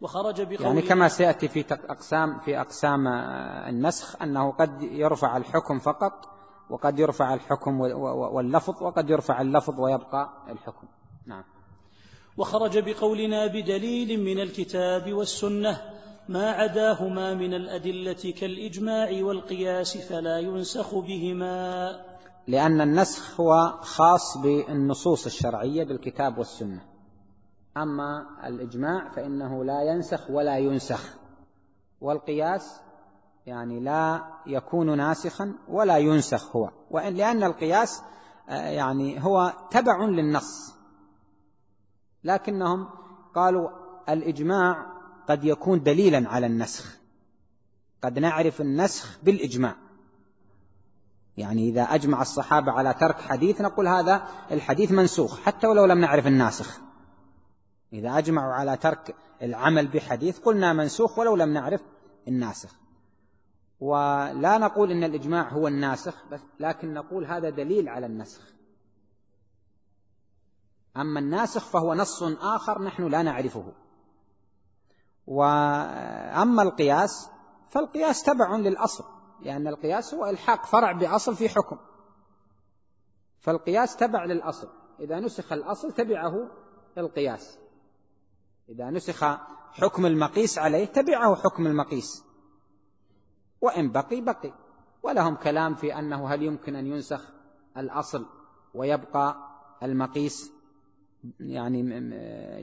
وخرج 0.00 0.42
بقول 0.42 0.66
يعني 0.66 0.82
كما 0.82 1.08
سيأتي 1.08 1.48
في 1.48 1.64
أقسام 1.72 2.38
في 2.38 2.60
أقسام 2.60 3.08
النسخ 3.68 4.22
أنه 4.22 4.52
قد 4.52 4.82
يرفع 4.82 5.36
الحكم 5.36 5.78
فقط 5.78 6.28
وقد 6.70 6.98
يرفع 6.98 7.34
الحكم 7.34 7.80
واللفظ 7.80 8.82
وقد 8.82 9.10
يرفع 9.10 9.40
اللفظ 9.40 9.80
ويبقى 9.80 10.30
الحكم. 10.48 10.86
نعم. 11.26 11.44
وخرج 12.36 12.78
بقولنا 12.78 13.46
بدليل 13.46 14.24
من 14.24 14.40
الكتاب 14.40 15.12
والسنة 15.12 15.99
ما 16.28 16.50
عداهما 16.50 17.34
من 17.34 17.54
الأدلة 17.54 18.34
كالإجماع 18.40 19.08
والقياس 19.22 19.96
فلا 19.96 20.38
ينسخ 20.38 20.94
بهما. 20.94 21.90
لأن 22.46 22.80
النسخ 22.80 23.40
هو 23.40 23.78
خاص 23.80 24.38
بالنصوص 24.38 25.26
الشرعية 25.26 25.84
بالكتاب 25.84 26.38
والسنة. 26.38 26.80
أما 27.76 28.26
الإجماع 28.46 29.08
فإنه 29.08 29.64
لا 29.64 29.82
ينسخ 29.82 30.30
ولا 30.30 30.58
ينسخ. 30.58 31.16
والقياس 32.00 32.80
يعني 33.46 33.80
لا 33.80 34.22
يكون 34.46 34.96
ناسخا 34.96 35.54
ولا 35.68 35.98
ينسخ 35.98 36.56
هو. 36.56 36.70
وإن 36.90 37.14
لأن 37.14 37.42
القياس 37.42 38.02
آه، 38.48 38.68
يعني 38.68 39.24
هو 39.24 39.52
تبع 39.70 40.04
للنص. 40.04 40.74
لكنهم 42.24 42.88
قالوا 43.34 43.70
الإجماع 44.08 44.89
قد 45.30 45.44
يكون 45.44 45.82
دليلا 45.82 46.28
على 46.28 46.46
النسخ. 46.46 46.96
قد 48.02 48.18
نعرف 48.18 48.60
النسخ 48.60 49.18
بالإجماع. 49.22 49.76
يعني 51.36 51.68
إذا 51.68 51.82
أجمع 51.82 52.22
الصحابة 52.22 52.72
على 52.72 52.94
ترك 52.94 53.20
حديث 53.20 53.60
نقول 53.60 53.88
هذا 53.88 54.28
الحديث 54.50 54.92
منسوخ 54.92 55.40
حتى 55.40 55.66
ولو 55.66 55.84
لم 55.84 55.98
نعرف 55.98 56.26
الناسخ. 56.26 56.80
إذا 57.92 58.18
أجمعوا 58.18 58.52
على 58.52 58.76
ترك 58.76 59.14
العمل 59.42 59.88
بحديث 59.88 60.38
قلنا 60.38 60.72
منسوخ 60.72 61.18
ولو 61.18 61.36
لم 61.36 61.52
نعرف 61.52 61.80
الناسخ. 62.28 62.74
ولا 63.80 64.58
نقول 64.58 64.90
إن 64.90 65.04
الإجماع 65.04 65.48
هو 65.48 65.68
الناسخ 65.68 66.14
بس 66.32 66.40
لكن 66.60 66.94
نقول 66.94 67.24
هذا 67.24 67.50
دليل 67.50 67.88
على 67.88 68.06
النسخ. 68.06 68.40
أما 70.96 71.20
الناسخ 71.20 71.64
فهو 71.64 71.94
نص 71.94 72.22
آخر 72.40 72.82
نحن 72.82 73.08
لا 73.08 73.22
نعرفه. 73.22 73.72
وأما 75.30 76.62
القياس 76.62 77.30
فالقياس 77.68 78.22
تبع 78.22 78.56
للأصل 78.56 79.04
لأن 79.42 79.66
القياس 79.68 80.14
هو 80.14 80.26
إلحاق 80.26 80.66
فرع 80.66 80.92
بأصل 80.92 81.36
في 81.36 81.48
حكم. 81.48 81.76
فالقياس 83.40 83.96
تبع 83.96 84.24
للأصل 84.24 84.68
إذا 85.00 85.20
نسخ 85.20 85.52
الأصل 85.52 85.92
تبعه 85.92 86.50
القياس. 86.98 87.58
إذا 88.68 88.90
نسخ 88.90 89.24
حكم 89.72 90.06
المقيس 90.06 90.58
عليه 90.58 90.84
تبعه 90.84 91.34
حكم 91.34 91.66
المقيس. 91.66 92.24
وإن 93.60 93.92
بقي 93.92 94.20
بقي. 94.20 94.52
ولهم 95.02 95.34
كلام 95.34 95.74
في 95.74 95.98
أنه 95.98 96.28
هل 96.34 96.42
يمكن 96.42 96.76
أن 96.76 96.86
ينسخ 96.86 97.32
الأصل 97.76 98.26
ويبقى 98.74 99.36
المقيس 99.82 100.52
يعني 101.40 101.80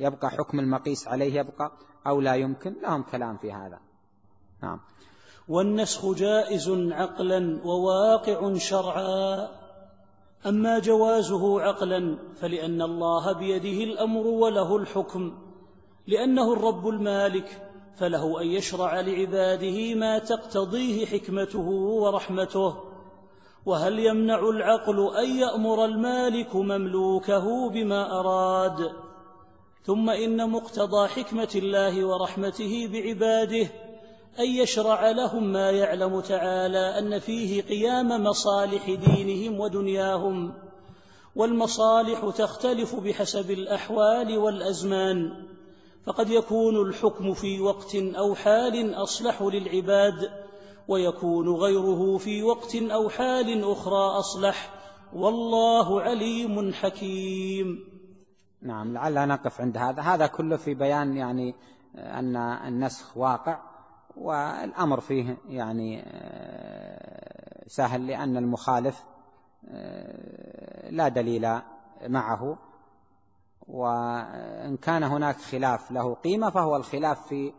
يبقى 0.04 0.30
حكم 0.30 0.60
المقيس 0.60 1.08
عليه 1.08 1.40
يبقى؟ 1.40 1.72
أو 2.08 2.22
لا 2.22 2.36
يمكن 2.36 2.76
لهم 2.82 3.04
كلام 3.04 3.38
في 3.38 3.52
هذا. 3.52 3.80
نعم. 4.64 4.80
والنسخ 5.48 6.14
جائز 6.14 6.70
عقلا 6.70 7.62
وواقع 7.66 8.58
شرعا 8.58 9.50
أما 10.46 10.80
جوازه 10.80 11.62
عقلا 11.62 12.18
فلأن 12.42 12.82
الله 12.82 13.32
بيده 13.32 13.84
الأمر 13.84 14.28
وله 14.28 14.78
الحكم. 14.78 15.38
لأنه 16.08 16.54
الرب 16.54 16.88
المالك 16.88 17.70
فله 17.98 18.42
أن 18.42 18.48
يشرع 18.48 19.00
لعباده 19.00 19.96
ما 19.96 20.20
تقتضيه 20.20 21.06
حكمته 21.06 21.70
ورحمته. 21.70 22.76
وهل 23.66 24.00
يمنع 24.00 24.40
العقل 24.40 25.18
أن 25.18 25.30
يأمر 25.38 25.86
المالك 25.86 26.56
مملوكه 26.56 27.70
بما 27.70 28.20
أراد؟ 28.20 29.07
ثم 29.84 30.10
إن 30.10 30.50
مقتضى 30.50 31.08
حكمة 31.08 31.52
الله 31.56 32.06
ورحمته 32.06 32.90
بعباده 32.94 33.68
أن 34.40 34.46
يشرع 34.46 35.12
لهم 35.12 35.44
ما 35.44 35.72
يعلم 35.72 36.22
تعالى 36.22 37.00
أن 37.00 37.20
فيه 37.20 37.62
قيام 37.62 38.24
مصالح 38.24 38.86
دينهم 38.86 39.60
ودنياهم 39.60 40.54
والمصالح 41.36 42.30
تختلف 42.38 42.96
بحسب 42.96 43.52
الأحوال 43.52 44.38
والأزمان 44.38 45.48
فقد 46.06 46.30
يكون 46.30 46.82
الحكم 46.90 47.34
في 47.34 47.62
وقت 47.62 47.96
أو 47.96 48.36
حال 48.36 48.94
أصلح 48.96 49.42
للعباد 49.42 50.30
ويكون 50.88 51.56
غيره 51.56 52.18
في 52.18 52.44
وقت 52.44 52.76
أو 52.76 53.10
حال 53.10 53.72
أخرى 53.72 54.20
أصلح 54.20 54.74
والله 55.14 56.02
عليم 56.02 56.74
حكيم. 56.74 57.97
نعم 58.62 58.94
لعل 58.94 59.28
نقف 59.28 59.62
عند 59.62 59.78
هذا. 59.78 60.02
هذا 60.02 60.28
كله 60.28 60.58
في 60.58 60.74
بيان 60.74 61.18
يعني 61.18 61.56
أن 61.96 62.36
النسخ 62.38 63.18
واقع 63.18 63.60
والأمر 64.16 65.00
فيه 65.00 65.38
يعني 65.50 66.04
آه، 66.06 67.68
سهل 67.68 68.08
لأن 68.08 68.38
المخالف 68.38 69.04
آه، 69.70 70.90
لا 70.90 71.08
دليل 71.08 71.62
معه. 72.08 72.58
وإن 73.68 74.78
كان 74.78 75.04
هناك 75.04 75.36
خلاف 75.36 75.92
له 75.92 76.14
قيمة 76.14 76.50
فهو 76.50 76.76
الخلاف 76.76 77.28
في 77.28 77.54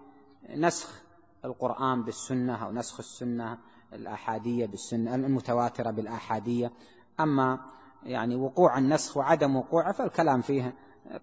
نسخ 0.57 1.03
القرآن 1.45 2.03
بالسنة 2.03 2.65
أو 2.65 2.73
نسخ 2.73 2.99
السنة 2.99 3.59
الآحادية 3.93 4.67
بالسنة 4.67 5.15
المتواترة 5.15 5.91
بالآحادية. 5.91 6.73
أما 7.21 7.61
يعني 8.03 8.37
وقوع 8.37 8.79
النسخ 8.79 9.17
وعدم 9.17 9.57
وقوعه 9.57 9.93
فالكلام 9.93 10.41
فيه 10.41 10.75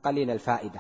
قليل 0.04 0.32
الفائدة. 0.32 0.80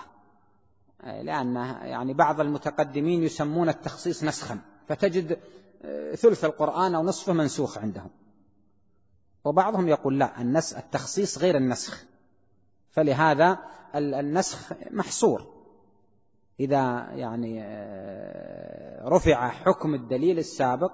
لأن 1.04 1.56
يعني 1.82 2.14
بعض 2.14 2.42
المتقدمين 2.42 3.24
يسمون 3.24 3.70
التخصيص 3.70 4.24
نسخا 4.24 4.60
فتجد 4.88 5.40
ثلث 6.16 6.46
القرآن 6.46 6.96
أو 6.96 7.04
نصفه 7.04 7.34
منسوخ 7.34 7.78
عندهم. 7.78 8.10
وبعضهم 9.46 9.88
يقول 9.88 10.20
لا 10.20 10.42
النس 10.42 10.74
التخصيص 10.74 11.38
غير 11.38 11.58
النسخ. 11.58 12.06
فلهذا 12.92 13.60
النسخ 13.96 14.74
محصور. 14.92 15.56
إذا 16.60 17.08
يعني 17.12 17.64
آه، 17.64 19.08
رفع 19.10 19.50
حكم 19.50 19.94
الدليل 19.94 20.40
السابق 20.40 20.92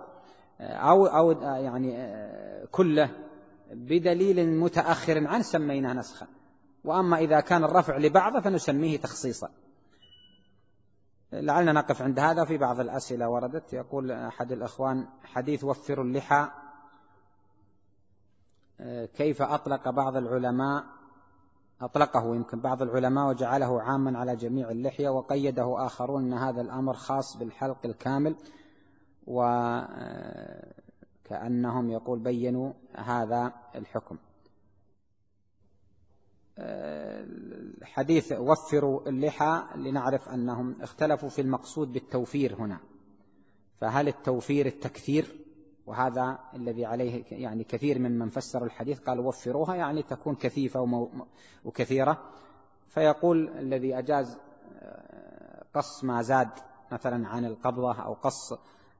آه، 0.59 0.73
أو 0.73 1.05
أو 1.05 1.31
آه، 1.31 1.57
يعني 1.57 2.17
كله 2.71 3.09
بدليل 3.71 4.59
متأخر 4.59 5.27
عنه 5.27 5.41
سميناه 5.41 5.93
نسخا. 5.93 6.27
وأما 6.83 7.17
إذا 7.17 7.39
كان 7.39 7.63
الرفع 7.63 7.97
لبعضه 7.97 8.39
فنسميه 8.39 8.97
تخصيصا. 8.97 9.49
لعلنا 11.33 11.71
نقف 11.71 12.01
عند 12.01 12.19
هذا. 12.19 12.45
في 12.45 12.57
بعض 12.57 12.79
الأسئلة 12.79 13.29
وردت 13.29 13.73
يقول 13.73 14.11
أحد 14.11 14.51
الأخوان 14.51 15.07
حديث 15.23 15.63
وفروا 15.63 16.05
اللحى 16.05 16.47
كيف 19.15 19.41
أطلق 19.41 19.89
بعض 19.89 20.15
العلماء 20.15 20.85
أطلقه 21.81 22.35
يمكن 22.35 22.59
بعض 22.59 22.81
العلماء 22.81 23.29
وجعله 23.29 23.81
عاما 23.81 24.19
على 24.19 24.35
جميع 24.35 24.69
اللحية 24.69 25.09
وقيده 25.09 25.85
آخرون 25.85 26.23
أن 26.23 26.33
هذا 26.33 26.61
الأمر 26.61 26.93
خاص 26.93 27.37
بالحلق 27.37 27.77
الكامل 27.85 28.35
وكأنهم 29.27 30.29
يقول 31.89 32.19
بينوا 32.19 32.73
هذا 32.95 33.53
الحكم. 33.75 34.17
حديث 37.83 38.31
وفروا 38.31 39.09
اللحى 39.09 39.63
لنعرف 39.75 40.29
أنهم 40.29 40.81
اختلفوا 40.81 41.29
في 41.29 41.41
المقصود 41.41 41.93
بالتوفير 41.93 42.55
هنا. 42.55 42.79
فهل 43.77 44.07
التوفير 44.07 44.65
التكثير؟ 44.65 45.35
وهذا 45.85 46.39
الذي 46.53 46.85
عليه 46.85 47.23
يعني 47.31 47.63
كثير 47.63 47.99
من 47.99 48.19
من 48.19 48.29
فسر 48.29 48.63
الحديث 48.63 48.99
قال 48.99 49.19
وفروها 49.19 49.75
يعني 49.75 50.03
تكون 50.03 50.35
كثيفة 50.35 51.09
وكثيرة. 51.65 52.21
فيقول 52.87 53.49
الذي 53.49 53.99
أجاز 53.99 54.37
آه، 54.81 55.63
قص 55.73 56.03
ما 56.03 56.21
زاد 56.21 56.49
مثلا 56.91 57.27
عن 57.27 57.45
القبضة 57.45 57.93
أو 57.93 58.13
قص 58.13 58.53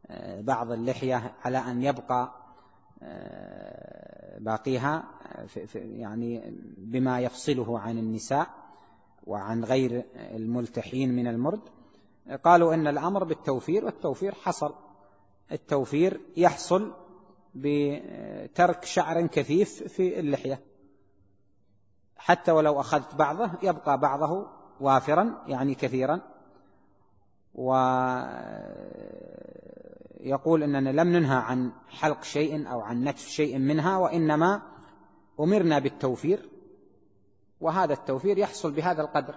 آه، 0.08 0.42
بعض 0.42 0.72
اللحية 0.72 1.34
على 1.46 1.58
أن 1.58 1.84
يبقى 1.84 2.32
باقيها 4.42 5.04
يعني 5.76 6.54
بما 6.78 7.20
يفصله 7.20 7.80
عن 7.80 7.98
النساء 7.98 8.48
وعن 9.28 9.64
غير 9.64 10.06
الملتحين 10.16 11.16
من 11.16 11.28
المرد 11.28 11.62
قالوا 12.44 12.74
إن 12.74 12.88
الأمر 12.88 13.24
بالتوفير 13.24 13.86
والتوفير 13.86 14.34
حصل. 14.36 14.74
التوفير 15.52 16.22
يحصل 16.38 16.94
بترك 17.56 18.86
شعر 18.86 19.28
كثيف 19.28 19.84
في 19.84 20.20
اللحية. 20.20 20.60
حتى 22.18 22.52
ولو 22.52 22.80
أخذت 22.80 23.16
بعضه 23.16 23.52
يبقى 23.64 23.98
بعضه 24.00 24.48
وافرا 24.80 25.44
يعني 25.48 25.76
كثيرا. 25.76 26.22
يقول 30.22 30.64
أننا 30.64 30.90
لم 30.90 31.08
ننهى 31.08 31.38
عن 31.38 31.72
حلق 31.90 32.24
شيء 32.24 32.72
أو 32.72 32.82
عن 32.82 33.04
نتف 33.04 33.28
شيء 33.28 33.58
منها 33.58 33.98
وإنما 33.98 34.62
أمرنا 35.40 35.80
بالتوفير 35.80 36.50
وهذا 37.62 37.94
التوفير 37.94 38.38
يحصل 38.38 38.72
بهذا 38.72 39.02
القدر. 39.02 39.36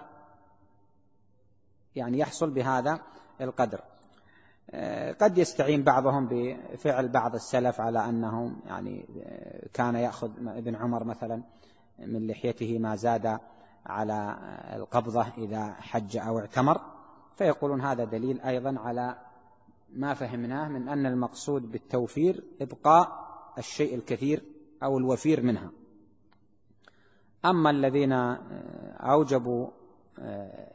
يعني 1.95 2.19
يحصل 2.19 2.49
بهذا 2.49 2.99
القدر. 3.41 3.81
قد 5.21 5.37
يستعين 5.37 5.83
بعضهم 5.83 6.27
بفعل 6.31 7.07
بعض 7.07 7.35
السلف 7.35 7.81
على 7.81 8.09
أنهم 8.09 8.59
يعني 8.65 9.05
كان 9.73 9.95
يأخذ 9.95 10.31
ابن 10.47 10.75
عمر 10.75 11.03
مثلا 11.03 11.43
من 11.99 12.27
لحيته 12.27 12.79
ما 12.79 12.95
زاد 12.95 13.39
على 13.85 14.37
القبضة 14.73 15.25
إذا 15.37 15.73
حج 15.79 16.17
أو 16.17 16.39
اعتمر 16.39 16.81
فيقولون 17.35 17.81
هذا 17.81 18.03
دليل 18.03 18.41
أيضا 18.41 18.79
على 18.79 19.15
ما 19.89 20.13
فهمناه 20.13 20.67
من 20.67 20.87
أن 20.89 21.05
المقصود 21.05 21.71
بالتوفير 21.71 22.43
إبقاء 22.61 23.25
الشيء 23.57 23.95
الكثير 23.95 24.43
أو 24.83 24.97
الوفير 24.97 25.41
منها. 25.41 25.71
أما 27.45 27.69
الذين 27.69 28.11
أوجبوا 28.99 29.69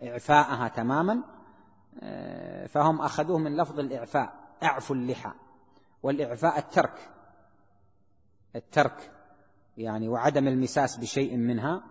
إعفاءها 0.02 0.68
تماما 0.68 1.22
فهم 2.66 3.00
أخذوه 3.00 3.38
من 3.38 3.56
لفظ 3.56 3.78
الإعفاء 3.78 4.34
أعفوا 4.62 4.96
اللحى 4.96 5.32
والإعفاء 6.02 6.58
الترك 6.58 7.10
الترك 8.56 9.12
يعني 9.76 10.08
وعدم 10.08 10.48
المساس 10.48 10.96
بشيء 10.96 11.36
منها. 11.36 11.82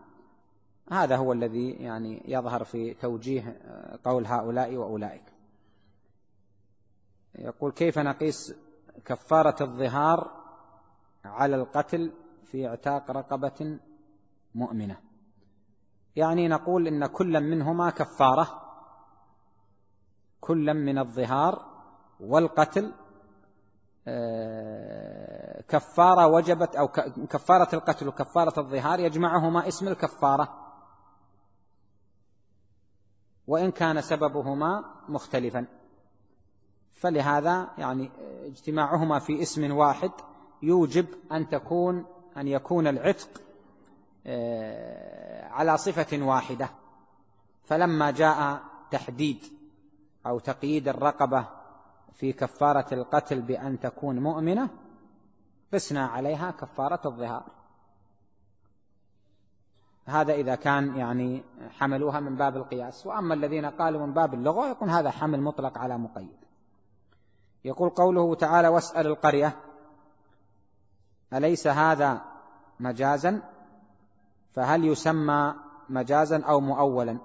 هذا 0.92 1.16
هو 1.16 1.34
الذي 1.34 1.70
يعني 1.70 2.24
يظهر 2.26 2.64
في 2.64 2.94
توجيه 2.94 3.60
قول 4.04 4.26
هؤلاء 4.26 4.76
وأولئك. 4.76 5.24
يقول 7.40 7.72
كيف 7.72 8.00
نقيس 8.00 8.54
كفارة 9.06 9.64
الظهار 9.64 10.32
على 11.26 11.56
القتل 11.56 12.12
في 12.44 12.68
اعتاق 12.68 13.12
رقبة 13.12 13.80
مؤمنة؟ 14.56 14.98
يعني 16.16 16.48
نقول 16.48 16.88
إن 16.88 17.06
كل 17.06 17.42
منهما 17.42 17.90
كفارة 17.90 18.62
كل 20.42 20.74
من 20.74 20.98
الظهار 20.98 21.66
والقتل 22.20 22.94
آه، 24.08 25.62
كفارة 25.62 26.28
وجبت 26.28 26.76
أو 26.76 26.88
كفارة 27.30 27.76
القتل 27.76 28.08
وكفارة 28.08 28.60
الظهار 28.60 29.00
يجمعهما 29.00 29.68
اسم 29.68 29.88
الكفارة. 29.88 30.74
وإن 33.48 33.72
كان 33.72 34.02
سببهما 34.02 34.84
مختلفا. 35.10 35.79
فلهذا 37.00 37.70
يعني 37.78 38.12
اجتماعهما 38.46 39.20
في 39.20 39.42
اسم 39.42 39.72
واحد 39.72 40.12
يوجب 40.62 41.06
أن 41.32 41.50
تكون 41.50 42.06
أن 42.38 42.48
يكون 42.48 42.88
العتق 42.88 43.30
آه، 44.28 45.48
على 45.48 45.78
صفة 45.78 46.26
واحدة. 46.26 46.70
فلما 47.64 48.12
جاء 48.12 48.62
تحديد 48.92 49.44
أو 50.26 50.40
تقييد 50.40 50.88
الرقبة 50.88 51.46
في 52.14 52.34
كفارة 52.34 52.94
القتل 52.94 53.42
بأن 53.42 53.80
تكون 53.80 54.20
مؤمنة 54.20 54.70
قسنا 55.74 56.06
عليها 56.06 56.52
كفارة 56.52 57.02
الظهار. 57.06 57.44
هذا 60.06 60.34
إذا 60.34 60.56
كان 60.56 60.96
يعني 60.96 61.44
حملوها 61.70 62.20
من 62.20 62.36
باب 62.36 62.58
القياس. 62.58 63.08
وأما 63.08 63.34
الذين 63.34 63.66
قالوا 63.66 64.06
من 64.06 64.14
باب 64.14 64.34
اللغة 64.34 64.70
يكون 64.70 64.90
هذا 64.90 65.10
حمل 65.12 65.42
مطلق 65.42 65.78
على 65.78 65.98
مقيد. 65.98 66.49
يقول 67.66 67.90
قوله 67.90 68.36
تعالى 68.36 68.68
واسأل 68.68 69.08
القرية. 69.08 69.56
أليس 71.34 71.68
هذا 71.68 72.22
مجازا؟ 72.80 73.42
فهل 74.54 74.86
يسمى 74.86 75.56
مجازا 75.90 76.44
أو 76.44 76.60
مؤولا؟ 76.60 77.18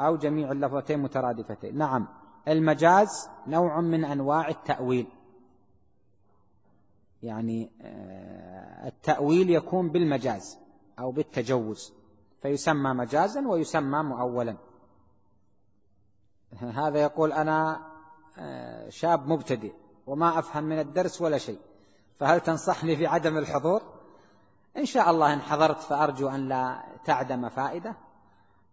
أو 0.00 0.16
جميع 0.16 0.52
اللفظتين 0.52 0.98
مترادفتين. 0.98 1.78
نعم 1.78 2.08
المجاز 2.48 3.28
نوع 3.46 3.80
من 3.80 4.04
أنواع 4.04 4.48
التأويل. 4.48 5.06
يعني 7.22 7.70
آه، 7.82 8.88
التأويل 8.88 9.50
يكون 9.50 9.88
بالمجاز 9.88 10.58
أو 10.98 11.10
بالتجوز. 11.12 11.92
فيسمى 12.42 12.94
مجازا 12.94 13.48
ويسمى 13.48 14.02
مؤولا. 14.02 14.56
هذا 16.80 16.98
يقول 16.98 17.32
أنا 17.32 17.86
شاب 18.88 19.28
مبتدئ 19.28 19.72
وما 20.06 20.38
أفهم 20.38 20.64
من 20.64 20.78
الدرس 20.78 21.22
ولا 21.22 21.38
شيء. 21.38 21.58
فهل 22.18 22.40
تنصحني 22.40 22.96
في 22.96 23.06
عدم 23.06 23.38
الحضور؟ 23.38 23.82
إن 24.76 24.84
شاء 24.84 25.10
الله 25.10 25.32
إن 25.32 25.40
حضرت 25.40 25.80
فأرجو 25.80 26.28
أن 26.28 26.48
لا 26.48 26.84
تعدم 27.04 27.48
فائدة. 27.48 27.96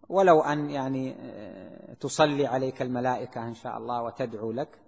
ولو 0.10 0.42
أن 0.42 0.70
يعني 0.70 1.16
آه، 1.20 1.94
تصلي 1.94 2.48
عليك 2.48 2.82
الملائكة 2.82 3.48
إن 3.48 3.56
شاء 3.56 3.78
الله 3.78 4.02
وتدعو 4.02 4.52
لك. 4.52 4.80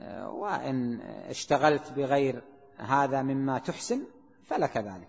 آه، 0.00 0.30
وإن 0.30 1.00
اشتغلت 1.00 1.92
بغير 1.92 2.42
هذا 2.76 3.22
مما 3.22 3.58
تحسن 3.58 4.02
فلك 4.46 4.76
ذلك. 4.76 5.08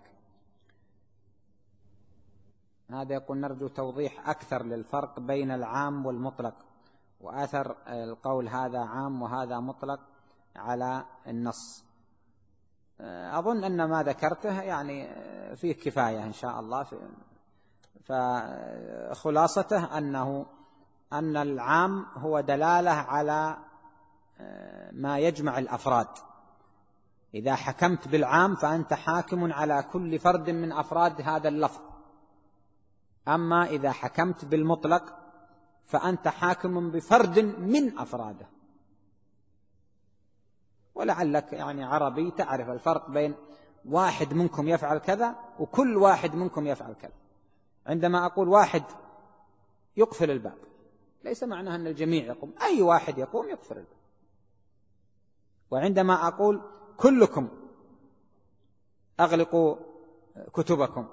هذا 2.89 3.13
يقول 3.13 3.37
نرجو 3.37 3.67
توضيح 3.67 4.29
أكثر 4.29 4.63
للفرق 4.63 5.19
بين 5.19 5.51
العام 5.51 6.05
والمطلق. 6.05 6.55
وأثر 7.23 7.75
القول 7.87 8.47
هذا 8.49 8.79
عام 8.79 9.21
وهذا 9.21 9.59
مطلق 9.59 9.99
على 10.55 11.05
النص. 11.27 11.83
أظن 12.99 13.63
أن 13.63 13.85
ما 13.85 14.03
ذكرته 14.03 14.61
يعني 14.61 15.15
فيه 15.55 15.73
كفاية 15.73 16.23
إن 16.23 16.33
شاء 16.33 16.59
الله. 16.59 16.85
فخلاصته 18.03 19.97
أنه 19.97 20.45
أن 21.13 21.37
العام 21.37 22.05
هو 22.17 22.39
دلالة 22.39 22.91
على 22.91 23.57
ما 24.91 25.19
يجمع 25.19 25.57
الأفراد. 25.57 26.07
إذا 27.33 27.55
حكمت 27.55 28.07
بالعام 28.07 28.55
فأنت 28.55 28.93
حاكم 28.93 29.53
على 29.53 29.83
كل 29.91 30.19
فرد 30.19 30.49
من 30.49 30.71
أفراد 30.71 31.21
هذا 31.21 31.47
اللفظ. 31.49 31.81
أما 33.27 33.65
إذا 33.65 33.91
حكمت 33.91 34.45
بالمطلق 34.45 35.22
فأنت 35.85 36.27
حاكم 36.27 36.91
بفرد 36.91 37.39
من 37.39 37.99
أفراده. 37.99 38.47
ولعلك 40.95 41.53
يعني 41.53 41.83
عربي 41.83 42.31
تعرف 42.31 42.69
الفرق 42.69 43.09
بين 43.09 43.35
واحد 43.85 44.33
منكم 44.33 44.67
يفعل 44.67 44.97
كذا 44.97 45.35
وكل 45.59 45.97
واحد 45.97 46.35
منكم 46.35 46.67
يفعل 46.67 46.93
كذا. 46.93 47.13
عندما 47.87 48.25
أقول 48.25 48.47
واحد 48.47 48.83
يقفل 49.97 50.31
الباب 50.31 50.57
ليس 51.23 51.43
معناه 51.43 51.75
أن 51.75 51.87
الجميع 51.87 52.25
يقوم 52.25 52.53
أي 52.61 52.81
واحد 52.81 53.17
يقوم 53.17 53.49
يقفل 53.49 53.77
الباب. 53.77 53.97
وعندما 55.71 56.27
أقول 56.27 56.61
كلكم 56.97 57.49
أغلقوا 59.19 59.75
كتبكم 60.53 61.07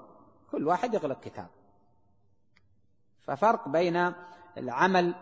كل 0.51 0.67
واحد 0.67 0.93
يغلق 0.93 1.19
كتاب. 1.19 1.47
ففرق 3.21 3.67
بين 3.67 4.13
العمل 4.57 5.15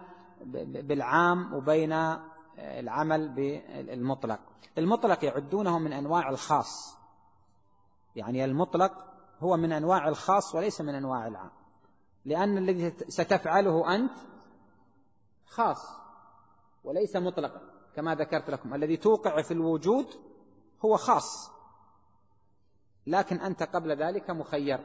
بالعام 0.65 1.53
وبين 1.53 1.93
العمل 2.57 3.29
بالمطلق. 3.29 4.39
المطلق 4.77 5.25
يعدونه 5.25 5.79
من 5.79 5.93
أنواع 5.93 6.29
الخاص. 6.29 6.97
يعني 8.15 8.45
المطلق 8.45 8.91
هو 9.39 9.57
من 9.57 9.71
أنواع 9.71 10.07
الخاص 10.07 10.55
وليس 10.55 10.81
من 10.81 10.95
أنواع 10.95 11.27
العام. 11.27 11.51
لأن 12.25 12.57
الذي 12.57 12.89
ستفعله 13.07 13.95
أنت 13.95 14.13
خاص 15.45 15.87
وليس 16.83 17.15
مطلقا 17.15 17.61
كما 17.95 18.15
ذكرت 18.15 18.49
لكم. 18.49 18.73
الذي 18.73 18.97
توقع 18.97 19.41
في 19.41 19.51
الوجود 19.51 20.07
هو 20.85 20.97
خاص 20.97 21.51
لكن 23.07 23.35
أنت 23.35 23.63
قبل 23.63 23.91
ذلك 23.91 24.29
مخير. 24.29 24.79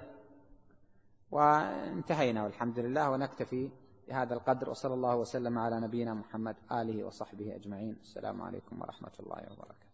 وانتهينا 1.31 2.45
والحمد 2.45 2.79
لله 2.79 3.11
ونكتفي 3.11 3.71
بهذا 4.09 4.35
القدر 4.35 4.71
وصلى 4.71 4.95
الله 4.95 5.17
وسلم 5.17 5.59
على 5.59 5.81
نبينا 5.81 6.15
محمد 6.15 6.57
آله 6.73 7.05
وصحبه 7.05 7.55
أجمعين. 7.55 7.97
السلام 8.03 8.43
عليكم 8.43 8.81
ورحمة 8.81 9.13
الله 9.21 9.43
وبركاته. 9.53 9.85